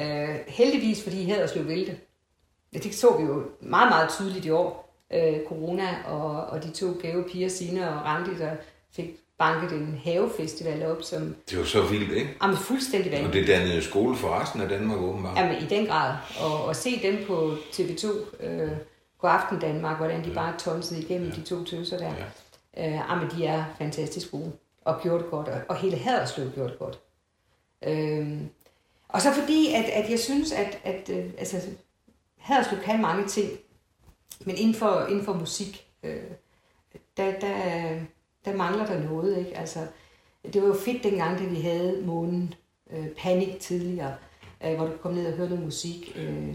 Øh, 0.00 0.28
heldigvis, 0.48 1.02
fordi 1.02 1.30
Haderslev 1.30 1.68
vil 1.68 1.86
det. 1.86 1.96
Ja, 2.74 2.78
Det 2.78 2.94
så 2.94 3.16
vi 3.16 3.24
jo 3.24 3.42
meget, 3.60 3.88
meget 3.88 4.10
tydeligt 4.10 4.44
i 4.44 4.50
år. 4.50 4.94
Øh, 5.14 5.36
corona 5.48 5.88
og, 6.06 6.46
og 6.46 6.62
de 6.64 6.70
to 6.70 6.86
gave 7.02 7.24
piger, 7.32 7.48
Sine 7.48 7.88
og 7.88 7.94
Randi, 8.04 8.38
der 8.38 8.50
fik 8.92 9.10
banket 9.38 9.72
en 9.72 10.00
havefestival 10.04 10.86
op, 10.86 11.02
som 11.02 11.36
Det 11.50 11.58
var 11.58 11.64
så 11.64 11.82
vildt, 11.82 12.12
ikke? 12.12 12.30
jamen, 12.42 12.56
fuldstændig 12.56 13.12
Og 13.12 13.18
vanvittigt. 13.18 13.46
det 13.46 13.56
dannede 13.56 13.82
skole 13.82 14.16
for 14.16 14.28
resten 14.40 14.60
af 14.60 14.68
Danmark, 14.68 14.98
åbenbart. 14.98 15.38
Jamen, 15.38 15.62
i 15.62 15.66
den 15.66 15.86
grad. 15.86 16.14
Og, 16.40 16.64
og 16.64 16.76
se 16.76 17.02
dem 17.02 17.24
på 17.26 17.54
TV2, 17.72 18.06
øh, 18.46 18.70
God 19.18 19.30
Aften 19.30 19.58
Danmark, 19.58 19.96
hvordan 19.96 20.24
de 20.24 20.30
bare 20.34 20.54
tonsede 20.58 21.00
igennem 21.02 21.30
de 21.30 21.40
to 21.40 21.64
tøser 21.64 21.98
der. 21.98 22.12
Ja. 22.76 22.86
Øh, 22.88 22.92
jamen, 23.10 23.30
de 23.36 23.46
er 23.46 23.64
fantastisk 23.78 24.30
gode. 24.30 24.52
Og 24.84 25.00
gjorde 25.02 25.22
det 25.22 25.30
godt. 25.30 25.48
Og, 25.48 25.60
og 25.68 25.76
hele 25.76 25.96
Haderslev 25.96 26.50
gjorde 26.50 26.70
det 26.70 26.78
godt. 26.78 26.98
Øhm, 27.86 28.48
og 29.08 29.20
så 29.22 29.32
fordi, 29.32 29.74
at, 29.74 29.84
at 29.84 30.10
jeg 30.10 30.18
synes, 30.18 30.52
at, 30.52 30.78
at 30.84 31.10
øh, 31.10 31.24
altså, 31.38 31.56
Haderslev 32.42 32.80
kan 32.80 33.02
mange 33.02 33.26
ting, 33.26 33.50
men 34.46 34.56
inden 34.56 34.74
for, 34.74 35.06
inden 35.08 35.24
for 35.24 35.32
musik, 35.32 35.86
øh, 36.02 36.22
der, 37.16 37.40
der, 37.40 38.00
der 38.44 38.56
mangler 38.56 38.86
der 38.86 39.00
noget. 39.00 39.38
Ikke? 39.38 39.58
Altså, 39.58 39.86
det 40.52 40.62
var 40.62 40.68
jo 40.68 40.74
fedt 40.74 41.04
dengang, 41.04 41.38
da 41.38 41.44
vi 41.44 41.60
havde 41.60 42.02
månen 42.06 42.54
øh, 42.90 43.08
Panik 43.08 43.60
tidligere, 43.60 44.14
øh, 44.64 44.76
hvor 44.76 44.86
du 44.86 44.96
kom 44.96 45.14
ned 45.14 45.26
og 45.26 45.32
hørte 45.32 45.50
noget 45.50 45.64
musik. 45.64 46.12
Øh, 46.16 46.54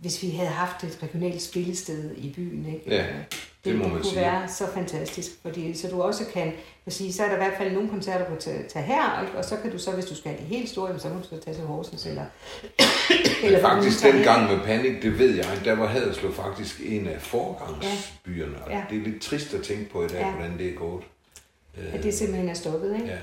hvis 0.00 0.22
vi 0.22 0.30
havde 0.30 0.48
haft 0.50 0.84
et 0.84 0.98
regionalt 1.02 1.42
spillested 1.42 2.10
i 2.16 2.32
byen, 2.36 2.66
ikke? 2.74 2.82
Ja, 2.96 3.02
Øh, 3.02 3.14
det 3.64 3.64
det, 3.64 3.74
må 3.76 3.84
det 3.84 3.92
man 3.92 4.00
kunne 4.02 4.10
sige. 4.10 4.20
være 4.20 4.48
så 4.48 4.64
fantastisk, 4.74 5.30
fordi 5.42 5.74
så 5.76 5.88
du 5.88 6.02
også 6.02 6.24
kan, 6.34 6.52
kan 6.84 6.92
sige, 6.92 7.12
så 7.12 7.22
er 7.24 7.26
der 7.28 7.34
i 7.34 7.38
hvert 7.38 7.56
fald 7.58 7.72
nogle 7.72 7.88
koncerter, 7.88 8.24
du 8.24 8.30
kan 8.34 8.64
tage, 8.68 8.84
her, 8.84 9.22
ikke? 9.26 9.38
og 9.38 9.44
så 9.44 9.56
kan 9.62 9.70
du 9.72 9.78
så, 9.78 9.90
hvis 9.90 10.04
du 10.04 10.14
skal 10.14 10.30
have 10.32 10.40
de 10.42 10.46
helt 10.54 10.68
store, 10.68 10.98
så 11.00 11.08
må 11.08 11.14
du 11.14 11.24
så 11.36 11.40
tage 11.44 11.54
til 11.56 11.64
Horsens, 11.64 12.06
eller... 12.06 12.24
Du 13.50 13.58
faktisk 13.60 14.02
dengang 14.04 14.46
hen. 14.48 14.56
med 14.56 14.64
panik, 14.64 15.02
det 15.02 15.18
ved 15.18 15.34
jeg, 15.36 15.44
der 15.64 15.72
var 15.74 15.86
Haderslev 15.86 16.34
faktisk 16.34 16.80
en 16.84 17.06
af 17.06 17.20
forgangsbyerne. 17.22 18.62
Og 18.64 18.70
Ja. 18.70 18.82
det 18.90 18.98
er 18.98 19.02
lidt 19.02 19.22
trist 19.22 19.54
at 19.54 19.62
tænke 19.62 19.90
på 19.90 20.04
i 20.04 20.08
dag, 20.08 20.20
Ja. 20.20 20.30
hvordan 20.30 20.58
det 20.58 20.68
er 20.68 20.74
gået. 20.74 21.02
Øh, 21.78 21.94
At 21.94 22.02
det 22.02 22.14
simpelthen 22.14 22.48
er 22.48 22.54
stoppet, 22.54 22.94
ikke? 22.94 23.06
Ja. 23.06 23.16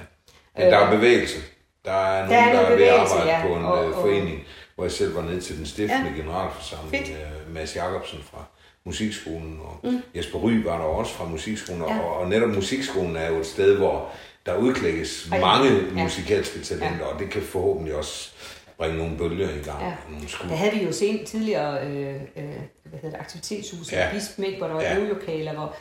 Men 0.57 0.67
der 0.73 0.77
er 0.77 0.91
bevægelse. 0.95 1.37
Der 1.85 1.91
er 1.91 2.17
nogen, 2.25 2.31
Der 2.31 2.37
er 2.37 2.53
der 2.53 2.69
er, 2.71 2.75
ved 2.75 2.83
at 2.85 2.93
arbejde 2.93 3.29
ja. 3.29 3.41
på 3.47 3.55
en 3.55 3.65
og, 3.65 3.73
og- 3.85 3.93
forening, 3.93 4.39
hvor 4.75 4.83
jeg 4.83 4.91
selv 4.91 5.15
var 5.15 5.21
ned 5.21 5.41
til 5.41 5.57
den 5.57 5.65
stiftende 5.65 6.09
Ja. 6.15 6.21
generalforsamling. 6.21 7.05
Fedt. 7.05 7.17
Uh, 7.47 7.53
Mads 7.53 7.75
Jacobsen 7.75 8.19
fra 8.31 8.43
Musikskolen, 8.83 9.59
og 9.63 9.79
mm. 9.91 10.01
Jesper 10.15 10.39
Ry 10.39 10.51
var 10.51 10.77
der 10.77 10.83
også 10.85 11.13
fra 11.13 11.25
Musikskolen. 11.25 11.81
Ja. 11.81 11.99
Og, 11.99 12.17
og 12.17 12.29
netop 12.29 12.49
Musikskolen 12.49 13.15
er 13.15 13.27
jo 13.29 13.39
et 13.39 13.45
sted, 13.45 13.77
hvor 13.77 14.09
der 14.45 14.55
udklækkes 14.57 15.27
ja. 15.31 15.39
mange 15.39 15.69
Ja. 15.97 16.03
musikalske 16.03 16.59
talenter, 16.59 17.05
og 17.05 17.19
det 17.19 17.29
kan 17.29 17.41
forhåbentlig 17.41 17.95
også 17.95 18.31
bringe 18.77 18.97
nogle 18.97 19.17
bølger 19.17 19.49
i 19.49 19.63
gang. 19.63 19.81
Ja. 19.81 19.87
og 20.05 20.11
Nogle 20.11 20.27
skud. 20.29 20.49
Der 20.49 20.55
havde 20.55 20.71
vi 20.75 20.83
jo 20.83 20.91
set 20.91 21.27
tidligere 21.27 21.87
øh, 21.87 22.15
øh, 22.15 22.43
hvad 22.83 22.99
hedder 23.01 23.09
det, 23.09 23.19
aktivitetshuset 23.19 23.91
Ja. 23.93 23.99
ja. 24.05 24.11
i 24.11 24.13
Bispen, 24.13 24.57
hvor 24.57 24.67
der 24.67 24.73
var 24.73 24.81
Ja. 24.81 24.93
ja. 24.93 24.99
øvelokaler, 24.99 25.53
hvor, 25.53 25.75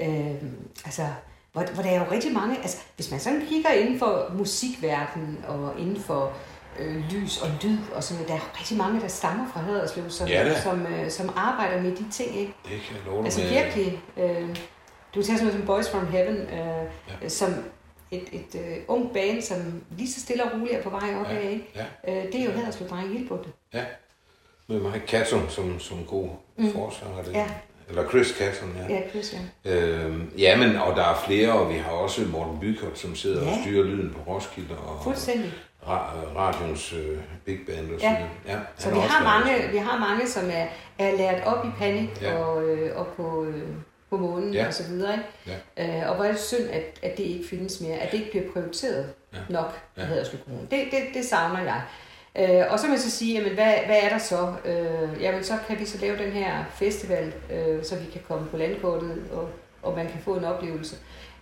øh, 0.00 0.34
altså, 0.84 1.06
hvor, 1.52 1.62
hvor 1.74 1.82
der 1.82 1.90
er 1.90 1.98
jo 2.04 2.10
rigtig 2.10 2.32
mange, 2.32 2.56
altså 2.58 2.78
hvis 2.96 3.10
man 3.10 3.20
sådan 3.20 3.46
kigger 3.48 3.70
inden 3.70 3.98
for 3.98 4.32
musikverdenen 4.38 5.44
og 5.48 5.72
inden 5.78 6.02
for 6.02 6.32
øh, 6.78 6.96
lys 7.10 7.42
og 7.42 7.48
lyd 7.62 7.78
og 7.94 8.04
sådan 8.04 8.26
der 8.28 8.34
er 8.34 8.58
rigtig 8.58 8.76
mange, 8.76 9.00
der 9.00 9.08
stammer 9.08 9.46
fra 9.52 9.60
Haderslev, 9.60 10.10
som, 10.10 10.28
Ja, 10.28 10.44
da. 10.48 10.60
som, 10.60 10.86
øh, 10.86 11.10
som 11.10 11.32
arbejder 11.36 11.82
med 11.82 11.96
de 11.96 12.10
ting, 12.10 12.36
ikke? 12.38 12.54
Det 12.64 12.70
kan 12.70 12.96
jeg 12.96 13.04
love 13.06 13.24
Altså 13.24 13.40
med. 13.40 13.48
virkelig, 13.48 14.02
øh, 14.16 14.48
du 15.14 15.22
tager 15.22 15.36
sådan 15.38 15.38
noget 15.44 15.52
som 15.52 15.66
Boys 15.66 15.90
from 15.90 16.06
Heaven, 16.06 16.36
øh, 16.36 16.84
ja. 17.22 17.28
som 17.28 17.54
et, 18.10 18.24
et 18.32 18.54
øh, 18.54 18.76
ung 18.88 19.12
band, 19.12 19.42
som 19.42 19.82
lige 19.98 20.12
så 20.12 20.20
stille 20.20 20.44
og 20.44 20.50
roligt 20.52 20.72
er 20.78 20.82
på 20.82 20.90
vej 20.90 21.14
op 21.20 21.26
Ja, 21.30 21.36
af, 21.36 21.50
ikke? 21.50 21.66
ja. 22.06 22.16
Øh, 22.16 22.32
det 22.32 22.40
er 22.40 22.44
jo 22.44 22.50
Haderslev 22.50 22.88
Drenge 22.88 23.12
helt 23.18 23.28
bundet. 23.28 23.52
Ja. 23.74 23.84
Med 24.68 24.80
Mike 24.80 25.06
Catton 25.06 25.46
som, 25.48 25.80
som 25.80 26.04
god 26.04 26.28
mm. 26.56 26.72
forsanger. 26.72 27.22
Det. 27.22 27.32
Ja. 27.32 27.46
Eller 27.88 28.08
Chris 28.08 28.28
Catton, 28.28 28.76
ja. 28.88 28.94
Ja, 28.94 29.00
Chris, 29.10 29.34
ja. 29.64 29.70
Øhm, 29.72 30.30
ja, 30.38 30.56
men, 30.56 30.76
og 30.76 30.96
der 30.96 31.02
er 31.04 31.22
flere, 31.26 31.52
og 31.52 31.68
vi 31.72 31.78
har 31.78 31.90
også 31.90 32.22
Morten 32.32 32.58
Bykert, 32.60 32.98
som 32.98 33.14
sidder 33.16 33.42
ja. 33.44 33.50
og 33.50 33.56
Ja. 33.56 33.62
styrer 33.62 33.84
lyden 33.84 34.14
på 34.16 34.32
Roskilde, 34.32 34.76
og 34.78 35.00
Fuldstændig. 35.04 35.52
Ra- 35.82 36.36
radions 36.36 36.92
øh, 36.92 37.18
big 37.44 37.58
band 37.66 37.86
og 37.94 38.00
Ja. 38.00 38.16
sådan 38.16 38.26
ja, 38.46 38.58
Så 38.78 38.88
han 38.88 38.96
vi 38.96 39.00
har 39.08 39.24
mange, 39.24 39.62
der. 39.62 39.70
vi 39.70 39.76
har 39.78 39.98
mange, 39.98 40.28
som 40.28 40.50
er, 40.52 40.66
er 40.98 41.16
lært 41.16 41.42
op 41.46 41.64
i 41.66 41.68
panik 41.78 42.22
Ja. 42.22 42.30
ja. 42.30 42.36
og, 42.44 42.62
øh, 42.64 42.96
og 42.98 43.06
på, 43.06 43.44
øh, 43.44 43.62
på 44.10 44.16
månen 44.16 44.54
Ja. 44.54 44.60
ja. 44.60 44.66
og 44.66 44.74
så 44.74 44.82
videre. 44.88 45.12
Ikke? 45.12 45.58
Ja. 45.76 46.00
Øh, 46.02 46.10
og 46.10 46.16
hvor 46.16 46.24
er 46.24 46.28
det 46.32 46.40
synd, 46.40 46.68
at, 46.72 46.82
at 47.02 47.16
det 47.16 47.22
ikke 47.24 47.48
findes 47.48 47.80
mere, 47.80 47.96
at 47.96 48.12
det 48.12 48.18
ikke 48.18 48.30
bliver 48.30 48.52
prioriteret 48.52 49.06
Ja. 49.32 49.38
ja. 49.38 49.42
nok 49.52 49.78
Ja. 49.96 50.02
Haderslev 50.02 50.40
Kommune. 50.44 50.66
Det, 50.70 50.84
det, 50.90 51.00
det 51.14 51.24
savner 51.24 51.62
jeg. 51.62 51.82
Øh, 52.38 52.72
og 52.72 52.78
så 52.78 52.86
vil 52.86 52.92
jeg 52.92 53.00
så 53.00 53.10
sige, 53.10 53.34
jamen, 53.38 53.54
hvad, 53.54 53.74
hvad 53.86 53.96
er 54.02 54.08
der 54.08 54.18
så? 54.18 54.52
Øh, 54.64 55.22
jamen, 55.22 55.44
så 55.44 55.54
kan 55.68 55.78
vi 55.78 55.84
så 55.84 55.98
lave 56.00 56.18
den 56.18 56.32
her 56.32 56.64
festival, 56.74 57.32
øh, 57.52 57.84
så 57.84 57.96
vi 57.96 58.10
kan 58.12 58.20
komme 58.28 58.46
på 58.48 58.56
landkortet, 58.56 59.22
og, 59.32 59.48
og 59.82 59.96
man 59.96 60.06
kan 60.08 60.20
få 60.24 60.34
en 60.34 60.44
oplevelse. 60.44 60.96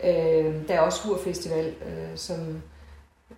Øh, 0.05 0.69
der 0.69 0.75
er 0.75 0.81
også 0.81 1.03
Hur-festival, 1.09 1.67
øh, 1.87 2.09
som 2.17 2.63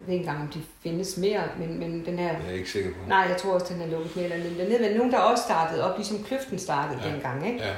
jeg 0.00 0.06
ved 0.08 0.14
ikke 0.14 0.26
engang, 0.26 0.42
om 0.42 0.48
de 0.48 0.60
findes 0.82 1.16
mere, 1.16 1.42
men, 1.58 1.78
men 1.78 2.06
den 2.06 2.18
her 2.18 2.32
Jeg 2.32 2.48
er 2.48 2.52
ikke 2.52 2.70
sikker 2.70 2.90
på. 2.90 2.96
Nej, 3.08 3.18
jeg 3.18 3.36
tror 3.36 3.52
også, 3.54 3.74
den 3.74 3.82
er 3.82 3.86
lukket 3.86 4.16
mere 4.16 4.24
eller 4.24 4.48
mindre 4.50 4.68
ned. 4.68 4.80
Men 4.80 4.96
nogen, 4.96 5.12
der 5.12 5.18
også 5.18 5.42
startede 5.44 5.90
op, 5.92 5.96
ligesom 5.98 6.24
Kløften 6.24 6.58
startede 6.58 7.00
Ja. 7.04 7.10
dengang. 7.12 7.46
Ikke? 7.46 7.64
Ja. 7.64 7.74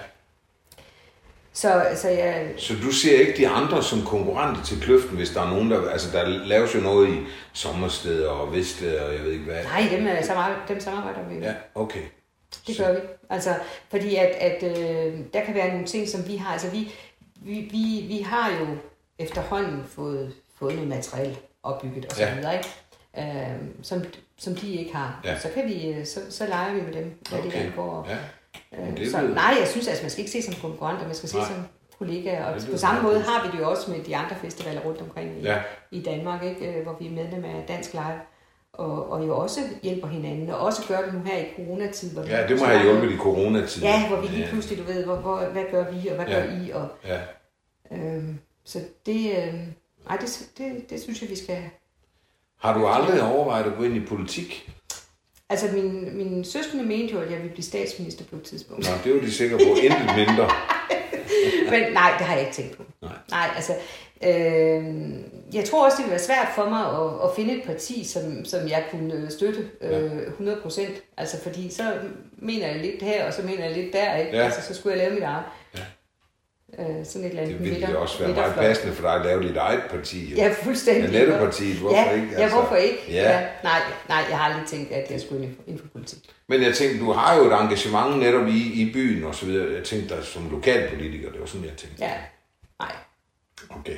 Så 1.52 1.70
altså, 1.70 2.08
jeg, 2.08 2.52
Så 2.58 2.74
du 2.82 2.92
ser 2.92 3.20
ikke 3.20 3.36
de 3.36 3.48
andre 3.48 3.82
som 3.82 4.02
konkurrenter 4.02 4.62
til 4.62 4.80
kløften, 4.80 5.16
hvis 5.16 5.30
der 5.30 5.42
er 5.42 5.50
nogen, 5.50 5.70
der... 5.70 5.90
Altså, 5.90 6.18
der 6.18 6.26
laves 6.28 6.74
jo 6.74 6.80
noget 6.80 7.08
i 7.08 7.18
sommersted 7.52 8.24
og 8.24 8.52
Vested 8.52 8.98
og 8.98 9.14
jeg 9.14 9.22
ved 9.24 9.32
ikke 9.32 9.44
hvad. 9.44 9.64
nej, 9.64 9.88
dem, 9.90 10.06
er, 10.06 10.22
samar- 10.22 10.64
dem 10.68 10.80
samarbejder 10.80 11.28
vi. 11.28 11.34
Ja, 11.44 11.54
okay. 11.74 12.02
Det 12.66 12.78
gør 12.78 12.92
vi. 12.92 12.98
Altså, 13.30 13.54
fordi 13.90 14.16
at, 14.16 14.26
at 14.30 14.62
øh, 14.62 15.18
der 15.34 15.44
kan 15.44 15.54
være 15.54 15.68
nogle 15.68 15.86
ting, 15.86 16.08
som 16.08 16.28
vi 16.28 16.36
har. 16.36 16.52
Altså, 16.52 16.70
vi, 16.70 16.92
vi, 17.36 17.68
vi, 17.70 18.04
vi 18.08 18.18
har 18.26 18.50
jo 18.60 18.66
efterhånden 19.18 19.84
fået, 19.88 20.32
fået 20.58 20.74
noget 20.74 20.88
materiale 20.88 21.36
opbygget 21.62 22.04
og 22.06 22.12
så 22.12 22.22
Ja. 22.22 22.34
videre, 22.34 22.52
ikke? 22.56 22.68
Øh, 23.18 23.56
som, 23.82 24.04
som 24.38 24.54
de 24.54 24.72
ikke 24.74 24.94
har. 24.96 25.20
Ja. 25.24 25.38
Så 25.38 25.48
kan 25.54 25.66
vi, 25.68 25.88
øh, 25.92 26.06
så, 26.06 26.20
så 26.30 26.46
leger 26.46 26.74
vi 26.74 26.80
med 26.80 26.92
dem, 26.92 27.18
hvad 27.30 27.38
okay. 27.38 27.50
det 27.50 27.56
angår. 27.66 28.08
Ja. 28.10 28.16
Det 28.86 28.98
Øh, 29.00 29.10
så, 29.10 29.20
nej, 29.20 29.54
jeg 29.60 29.68
synes, 29.68 29.88
altså, 29.88 30.02
man 30.02 30.10
skal 30.10 30.20
ikke 30.24 30.32
se 30.32 30.42
som 30.42 30.54
konkurrenter, 30.54 31.06
man 31.06 31.14
skal 31.14 31.28
se 31.28 31.36
Nej. 31.36 31.46
som 31.46 31.62
kollegaer. 31.98 32.44
Og 32.44 32.60
Det 32.60 32.68
på 32.70 32.76
samme 32.78 33.02
måde 33.02 33.20
har 33.20 33.46
vi 33.46 33.52
det 33.56 33.62
jo 33.64 33.70
også 33.70 33.90
med 33.90 34.00
de 34.04 34.16
andre 34.16 34.36
festivaler 34.36 34.80
rundt 34.80 35.00
omkring 35.00 35.38
i, 35.38 35.42
Ja. 35.42 35.62
i 35.90 36.02
Danmark, 36.02 36.42
ikke? 36.42 36.66
Øh, 36.78 36.82
hvor 36.82 36.96
vi 37.00 37.06
er 37.06 37.10
medlem 37.10 37.44
af 37.44 37.64
Dansk 37.68 37.92
Live. 37.92 38.20
Og, 38.72 39.10
og 39.10 39.26
jo 39.26 39.36
også 39.38 39.60
hjælper 39.82 40.08
hinanden, 40.08 40.50
og 40.50 40.58
også 40.58 40.82
gør 40.88 41.02
det 41.02 41.14
nu 41.14 41.20
her 41.20 41.36
i 41.38 41.44
coronatid. 41.56 42.12
Hvor 42.12 42.22
Ja, 42.22 42.46
det 42.48 42.60
må 42.60 42.64
have 42.66 42.82
hjulpet 42.82 43.10
i 43.12 43.16
coronatiden. 43.16 43.88
Ja, 43.88 44.08
hvor 44.08 44.16
vi 44.20 44.26
lige 44.26 44.46
pludselig, 44.48 44.78
du 44.78 44.82
ved, 44.92 45.04
hvor, 45.04 45.16
hvor, 45.16 45.38
hvad 45.44 45.64
gør 45.70 45.90
vi, 45.90 46.08
og 46.08 46.14
hvad 46.14 46.26
Ja. 46.26 46.40
gør 46.46 46.52
I? 46.64 46.70
Og, 46.70 46.88
Ja. 47.04 47.20
øhm, 47.92 48.38
så 48.64 48.78
det, 49.06 49.30
øh, 49.38 49.54
ej, 50.11 50.16
det, 50.16 50.48
det, 50.59 50.90
det 50.90 51.03
synes 51.03 51.22
jeg, 51.22 51.30
vi 51.30 51.36
skal... 51.36 51.59
Har 52.59 52.78
du 52.78 52.86
aldrig 52.86 53.22
overvejet 53.22 53.66
at 53.66 53.76
gå 53.76 53.82
ind 53.82 53.96
i 53.96 54.07
politik? 54.07 54.70
Altså, 55.48 55.66
min, 55.72 56.16
min 56.16 56.44
søskende 56.44 56.84
mente 56.84 57.14
jo, 57.14 57.20
at 57.20 57.30
jeg 57.30 57.38
ville 57.38 57.53
blive 57.53 57.64
statsminister 57.64 58.24
på 58.24 58.36
et 58.36 58.42
tidspunkt. 58.42 58.84
Nå, 58.84 58.92
det 59.05 59.14
var 59.14 59.20
de 59.20 59.32
sikre 59.32 59.57
på. 59.57 59.74
Intet 59.82 60.16
mindre. 60.16 60.50
Men 61.70 61.92
nej, 61.92 62.14
det 62.18 62.26
har 62.26 62.34
jeg 62.34 62.40
ikke 62.40 62.55
tænkt 62.55 62.76
på. 62.76 62.82
Nej. 63.03 63.12
Nej, 63.30 63.48
altså, 63.57 63.72
øh, 64.24 64.84
jeg 65.55 65.64
tror 65.64 65.84
også, 65.84 65.96
det 65.96 66.05
ville 66.05 66.11
være 66.11 66.18
svært 66.18 66.48
for 66.55 66.68
mig 66.68 66.80
at, 66.80 67.30
at 67.30 67.36
finde 67.36 67.59
et 67.59 67.64
parti, 67.64 68.05
som, 68.05 68.44
som 68.44 68.68
jeg 68.68 68.84
kunne 68.90 69.30
støtte 69.30 69.70
øh, 69.80 70.12
100%. 70.12 70.80
Altså, 71.16 71.42
fordi 71.42 71.70
så 71.70 71.94
mener 72.38 72.66
jeg 72.66 72.76
lidt 72.76 73.03
her, 73.03 73.26
og 73.26 73.32
så 73.32 73.42
mener 73.42 73.64
jeg 73.64 73.76
lidt 73.76 73.92
der, 73.92 74.16
ikke? 74.16 74.36
Ja. 74.36 74.44
Altså, 74.44 74.62
så 74.62 74.74
skulle 74.74 74.98
jeg 74.98 75.05
lave 75.05 75.14
mit 75.14 75.22
eget. 75.22 75.44
Ja. 75.76 75.80
Øh, 76.78 76.84
sådan 77.06 77.24
et 77.24 77.28
eller 77.30 77.42
andet 77.42 77.48
Det 77.54 77.60
ville 77.64 77.74
midter- 77.78 77.90
jo 77.92 78.00
også 78.00 78.18
være 78.18 78.34
meget 78.34 78.54
passende 78.54 78.94
for 78.94 79.02
dig 79.02 79.14
at 79.14 79.24
lave 79.26 79.42
dit 79.48 79.56
eget 79.56 79.82
parti. 79.90 80.30
jo. 80.30 80.36
Ja, 80.36 80.54
fuldstændig. 80.62 81.10
Nettepartiet, 81.10 81.76
hvorfor 81.78 81.96
ja, 81.96 82.10
ikke? 82.12 82.28
Ja, 82.38 82.50
hvorfor 82.50 82.76
ikke? 82.76 82.98
Ja. 83.08 83.30
Ja. 83.32 83.40
Nej, 83.62 83.80
nej, 84.08 84.24
jeg 84.30 84.38
har 84.38 84.44
aldrig 84.52 84.66
tænkt, 84.68 84.92
at 84.92 85.10
jeg 85.10 85.20
skulle 85.20 85.44
ind 85.66 85.78
for, 85.78 85.84
for 85.84 85.88
politik. 85.92 86.18
Men 86.48 86.62
jeg 86.62 86.74
tænkte, 86.74 87.00
du 87.00 87.12
har 87.12 87.36
jo 87.36 87.46
et 87.50 87.52
engagement 87.60 88.18
netop 88.18 88.46
i, 88.48 88.82
i 88.82 88.92
byen 88.92 89.24
og 89.24 89.34
så 89.34 89.46
videre. 89.46 89.74
Jeg 89.74 89.84
tænkte 89.84 90.16
dig 90.16 90.24
som 90.24 90.50
lokalpolitiker, 90.50 91.30
det 91.30 91.40
var 91.40 91.46
sådan, 91.46 91.66
jeg 91.66 91.76
tænkte. 91.76 92.02
Ja, 92.04 92.12
nej. 92.80 92.92
Okay. 93.70 93.96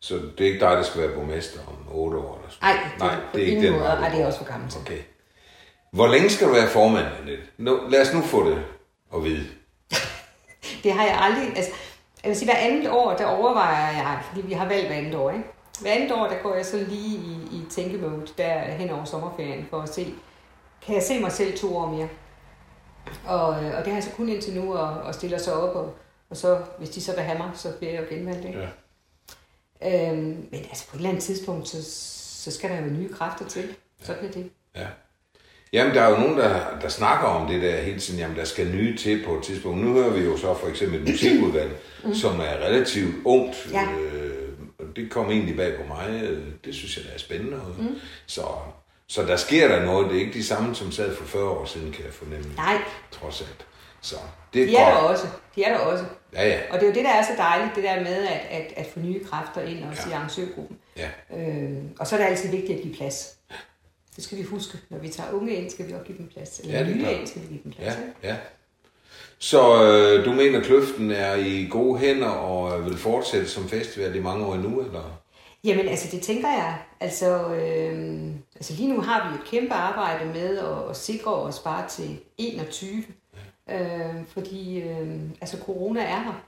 Så 0.00 0.14
det 0.14 0.40
er 0.40 0.44
ikke 0.52 0.60
dig, 0.60 0.70
der 0.76 0.82
skal 0.82 1.00
være 1.00 1.10
borgmester 1.10 1.60
om 1.66 1.88
otte 1.98 2.18
år? 2.18 2.36
Eller 2.38 2.50
sådan. 2.50 2.74
Nej, 2.74 2.84
det, 2.92 2.98
Nej, 3.00 3.14
det 3.34 3.42
er 3.42 3.46
ikke 3.46 3.62
den 3.62 3.72
måde. 3.72 3.82
vej, 3.84 3.94
Ej, 3.94 4.08
du 4.08 4.14
det 4.16 4.22
er 4.22 4.26
også 4.26 4.38
for 4.38 4.46
gammelt. 4.46 4.76
Okay. 4.76 4.98
Hvor 5.92 6.06
længe 6.06 6.30
skal 6.30 6.46
du 6.48 6.52
være 6.52 6.68
formand, 6.68 7.06
Annette? 7.20 7.42
Nu, 7.58 7.80
lad 7.88 8.00
os 8.02 8.14
nu 8.14 8.22
få 8.22 8.50
det 8.50 8.58
at 9.16 9.24
vide. 9.24 9.46
Det 10.84 10.92
har 10.92 11.04
jeg 11.04 11.18
aldrig... 11.20 11.56
Altså, 11.56 11.72
jeg 12.22 12.28
vil 12.28 12.36
sige, 12.36 12.50
hver 12.50 12.58
andet 12.58 12.90
år, 12.90 13.16
der 13.16 13.26
overvejer 13.26 13.92
jeg, 13.92 14.22
fordi 14.28 14.46
vi 14.46 14.52
har 14.52 14.68
valgt 14.68 14.86
hver 14.86 14.96
andet 14.96 15.14
år, 15.14 15.30
ikke? 15.30 15.44
Hver 15.80 15.90
andet 15.90 16.12
år, 16.12 16.26
der 16.26 16.42
går 16.42 16.54
jeg 16.54 16.66
så 16.66 16.76
lige 16.76 17.16
i, 17.16 17.32
i 17.52 17.64
tænkemode, 17.70 18.26
der 18.38 18.60
hen 18.60 18.90
over 18.90 19.04
sommerferien, 19.04 19.66
for 19.70 19.80
at 19.80 19.94
se, 19.94 20.14
kan 20.82 20.94
jeg 20.94 21.02
se 21.02 21.20
mig 21.20 21.32
selv 21.32 21.58
to 21.58 21.76
år 21.76 21.86
mere? 21.86 22.08
Og, 23.26 23.64
øh, 23.64 23.78
og 23.78 23.78
det 23.78 23.86
har 23.86 23.94
jeg 23.94 24.04
så 24.04 24.10
kun 24.10 24.28
indtil 24.28 24.54
nu, 24.54 24.74
og, 24.74 24.88
og 24.88 25.14
stiller 25.14 25.38
sig 25.38 25.52
op, 25.52 25.76
og, 25.76 25.94
og 26.30 26.36
så, 26.36 26.62
hvis 26.78 26.90
de 26.90 27.00
så 27.00 27.14
vil 27.14 27.22
have 27.22 27.38
mig, 27.38 27.50
så 27.54 27.72
bliver 27.78 27.92
jeg 27.92 28.02
jo 28.02 28.16
genvalgt, 28.16 28.44
ikke? 28.44 28.68
Ja. 29.80 30.10
Øhm, 30.10 30.48
men 30.50 30.54
altså 30.54 30.88
på 30.88 30.96
et 30.96 30.98
eller 30.98 31.08
andet 31.08 31.24
tidspunkt, 31.24 31.68
så, 31.68 31.82
så 32.42 32.50
skal 32.50 32.70
der 32.70 32.76
jo 32.76 32.86
nye 32.86 33.12
kræfter 33.12 33.48
til. 33.48 33.76
Sådan 34.02 34.24
er 34.24 34.32
det. 34.32 34.50
Ja. 34.76 34.86
Jamen, 35.72 35.94
der 35.94 36.02
er 36.02 36.10
jo 36.10 36.16
nogen, 36.16 36.38
der, 36.38 36.60
der 36.82 36.88
snakker 36.88 37.26
om 37.26 37.48
det 37.48 37.62
der 37.62 37.76
hele 37.80 38.00
tiden, 38.00 38.20
jamen, 38.20 38.36
der 38.36 38.44
skal 38.44 38.66
nye 38.70 38.96
til 38.96 39.24
på 39.26 39.34
et 39.36 39.42
tidspunkt. 39.42 39.84
Nu 39.84 39.92
hører 39.92 40.10
vi 40.10 40.20
jo 40.24 40.36
så 40.36 40.54
for 40.54 40.68
eksempel 40.68 41.00
et 41.02 41.08
musikudvalg, 41.08 41.70
mm. 42.04 42.14
som 42.14 42.40
er 42.40 42.64
relativt 42.66 43.14
ungt. 43.24 43.68
Ja. 43.72 43.82
Øh, 43.82 44.48
og 44.78 44.86
det 44.96 45.10
kom 45.10 45.30
egentlig 45.30 45.56
bag 45.56 45.72
på 45.76 45.82
mig. 45.88 46.20
Øh, 46.24 46.38
Det 46.64 46.74
synes 46.74 46.96
jeg, 46.96 47.04
der 47.04 47.10
er 47.14 47.18
spændende. 47.18 47.60
Mm. 47.78 47.94
Så, 48.26 48.42
så 49.06 49.22
der 49.22 49.36
sker 49.36 49.68
der 49.68 49.84
noget. 49.84 50.10
Det 50.10 50.16
er 50.16 50.20
ikke 50.20 50.32
de 50.32 50.44
samme, 50.44 50.74
som 50.74 50.92
sad 50.92 51.16
for 51.16 51.24
40 51.24 51.44
år 51.50 51.64
siden, 51.64 51.92
kan 51.92 52.04
jeg 52.04 52.12
fornemme. 52.12 52.46
Nej, 52.56 52.76
Trods 53.10 53.40
alt. 53.40 53.66
Så 54.00 54.16
det 54.54 54.62
er 54.62 54.66
de 54.66 54.76
er 54.76 54.84
der 54.94 55.00
godt. 55.00 55.10
også. 55.12 55.26
De 55.56 55.62
er 55.64 55.72
der 55.72 55.78
også. 55.78 56.04
Ja, 56.34 56.48
ja. 56.48 56.58
Og 56.70 56.74
det 56.80 56.82
er 56.82 56.86
jo 56.90 56.94
det, 56.94 57.04
der 57.04 57.10
er 57.10 57.22
så 57.22 57.32
dejligt, 57.38 57.76
det 57.76 57.84
der 57.84 58.00
med 58.00 58.26
at, 58.26 58.40
at, 58.50 58.72
at 58.76 58.86
få 58.94 59.00
nye 59.00 59.24
kræfter 59.24 59.60
ind 59.62 59.84
også 59.90 60.02
ja. 60.06 60.10
i 60.10 60.12
arrangørgruppen. 60.12 60.76
ja. 60.96 61.08
Øh, 61.38 61.70
og 61.98 62.06
så 62.06 62.16
er 62.16 62.20
det 62.20 62.26
altid 62.26 62.50
vigtigt 62.50 62.76
at 62.78 62.82
give 62.82 62.94
plads. 62.94 63.34
Det 64.16 64.24
skal 64.24 64.38
vi 64.38 64.42
huske. 64.42 64.78
Når 64.90 64.98
vi 64.98 65.08
tager 65.08 65.32
unge 65.32 65.54
ind, 65.54 65.70
skal 65.70 65.88
vi 65.88 65.92
også 65.92 66.04
give 66.04 66.18
dem 66.18 66.26
plads. 66.26 66.58
Eller 66.60 66.72
Ja, 66.74 66.80
ja, 66.80 66.88
det 66.88 66.96
nye 66.96 67.10
ind, 67.18 67.26
skal 67.26 67.42
vi 67.42 67.46
give 67.46 67.60
dem 67.64 67.72
Ja, 67.78 67.82
plads. 67.82 67.96
ikke? 67.98 68.12
ja. 68.22 68.36
Så 69.38 69.84
øh, 69.84 70.24
du 70.24 70.32
mener, 70.32 70.60
kløften 70.60 71.10
er 71.10 71.34
i 71.34 71.66
gode 71.70 71.98
hænder 71.98 72.28
og 72.28 72.78
øh, 72.78 72.86
vil 72.86 72.96
fortsætte 72.96 73.48
som 73.48 73.68
festival 73.68 74.16
i 74.16 74.20
mange 74.20 74.46
år 74.46 74.54
endnu, 74.54 74.80
eller? 74.80 75.20
Jamen, 75.64 75.88
altså, 75.88 76.08
det 76.16 76.22
tænker 76.22 76.48
jeg. 76.48 76.78
Altså, 77.00 77.54
øh, 77.54 78.20
altså 78.54 78.72
lige 78.76 78.92
nu 78.92 79.00
har 79.00 79.28
vi 79.30 79.34
et 79.34 79.44
kæmpe 79.50 79.74
arbejde 79.74 80.24
med 80.32 80.58
at, 80.58 80.90
at 80.90 80.96
sikre 80.96 81.34
os 81.34 81.58
bare 81.58 81.88
til 81.88 82.18
21. 82.38 83.04
Øh, 83.70 83.78
fordi 84.32 84.80
øh, 84.80 85.20
altså, 85.40 85.56
corona 85.64 86.00
er 86.02 86.18
her. 86.22 86.44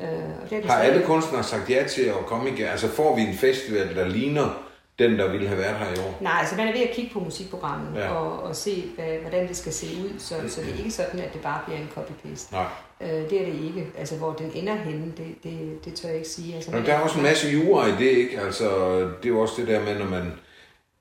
Øh, 0.00 0.08
og 0.42 0.50
det 0.50 0.56
er 0.56 0.60
det 0.60 0.70
Har 0.70 0.78
stadig. 0.78 0.92
alle 0.94 1.06
kunstnere 1.06 1.42
sagt 1.44 1.70
ja 1.70 1.84
til 1.88 2.02
at 2.02 2.26
komme 2.26 2.50
igen? 2.50 2.66
Altså 2.66 2.88
får 2.88 3.16
vi 3.16 3.22
en 3.22 3.34
festival, 3.34 3.96
der 3.96 4.08
ligner 4.08 4.62
den, 4.98 5.18
der 5.18 5.30
ville 5.32 5.48
have 5.48 5.58
været 5.60 5.76
her 5.76 5.86
i 5.94 5.98
år? 6.06 6.18
Nej, 6.20 6.32
altså 6.40 6.56
man 6.56 6.68
er 6.68 6.72
ved 6.72 6.80
at 6.80 6.90
kigge 6.94 7.10
på 7.12 7.20
musikprogrammet 7.20 8.00
Ja. 8.00 8.08
og, 8.10 8.42
og 8.42 8.56
se, 8.56 8.84
hvad, 8.94 9.18
hvordan 9.18 9.48
det 9.48 9.56
skal 9.56 9.72
se 9.72 9.86
ud, 10.04 10.10
så, 10.18 10.34
så 10.48 10.60
det 10.60 10.74
er 10.74 10.78
ikke 10.78 10.90
sådan, 10.90 11.20
at 11.20 11.32
det 11.32 11.40
bare 11.40 11.60
bliver 11.66 11.80
en 11.80 11.88
copy-paste. 11.94 12.52
Nej. 12.52 12.66
Øh, 13.00 13.08
det 13.30 13.40
er 13.40 13.46
det 13.52 13.64
ikke. 13.64 13.86
Altså, 13.98 14.16
hvor 14.16 14.32
den 14.32 14.50
ender 14.54 14.74
henne, 14.74 15.12
det, 15.16 15.34
det, 15.44 15.84
det 15.84 15.94
tør 15.94 16.08
jeg 16.08 16.16
ikke 16.18 16.28
sige. 16.28 16.54
Altså, 16.54 16.70
Men 16.70 16.86
der 16.86 16.92
er 16.94 17.00
også 17.00 17.16
en 17.16 17.22
masse 17.22 17.48
jura 17.48 17.86
i 17.86 17.92
det, 17.92 18.10
ikke? 18.10 18.40
Altså, 18.40 18.98
det 18.98 19.24
er 19.24 19.28
jo 19.28 19.40
også 19.40 19.54
det 19.58 19.68
der 19.68 19.84
med, 19.84 19.98
når 19.98 20.06
man, 20.06 20.32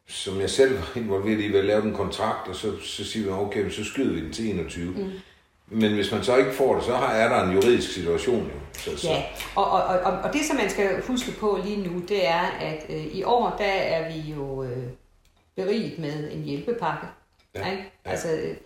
som 0.07 0.41
jeg 0.41 0.49
selv 0.49 0.75
var 0.77 0.91
involveret 0.95 1.39
i, 1.39 1.55
at 1.55 1.65
lave 1.65 1.83
en 1.83 1.93
kontrakt, 1.93 2.47
og 2.47 2.55
så, 2.55 2.71
så 2.81 3.05
siger 3.05 3.29
man, 3.31 3.39
okay, 3.39 3.69
så 3.69 3.83
skyder 3.83 4.13
vi 4.13 4.21
den 4.21 4.33
til 4.33 4.49
21. 4.49 4.91
Mm. 4.91 5.11
Men 5.67 5.93
hvis 5.93 6.11
man 6.11 6.23
så 6.23 6.35
ikke 6.35 6.53
får 6.53 6.75
det, 6.75 6.83
så 6.83 6.95
er 6.95 7.29
der 7.29 7.43
en 7.43 7.53
juridisk 7.53 7.93
situation 7.93 8.43
jo. 8.43 8.59
Så, 8.73 8.97
så. 8.97 9.07
Ja, 9.07 9.23
og, 9.55 9.71
og, 9.71 9.83
og, 9.83 10.11
og 10.11 10.33
det, 10.33 10.45
som 10.45 10.57
man 10.57 10.69
skal 10.69 11.01
huske 11.01 11.31
på 11.39 11.59
lige 11.63 11.87
nu, 11.87 11.99
det 11.99 12.27
er, 12.27 12.41
at 12.41 12.85
øh, 12.89 13.05
i 13.05 13.23
år, 13.23 13.55
der 13.57 13.65
er 13.71 14.13
vi 14.13 14.19
jo 14.19 14.63
øh, 14.63 14.87
beriget 15.55 15.99
med 15.99 16.31
en 16.31 16.43
hjælpepakke. 16.43 17.07
Ja, 17.55 17.71
Ikke? 17.71 17.91
ja. 18.05 18.11
Altså, 18.11 18.31
øh, 18.31 18.57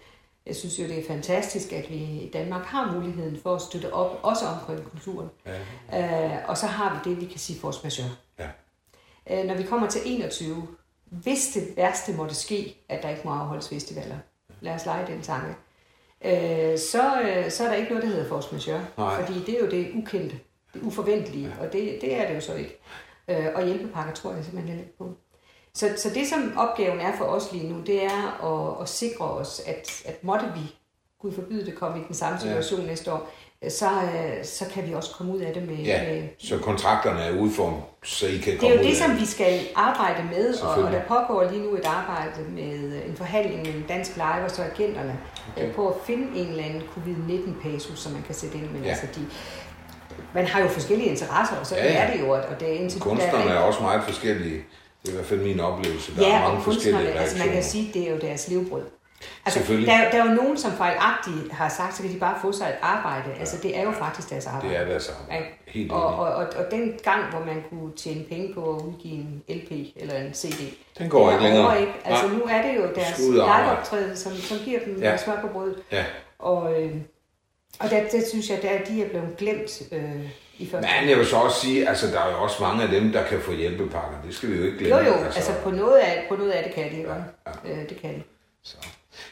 jeg 0.46 0.56
synes 0.56 0.80
jo, 0.80 0.84
det 0.84 1.00
er 1.00 1.08
fantastisk, 1.08 1.74
at 1.74 1.90
vi 1.90 1.96
i 1.96 2.30
Danmark 2.34 2.66
har 2.66 2.92
muligheden 2.92 3.40
for 3.44 3.56
at 3.56 3.62
støtte 3.62 3.94
op, 3.94 4.20
også 4.24 4.46
omkring 4.46 4.92
kulturen. 4.92 5.30
Ja. 5.92 6.32
Øh, 6.36 6.50
og 6.50 6.58
så 6.58 6.68
har 6.68 7.02
vi 7.04 7.10
det, 7.10 7.22
vi 7.22 7.26
kan 7.26 7.40
sige 7.40 7.60
force 7.60 7.80
majeure. 7.84 8.16
Ja. 8.40 8.48
Øh, 9.30 9.46
når 9.46 9.56
vi 9.56 9.64
kommer 9.64 9.90
til 9.90 10.02
21, 10.06 10.68
hvis 11.06 11.48
det 11.54 11.78
værste 11.78 12.14
måtte 12.14 12.36
ske, 12.36 12.76
at 12.90 13.04
der 13.04 13.10
ikke 13.10 13.22
må 13.26 13.32
afholdes 13.32 13.70
festivaler, 13.70 14.18
lad 14.62 14.74
os 14.74 14.86
lege 14.86 15.08
den 15.08 15.22
tanke, 15.22 15.56
øh, 16.26 16.78
så, 16.78 17.22
øh, 17.22 17.52
så 17.52 17.64
er 17.64 17.68
der 17.68 17.76
ikke 17.76 17.90
noget, 17.90 18.04
der 18.04 18.10
hedder 18.10 18.30
force 18.30 18.50
majeure. 18.52 18.86
Nej. 18.98 19.24
Fordi 19.24 19.40
det 19.40 19.56
er 19.56 19.60
jo 19.60 19.70
det 19.72 19.92
ukendte, 19.96 20.40
det 20.74 20.82
uforventelige, 20.82 21.54
og 21.60 21.74
det, 21.74 21.98
det 22.02 22.16
er 22.16 22.28
det 22.28 22.36
jo 22.36 22.42
så 22.42 22.56
ikke. 22.56 22.80
Øh, 23.28 23.46
og 23.56 23.66
hjælpepakker 23.66 24.14
tror 24.14 24.34
jeg 24.34 24.44
simpelthen 24.44 24.68
heller 24.68 24.84
ikke 24.84 24.98
på. 24.98 25.14
Så, 25.74 25.90
så 25.98 26.10
det, 26.10 26.28
som 26.28 26.54
opgaven 26.58 27.00
er 27.00 27.18
for 27.18 27.26
os 27.26 27.52
lige 27.52 27.74
nu, 27.74 27.82
det 27.82 28.04
er 28.04 28.46
at, 28.46 28.82
at 28.82 28.90
sikre 28.90 29.26
os, 29.26 29.62
at, 29.66 30.04
at 30.06 30.24
måtte 30.24 30.46
vi, 30.56 30.76
Gud 31.20 31.32
forbyde 31.32 31.66
det, 31.66 31.76
komme 31.76 32.00
i 32.00 32.04
den 32.08 32.16
samme 32.16 32.40
situation 32.40 32.82
ja. 32.82 32.88
næste 32.88 33.14
år, 33.14 33.32
så, 33.70 33.86
øh, 33.86 34.46
så 34.46 34.66
kan 34.74 34.88
vi 34.88 34.94
også 34.94 35.12
komme 35.18 35.34
ud 35.34 35.40
af 35.40 35.54
det 35.54 35.68
med... 35.68 35.76
ja, 35.78 36.04
med 36.14 36.24
så 36.40 36.58
kontrakterne 36.58 37.20
er 37.22 37.40
udformet, 37.40 37.80
så 38.04 38.28
I 38.28 38.38
kan 38.38 38.52
det 38.54 38.60
komme 38.60 38.76
er 38.76 38.80
jo 38.82 38.88
det, 38.90 38.98
som 38.98 39.20
vi 39.20 39.26
skal 39.26 39.60
arbejde 39.76 40.24
med, 40.32 40.54
og, 40.62 40.84
og 40.84 40.92
der 40.92 41.02
pågår 41.08 41.50
lige 41.52 41.64
nu 41.64 41.76
et 41.76 41.86
arbejde 41.86 42.42
med 42.50 43.02
en 43.08 43.16
forhandling 43.16 43.62
mellem 43.62 43.84
Dansk 43.84 44.16
Live 44.16 44.44
og 44.46 44.52
så 44.52 44.64
agenterne 44.64 45.20
Okay. 45.54 45.64
okay. 45.66 45.76
på 45.76 45.88
at 45.90 45.96
finde 46.06 46.40
en 46.40 46.48
eller 46.48 46.64
anden 46.64 46.82
covid-19-pasus, 46.96 48.00
som 48.00 48.12
man 48.12 48.22
kan 48.22 48.36
sætte 48.36 48.58
ind 48.58 48.70
med. 48.70 48.82
Ja. 48.82 48.90
Altså 48.90 49.06
de, 49.16 49.22
man 50.34 50.46
har 50.48 50.62
jo 50.62 50.68
forskellige 50.68 51.10
interesser, 51.10 51.56
og 51.60 51.66
så 51.66 51.76
Ja, 51.76 51.86
ja, 51.86 51.94
er 51.94 52.14
det 52.14 52.22
jo, 52.22 52.30
og 52.32 52.60
det 52.60 52.70
er 52.70 52.74
indtil 52.80 53.02
Kunstnerne 53.02 53.50
der 53.50 53.54
er 53.54 53.60
også 53.60 53.82
meget 53.82 54.04
forskellige. 54.04 54.64
Det 55.02 55.08
er 55.08 55.12
i 55.12 55.16
hvert 55.16 55.26
fald 55.26 55.40
min 55.40 55.60
oplevelse. 55.60 56.16
Der 56.16 56.22
er 56.22 56.28
Ja, 56.28 56.40
mange 56.42 56.58
og 56.58 56.64
forskellige 56.64 56.94
kunstnerne, 56.94 57.20
altså 57.22 57.38
man 57.38 57.48
kan 57.48 57.54
reaktioner. 57.56 57.84
sige, 57.84 58.00
det 58.00 58.08
er 58.10 58.14
jo 58.14 58.20
deres 58.22 58.48
levebrød. 58.48 58.84
Altså, 59.46 59.60
der, 59.74 59.94
er- 59.94 60.12
der 60.12 60.24
er 60.24 60.30
jo 60.30 60.34
nogen, 60.36 60.58
som 60.58 60.72
fejlagtigt 60.72 61.52
har 61.52 61.70
sagt, 61.70 61.96
så 61.96 62.02
kan 62.04 62.14
de 62.14 62.20
bare 62.20 62.38
få 62.42 62.52
sig 62.52 62.68
et 62.68 62.76
arbejde. 62.82 63.34
Altså, 63.40 63.58
det 63.64 63.78
er 63.78 63.84
jo 63.84 63.92
faktisk 63.92 64.30
deres 64.30 64.48
arbejde. 64.48 64.70
Det 64.70 64.78
er 64.82 64.86
deres 64.86 65.10
arbejde. 65.10 65.44
Ikke? 65.46 65.58
Helt 65.68 65.92
og, 65.92 66.06
og, 66.16 66.28
og, 66.36 66.48
og 66.56 66.66
den 66.72 66.94
gang, 67.04 67.24
hvor 67.32 67.40
man 67.40 67.64
kunne 67.70 67.92
tjene 67.98 68.24
penge 68.24 68.54
på 68.54 68.76
at 68.76 68.82
udgive 68.82 69.14
en 69.14 69.44
LP 69.50 69.72
eller 69.96 70.16
en 70.18 70.34
CD, 70.34 70.74
Den 71.00 71.10
går 71.10 71.32
ikke 71.32 71.44
længere. 71.44 71.80
ikke? 71.82 71.94
Altså 72.06 72.28
Nej. 72.28 72.36
nu 72.38 72.44
er 72.44 72.62
det 72.62 72.76
jo 72.76 72.82
deres 72.96 73.20
liveoptræden, 73.20 74.18
som, 74.18 74.32
som 74.36 74.58
giver 74.58 74.80
dem 74.86 75.02
Ja. 75.02 75.10
ja. 75.10 75.18
smør 75.18 75.42
på 75.42 75.48
brødet. 75.48 75.76
Ja. 75.92 76.06
Og, 76.40 76.82
øh, 76.84 76.96
og 77.80 77.90
der, 77.90 78.04
der 78.12 78.22
synes 78.30 78.50
jeg, 78.50 78.64
at 78.64 78.88
de 78.88 79.04
er 79.04 79.10
blevet 79.10 79.38
glemt 79.38 79.82
øh, 79.92 80.30
i 80.58 80.70
første 80.70 80.90
Men 81.02 81.10
jeg 81.10 81.18
vil 81.18 81.26
så 81.26 81.36
også 81.36 81.60
sige, 81.62 81.90
altså 81.90 82.08
der 82.08 82.20
er 82.22 82.32
jo 82.32 82.44
også 82.44 82.64
mange 82.64 82.84
af 82.84 82.90
dem, 82.90 83.12
der 83.12 83.24
kan 83.24 83.40
få 83.42 83.52
hjælpepakker. 83.52 84.18
Det 84.26 84.36
skal 84.36 84.50
vi 84.52 84.58
jo 84.58 84.64
ikke 84.64 84.90
Jo 84.90 84.96
glemme. 84.98 85.18
jo, 85.20 85.24
altså 85.26 85.52
på 85.64 85.70
noget 85.72 85.98
af, 85.98 86.26
på 86.30 86.36
noget 86.36 86.52
af 86.52 86.64
det 86.64 86.74
kan 86.74 86.92
de 86.92 87.02
jo. 87.02 87.10
Ja. 87.10 87.72
Øh, 87.72 87.90
det 87.90 87.98
kan 88.02 88.10
de. 88.14 88.22
Så. 88.64 88.78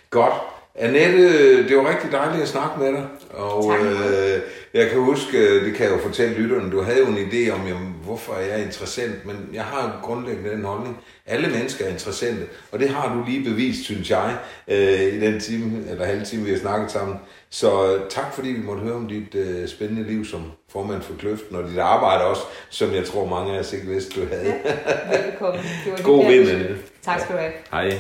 Godt. 0.10 0.34
Annette, 0.80 1.68
det 1.68 1.78
var 1.78 1.90
rigtig 1.90 2.12
dejligt 2.12 2.42
at 2.42 2.48
snakke 2.48 2.80
med 2.80 2.88
dig. 2.92 3.06
Og 3.34 3.64
Tak. 3.72 3.86
øh, 3.86 4.40
jeg 4.74 4.90
kan 4.90 5.00
huske, 5.00 5.38
øh, 5.38 5.66
det 5.66 5.74
kan 5.76 5.86
jeg 5.86 5.94
jo 5.94 6.00
fortælle 6.02 6.36
lytterne, 6.36 6.72
du 6.72 6.82
havde 6.82 7.00
jo 7.00 7.06
en 7.06 7.18
idé 7.18 7.52
om, 7.52 7.68
jamen, 7.68 7.96
hvorfor 8.04 8.34
er 8.34 8.46
jeg 8.46 8.64
interessant, 8.64 9.26
men 9.26 9.50
jeg 9.54 9.64
har 9.64 9.84
jo 9.84 10.08
grundlæggende 10.08 10.50
den 10.52 10.64
holdning, 10.66 10.98
alle 11.26 11.48
mennesker 11.50 11.86
er 11.86 11.90
interessante, 11.90 12.42
og 12.72 12.80
det 12.80 12.90
har 12.90 13.14
du 13.16 13.24
lige 13.30 13.44
bevist, 13.50 13.84
synes 13.84 14.10
jeg, 14.10 14.36
øh, 14.68 15.02
i 15.02 15.20
den 15.20 15.40
time, 15.40 15.84
eller 15.90 16.06
halve 16.06 16.26
time, 16.26 16.44
vi 16.46 16.52
har 16.52 16.58
snakket 16.60 16.92
sammen. 16.92 17.16
Så 17.50 17.96
øh, 17.96 18.02
tak, 18.10 18.34
fordi 18.34 18.50
vi 18.50 18.62
måtte 18.62 18.82
høre 18.82 18.96
om 18.96 19.08
dit 19.08 19.36
øh, 19.36 19.68
spændende 19.68 20.04
liv 20.04 20.26
som 20.26 20.52
formand 20.72 21.02
for 21.02 21.14
Kløften, 21.20 21.56
og 21.56 21.70
dit 21.70 21.80
arbejde 21.80 22.24
også, 22.24 22.42
som 22.70 22.94
jeg 22.94 23.06
tror 23.06 23.26
mange 23.26 23.56
af 23.56 23.60
os 23.60 23.74
ikke 23.74 23.88
vidste, 23.88 24.22
du 24.22 24.28
havde. 24.28 24.54
Ja, 24.66 25.26
velkommen. 25.26 25.64
Det 25.86 25.92
var 25.92 25.98
God 26.12 26.26
vind. 26.26 26.50
Annette. 26.50 26.78
Tak 27.02 27.20
skal 27.20 27.36
du 27.36 27.40
have. 27.40 27.52
Hej. 27.72 28.00